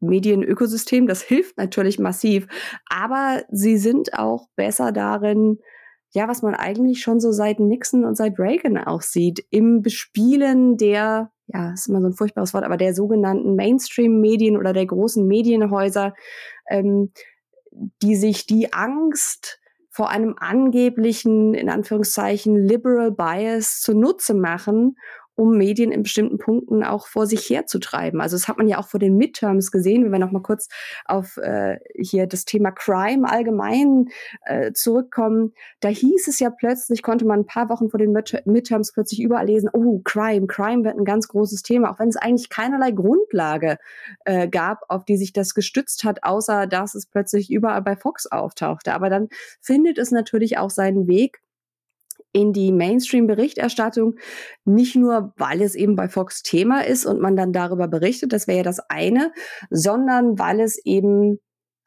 Medienökosystem, 0.00 1.06
das 1.06 1.22
hilft 1.22 1.56
natürlich 1.56 1.98
massiv, 1.98 2.46
aber 2.88 3.42
sie 3.50 3.78
sind 3.78 4.14
auch 4.16 4.48
besser 4.54 4.92
darin, 4.92 5.58
ja, 6.16 6.28
was 6.28 6.40
man 6.40 6.54
eigentlich 6.54 7.02
schon 7.02 7.20
so 7.20 7.30
seit 7.30 7.60
Nixon 7.60 8.06
und 8.06 8.16
seit 8.16 8.38
Reagan 8.38 8.78
auch 8.78 9.02
sieht, 9.02 9.44
im 9.50 9.82
Bespielen 9.82 10.78
der, 10.78 11.30
ja, 11.46 11.72
ist 11.74 11.88
immer 11.88 12.00
so 12.00 12.06
ein 12.06 12.14
furchtbares 12.14 12.54
Wort, 12.54 12.64
aber 12.64 12.78
der 12.78 12.94
sogenannten 12.94 13.54
Mainstream-Medien 13.54 14.56
oder 14.56 14.72
der 14.72 14.86
großen 14.86 15.26
Medienhäuser, 15.26 16.14
ähm, 16.70 17.12
die 18.00 18.16
sich 18.16 18.46
die 18.46 18.72
Angst 18.72 19.60
vor 19.90 20.08
einem 20.08 20.36
angeblichen, 20.38 21.52
in 21.52 21.68
Anführungszeichen, 21.68 22.56
liberal 22.66 23.12
bias 23.12 23.82
zunutze 23.82 24.32
machen, 24.32 24.96
um 25.36 25.56
Medien 25.56 25.92
in 25.92 26.02
bestimmten 26.02 26.38
Punkten 26.38 26.82
auch 26.82 27.06
vor 27.06 27.26
sich 27.26 27.48
herzutreiben. 27.48 28.20
Also 28.20 28.36
das 28.36 28.48
hat 28.48 28.56
man 28.56 28.68
ja 28.68 28.78
auch 28.78 28.88
vor 28.88 28.98
den 28.98 29.16
Midterms 29.16 29.70
gesehen, 29.70 30.04
wenn 30.04 30.12
wir 30.12 30.18
noch 30.18 30.32
mal 30.32 30.42
kurz 30.42 30.68
auf 31.04 31.36
äh, 31.36 31.78
hier 31.94 32.26
das 32.26 32.44
Thema 32.46 32.70
Crime 32.70 33.28
allgemein 33.30 34.08
äh, 34.46 34.72
zurückkommen. 34.72 35.52
Da 35.80 35.88
hieß 35.88 36.26
es 36.28 36.40
ja 36.40 36.50
plötzlich, 36.50 37.02
konnte 37.02 37.26
man 37.26 37.40
ein 37.40 37.46
paar 37.46 37.68
Wochen 37.68 37.90
vor 37.90 37.98
den 37.98 38.16
Midterms 38.46 38.92
plötzlich 38.92 39.20
überall 39.20 39.46
lesen, 39.46 39.68
oh, 39.72 40.00
Crime, 40.04 40.46
Crime 40.46 40.84
wird 40.84 40.98
ein 40.98 41.04
ganz 41.04 41.28
großes 41.28 41.62
Thema, 41.62 41.92
auch 41.92 41.98
wenn 41.98 42.08
es 42.08 42.16
eigentlich 42.16 42.48
keinerlei 42.48 42.90
Grundlage 42.90 43.76
äh, 44.24 44.48
gab, 44.48 44.84
auf 44.88 45.04
die 45.04 45.18
sich 45.18 45.32
das 45.32 45.54
gestützt 45.54 46.04
hat, 46.04 46.24
außer 46.24 46.66
dass 46.66 46.94
es 46.94 47.06
plötzlich 47.06 47.50
überall 47.50 47.82
bei 47.82 47.96
Fox 47.96 48.26
auftauchte. 48.26 48.94
Aber 48.94 49.10
dann 49.10 49.28
findet 49.60 49.98
es 49.98 50.10
natürlich 50.10 50.56
auch 50.56 50.70
seinen 50.70 51.06
Weg 51.06 51.42
in 52.36 52.52
die 52.52 52.70
Mainstream-Berichterstattung, 52.70 54.16
nicht 54.66 54.94
nur, 54.94 55.32
weil 55.38 55.62
es 55.62 55.74
eben 55.74 55.96
bei 55.96 56.06
Fox 56.10 56.42
Thema 56.42 56.84
ist 56.84 57.06
und 57.06 57.18
man 57.18 57.34
dann 57.34 57.54
darüber 57.54 57.88
berichtet, 57.88 58.34
das 58.34 58.46
wäre 58.46 58.58
ja 58.58 58.62
das 58.62 58.78
eine, 58.90 59.32
sondern 59.70 60.38
weil 60.38 60.60
es 60.60 60.78
eben 60.84 61.38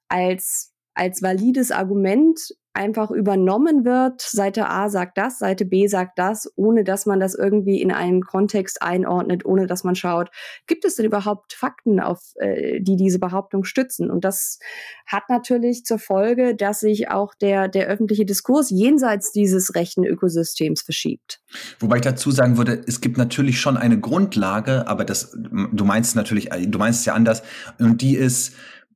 als, 0.07 0.73
als 0.95 1.21
valides 1.21 1.69
Argument 1.69 2.39
einfach 2.73 3.11
übernommen 3.11 3.83
wird. 3.83 4.21
Seite 4.21 4.69
A 4.69 4.89
sagt 4.89 5.17
das, 5.17 5.39
Seite 5.39 5.65
B 5.65 5.87
sagt 5.87 6.19
das, 6.19 6.51
ohne 6.55 6.83
dass 6.83 7.05
man 7.05 7.19
das 7.19 7.35
irgendwie 7.35 7.81
in 7.81 7.91
einen 7.91 8.21
Kontext 8.21 8.81
einordnet, 8.81 9.45
ohne 9.45 9.67
dass 9.67 9.83
man 9.83 9.95
schaut, 9.95 10.29
gibt 10.67 10.85
es 10.85 10.95
denn 10.95 11.05
überhaupt 11.05 11.53
Fakten, 11.53 11.99
auf 11.99 12.21
äh, 12.35 12.79
die 12.79 12.95
diese 12.95 13.19
Behauptung 13.19 13.63
stützen? 13.63 14.11
Und 14.11 14.23
das 14.23 14.59
hat 15.05 15.23
natürlich 15.29 15.83
zur 15.83 15.99
Folge, 15.99 16.55
dass 16.55 16.79
sich 16.79 17.09
auch 17.09 17.33
der, 17.33 17.67
der 17.67 17.87
öffentliche 17.87 18.25
Diskurs 18.25 18.69
jenseits 18.69 19.31
dieses 19.31 19.75
rechten 19.75 20.05
Ökosystems 20.05 20.81
verschiebt. 20.81 21.41
Wobei 21.79 21.97
ich 21.97 22.03
dazu 22.03 22.31
sagen 22.31 22.57
würde, 22.57 22.81
es 22.87 23.01
gibt 23.01 23.17
natürlich 23.17 23.59
schon 23.59 23.77
eine 23.77 23.99
Grundlage, 23.99 24.87
aber 24.87 25.05
das, 25.05 25.31
du 25.33 25.85
meinst 25.85 26.15
natürlich, 26.15 26.49
du 26.49 26.77
meinst 26.79 27.01
es 27.01 27.05
ja 27.05 27.13
anders, 27.13 27.41
und 27.79 28.01
die 28.01 28.15
ist, 28.15 28.53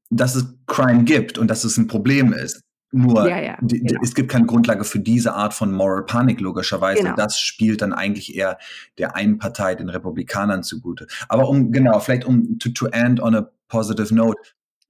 dass 0.10 0.36
es 0.36 0.46
Crime 0.68 1.04
gibt 1.04 1.38
und 1.38 1.48
dass 1.48 1.64
es 1.64 1.78
ein 1.78 1.88
Problem 1.88 2.34
ist. 2.34 2.63
Nur 2.96 3.28
ja, 3.28 3.42
ja, 3.42 3.58
die, 3.60 3.80
genau. 3.80 4.00
es 4.04 4.14
gibt 4.14 4.30
keine 4.30 4.46
Grundlage 4.46 4.84
für 4.84 5.00
diese 5.00 5.34
Art 5.34 5.56
von 5.56 5.72
Moral 5.72 6.06
Panic, 6.06 6.40
logischerweise. 6.40 7.02
Genau. 7.02 7.16
Das 7.16 7.40
spielt 7.40 7.82
dann 7.82 7.92
eigentlich 7.92 8.36
eher 8.36 8.60
der 9.00 9.16
einen 9.16 9.40
Partei, 9.40 9.74
den 9.74 9.90
Republikanern 9.90 10.62
zugute. 10.62 11.08
Aber 11.28 11.50
um, 11.50 11.72
genau, 11.72 12.00
vielleicht 12.00 12.26
um 12.26 12.60
to, 12.60 12.70
to 12.70 12.86
end 12.88 13.20
on 13.20 13.36
a 13.36 13.50
positive 13.68 14.14
note. 14.14 14.40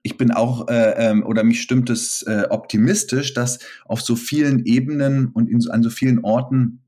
Ich 0.02 0.18
bin 0.18 0.32
auch, 0.32 0.68
äh, 0.68 0.94
ähm, 0.98 1.24
oder 1.24 1.44
mich 1.44 1.62
stimmt 1.62 1.88
es 1.88 2.22
äh, 2.24 2.46
optimistisch, 2.50 3.32
dass 3.32 3.60
auf 3.86 4.02
so 4.02 4.16
vielen 4.16 4.66
Ebenen 4.66 5.28
und 5.28 5.48
in, 5.48 5.66
an 5.70 5.82
so 5.82 5.88
vielen 5.88 6.22
Orten 6.22 6.83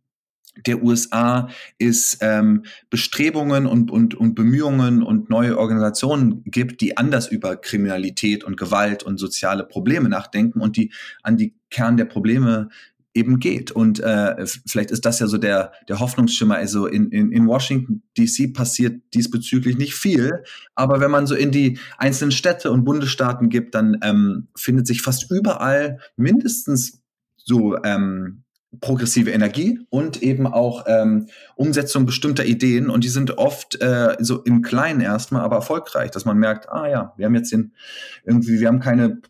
der 0.64 0.82
USA 0.82 1.48
es 1.78 2.18
ähm, 2.20 2.64
Bestrebungen 2.90 3.66
und, 3.66 3.90
und, 3.90 4.14
und 4.14 4.34
Bemühungen 4.34 5.02
und 5.02 5.28
neue 5.30 5.58
Organisationen 5.58 6.42
gibt, 6.44 6.80
die 6.80 6.96
anders 6.96 7.28
über 7.28 7.56
Kriminalität 7.56 8.44
und 8.44 8.56
Gewalt 8.56 9.02
und 9.02 9.18
soziale 9.18 9.64
Probleme 9.64 10.08
nachdenken 10.08 10.60
und 10.60 10.76
die 10.76 10.92
an 11.22 11.36
die 11.36 11.54
Kern 11.70 11.96
der 11.96 12.06
Probleme 12.06 12.68
eben 13.16 13.40
geht. 13.40 13.72
Und 13.72 13.98
äh, 14.00 14.46
vielleicht 14.66 14.90
ist 14.90 15.04
das 15.06 15.18
ja 15.18 15.26
so 15.26 15.38
der, 15.38 15.72
der 15.88 15.98
Hoffnungsschimmer. 15.98 16.56
Also 16.56 16.86
in, 16.86 17.10
in, 17.10 17.32
in 17.32 17.46
Washington 17.46 18.02
DC 18.16 18.52
passiert 18.52 19.02
diesbezüglich 19.14 19.76
nicht 19.76 19.94
viel. 19.94 20.44
Aber 20.74 21.00
wenn 21.00 21.10
man 21.10 21.26
so 21.26 21.34
in 21.34 21.50
die 21.50 21.78
einzelnen 21.96 22.30
Städte 22.30 22.70
und 22.70 22.84
Bundesstaaten 22.84 23.48
gibt, 23.48 23.74
dann 23.74 23.98
ähm, 24.02 24.48
findet 24.54 24.86
sich 24.86 25.00
fast 25.00 25.30
überall 25.30 25.98
mindestens 26.16 27.02
so 27.36 27.76
ähm, 27.82 28.44
progressive 28.80 29.30
Energie 29.30 29.80
und 29.90 30.22
eben 30.22 30.46
auch 30.46 30.84
ähm, 30.86 31.28
Umsetzung 31.54 32.06
bestimmter 32.06 32.44
Ideen. 32.44 32.90
Und 32.90 33.04
die 33.04 33.08
sind 33.08 33.38
oft 33.38 33.80
äh, 33.80 34.16
so 34.18 34.42
im 34.42 34.62
Kleinen 34.62 35.00
erstmal, 35.00 35.42
aber 35.42 35.56
erfolgreich, 35.56 36.10
dass 36.10 36.24
man 36.24 36.38
merkt, 36.38 36.68
ah 36.68 36.88
ja, 36.88 37.12
wir 37.16 37.26
haben 37.26 37.34
jetzt 37.34 37.52
den 37.52 37.74
irgendwie, 38.24 38.60
wir 38.60 38.68
haben 38.68 38.80
keine 38.80 39.20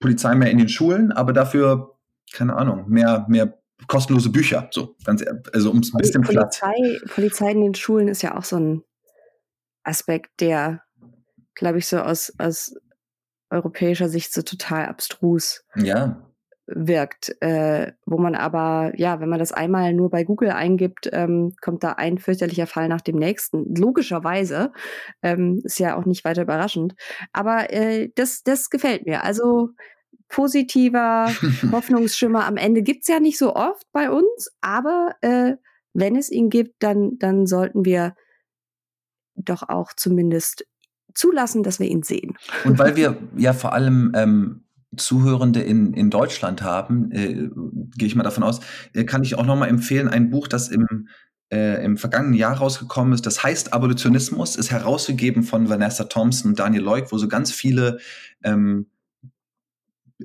Polizei 0.00 0.34
mehr 0.34 0.50
in 0.50 0.58
den 0.58 0.68
Schulen, 0.68 1.12
aber 1.12 1.32
dafür 1.32 1.94
keine 2.32 2.56
Ahnung, 2.56 2.88
mehr 2.88 3.26
mehr 3.28 3.58
kostenlose 3.86 4.30
Bücher, 4.30 4.68
so 4.72 4.96
ganz 5.04 5.24
also 5.52 5.70
um 5.70 5.78
es 5.78 5.94
ein 5.94 5.98
bisschen 5.98 6.22
Polizei, 6.22 6.72
platt. 6.74 7.10
Polizei 7.14 7.50
in 7.52 7.62
den 7.62 7.74
Schulen 7.74 8.08
ist 8.08 8.22
ja 8.22 8.36
auch 8.36 8.44
so 8.44 8.56
ein 8.56 8.84
Aspekt, 9.82 10.40
der 10.40 10.82
glaube 11.54 11.78
ich 11.78 11.86
so 11.86 11.98
aus 11.98 12.32
aus 12.38 12.74
europäischer 13.50 14.08
Sicht 14.08 14.32
so 14.32 14.42
total 14.42 14.86
abstrus. 14.86 15.64
Ja 15.76 16.27
wirkt, 16.70 17.34
äh, 17.40 17.92
wo 18.04 18.18
man 18.18 18.34
aber, 18.34 18.92
ja, 18.96 19.20
wenn 19.20 19.28
man 19.28 19.38
das 19.38 19.52
einmal 19.52 19.94
nur 19.94 20.10
bei 20.10 20.24
Google 20.24 20.50
eingibt, 20.50 21.08
ähm, 21.12 21.54
kommt 21.60 21.82
da 21.82 21.92
ein 21.92 22.18
fürchterlicher 22.18 22.66
Fall 22.66 22.88
nach 22.88 23.00
dem 23.00 23.16
nächsten. 23.16 23.74
Logischerweise, 23.74 24.72
ähm, 25.22 25.60
ist 25.64 25.78
ja 25.78 25.96
auch 25.96 26.04
nicht 26.04 26.24
weiter 26.24 26.42
überraschend. 26.42 26.94
Aber 27.32 27.72
äh, 27.72 28.10
das, 28.14 28.42
das 28.42 28.70
gefällt 28.70 29.06
mir. 29.06 29.24
Also 29.24 29.70
positiver 30.28 31.32
Hoffnungsschimmer 31.72 32.46
am 32.46 32.56
Ende 32.56 32.82
gibt's 32.82 33.08
ja 33.08 33.18
nicht 33.18 33.38
so 33.38 33.56
oft 33.56 33.86
bei 33.92 34.10
uns, 34.10 34.50
aber 34.60 35.12
äh, 35.22 35.54
wenn 35.94 36.16
es 36.16 36.30
ihn 36.30 36.50
gibt, 36.50 36.82
dann, 36.82 37.18
dann 37.18 37.46
sollten 37.46 37.84
wir 37.84 38.14
doch 39.34 39.68
auch 39.68 39.92
zumindest 39.96 40.66
zulassen, 41.14 41.62
dass 41.62 41.80
wir 41.80 41.88
ihn 41.88 42.02
sehen. 42.02 42.36
Und 42.64 42.78
weil 42.78 42.94
wir 42.96 43.16
ja 43.36 43.52
vor 43.52 43.72
allem 43.72 44.12
ähm, 44.14 44.64
Zuhörende 44.98 45.60
in, 45.60 45.94
in 45.94 46.10
Deutschland 46.10 46.62
haben, 46.62 47.10
äh, 47.12 47.48
gehe 47.96 48.06
ich 48.06 48.14
mal 48.14 48.22
davon 48.22 48.42
aus, 48.42 48.60
äh, 48.94 49.04
kann 49.04 49.22
ich 49.22 49.36
auch 49.36 49.46
nochmal 49.46 49.68
empfehlen, 49.68 50.08
ein 50.08 50.30
Buch, 50.30 50.48
das 50.48 50.68
im, 50.68 51.08
äh, 51.50 51.84
im 51.84 51.96
vergangenen 51.96 52.34
Jahr 52.34 52.58
rausgekommen 52.58 53.12
ist, 53.12 53.26
das 53.26 53.42
heißt 53.42 53.72
Abolitionismus, 53.72 54.56
ist 54.56 54.70
herausgegeben 54.70 55.42
von 55.42 55.68
Vanessa 55.68 56.04
Thompson 56.04 56.52
und 56.52 56.58
Daniel 56.58 56.82
Leuk, 56.82 57.12
wo 57.12 57.18
so 57.18 57.28
ganz 57.28 57.52
viele 57.52 57.98
ähm, 58.42 58.86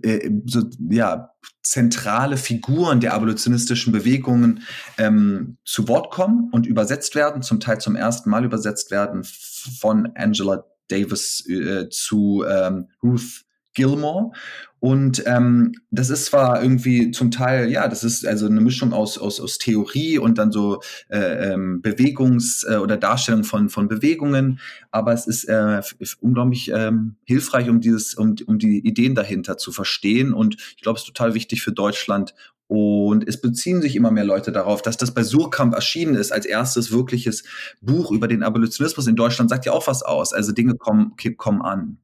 äh, 0.01 0.31
so, 0.45 0.63
ja, 0.89 1.33
zentrale 1.61 2.37
Figuren 2.37 2.99
der 2.99 3.13
abolitionistischen 3.13 3.93
Bewegungen 3.93 4.63
ähm, 4.97 5.57
zu 5.65 5.87
Wort 5.87 6.11
kommen 6.11 6.49
und 6.51 6.65
übersetzt 6.65 7.15
werden, 7.15 7.41
zum 7.41 7.59
Teil 7.59 7.79
zum 7.79 7.95
ersten 7.95 8.29
Mal 8.29 8.43
übersetzt 8.43 8.91
werden 8.91 9.23
von 9.23 10.11
Angela 10.15 10.65
Davis 10.89 11.47
äh, 11.47 11.89
zu 11.89 12.43
ähm, 12.47 12.89
Ruth 13.01 13.45
Gilmore. 13.73 14.31
Und 14.79 15.23
ähm, 15.27 15.71
das 15.91 16.09
ist 16.09 16.25
zwar 16.25 16.61
irgendwie 16.61 17.11
zum 17.11 17.31
Teil, 17.31 17.71
ja, 17.71 17.87
das 17.87 18.03
ist 18.03 18.27
also 18.27 18.47
eine 18.47 18.59
Mischung 18.59 18.91
aus, 18.91 19.17
aus, 19.17 19.39
aus 19.39 19.57
Theorie 19.57 20.17
und 20.17 20.37
dann 20.37 20.51
so 20.51 20.81
äh, 21.07 21.53
ähm, 21.53 21.81
Bewegungs- 21.81 22.67
äh, 22.69 22.75
oder 22.75 22.97
Darstellung 22.97 23.45
von, 23.45 23.69
von 23.69 23.87
Bewegungen, 23.87 24.59
aber 24.91 25.13
es 25.13 25.25
ist 25.25 25.45
äh, 25.45 25.81
unglaublich 26.19 26.69
ähm, 26.73 27.15
hilfreich, 27.23 27.69
um 27.69 27.79
dieses, 27.79 28.13
um, 28.15 28.35
um 28.45 28.59
die 28.59 28.85
Ideen 28.85 29.15
dahinter 29.15 29.57
zu 29.57 29.71
verstehen. 29.71 30.33
Und 30.33 30.57
ich 30.75 30.81
glaube, 30.81 30.97
es 30.97 31.03
ist 31.03 31.15
total 31.15 31.33
wichtig 31.33 31.61
für 31.61 31.71
Deutschland. 31.71 32.33
Und 32.67 33.27
es 33.27 33.39
beziehen 33.39 33.81
sich 33.81 33.95
immer 33.95 34.11
mehr 34.11 34.25
Leute 34.25 34.51
darauf, 34.51 34.81
dass 34.81 34.97
das 34.97 35.13
bei 35.13 35.23
Surkamp 35.23 35.73
erschienen 35.75 36.15
ist 36.15 36.33
als 36.33 36.45
erstes 36.45 36.91
wirkliches 36.91 37.43
Buch 37.81 38.11
über 38.11 38.27
den 38.27 38.43
Abolitionismus 38.43 39.07
in 39.07 39.15
Deutschland, 39.15 39.49
sagt 39.49 39.65
ja 39.65 39.71
auch 39.71 39.87
was 39.87 40.03
aus. 40.03 40.33
Also 40.33 40.51
Dinge 40.51 40.75
kommen, 40.75 41.13
kommen 41.37 41.61
an. 41.61 41.99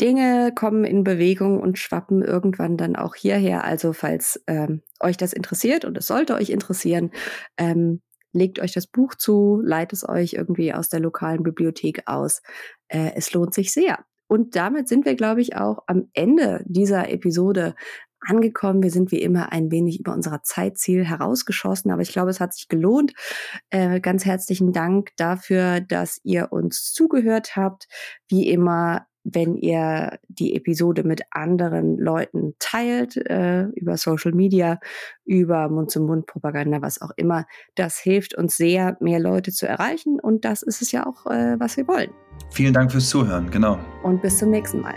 Dinge 0.00 0.52
kommen 0.54 0.84
in 0.84 1.04
Bewegung 1.04 1.60
und 1.60 1.78
schwappen 1.78 2.22
irgendwann 2.22 2.76
dann 2.76 2.96
auch 2.96 3.14
hierher. 3.14 3.64
Also 3.64 3.92
falls 3.92 4.42
ähm, 4.46 4.82
euch 5.00 5.16
das 5.16 5.32
interessiert 5.32 5.84
und 5.84 5.96
es 5.96 6.06
sollte 6.06 6.34
euch 6.34 6.50
interessieren, 6.50 7.10
ähm, 7.56 8.00
legt 8.32 8.60
euch 8.60 8.72
das 8.72 8.86
Buch 8.86 9.14
zu, 9.14 9.60
leitet 9.64 9.94
es 9.94 10.08
euch 10.08 10.34
irgendwie 10.34 10.74
aus 10.74 10.88
der 10.88 11.00
lokalen 11.00 11.42
Bibliothek 11.42 12.02
aus. 12.06 12.42
Äh, 12.88 13.12
es 13.14 13.32
lohnt 13.32 13.54
sich 13.54 13.72
sehr. 13.72 14.04
Und 14.26 14.56
damit 14.56 14.88
sind 14.88 15.04
wir, 15.04 15.14
glaube 15.14 15.40
ich, 15.40 15.56
auch 15.56 15.84
am 15.86 16.08
Ende 16.14 16.64
dieser 16.66 17.10
Episode 17.10 17.74
angekommen. 18.20 18.82
Wir 18.82 18.90
sind 18.90 19.12
wie 19.12 19.20
immer 19.20 19.52
ein 19.52 19.70
wenig 19.70 20.00
über 20.00 20.12
unser 20.12 20.42
Zeitziel 20.42 21.04
herausgeschossen, 21.04 21.90
aber 21.90 22.02
ich 22.02 22.10
glaube, 22.10 22.30
es 22.30 22.40
hat 22.40 22.54
sich 22.54 22.68
gelohnt. 22.68 23.12
Äh, 23.70 24.00
ganz 24.00 24.24
herzlichen 24.24 24.72
Dank 24.72 25.10
dafür, 25.16 25.80
dass 25.80 26.20
ihr 26.24 26.52
uns 26.52 26.92
zugehört 26.92 27.54
habt. 27.56 27.86
Wie 28.28 28.48
immer 28.48 29.06
wenn 29.24 29.56
ihr 29.56 30.18
die 30.28 30.54
Episode 30.54 31.02
mit 31.02 31.22
anderen 31.30 31.98
Leuten 31.98 32.54
teilt, 32.58 33.16
äh, 33.16 33.64
über 33.74 33.96
Social 33.96 34.32
Media, 34.32 34.78
über 35.24 35.68
Mund-zu-Mund-Propaganda, 35.68 36.82
was 36.82 37.00
auch 37.00 37.10
immer. 37.16 37.46
Das 37.74 37.98
hilft 37.98 38.34
uns 38.34 38.56
sehr, 38.56 38.96
mehr 39.00 39.18
Leute 39.18 39.50
zu 39.50 39.66
erreichen 39.66 40.20
und 40.20 40.44
das 40.44 40.62
ist 40.62 40.82
es 40.82 40.92
ja 40.92 41.06
auch, 41.06 41.26
äh, 41.26 41.58
was 41.58 41.76
wir 41.76 41.88
wollen. 41.88 42.10
Vielen 42.50 42.74
Dank 42.74 42.92
fürs 42.92 43.08
Zuhören, 43.08 43.50
genau. 43.50 43.78
Und 44.02 44.20
bis 44.22 44.38
zum 44.38 44.50
nächsten 44.50 44.80
Mal. 44.80 44.96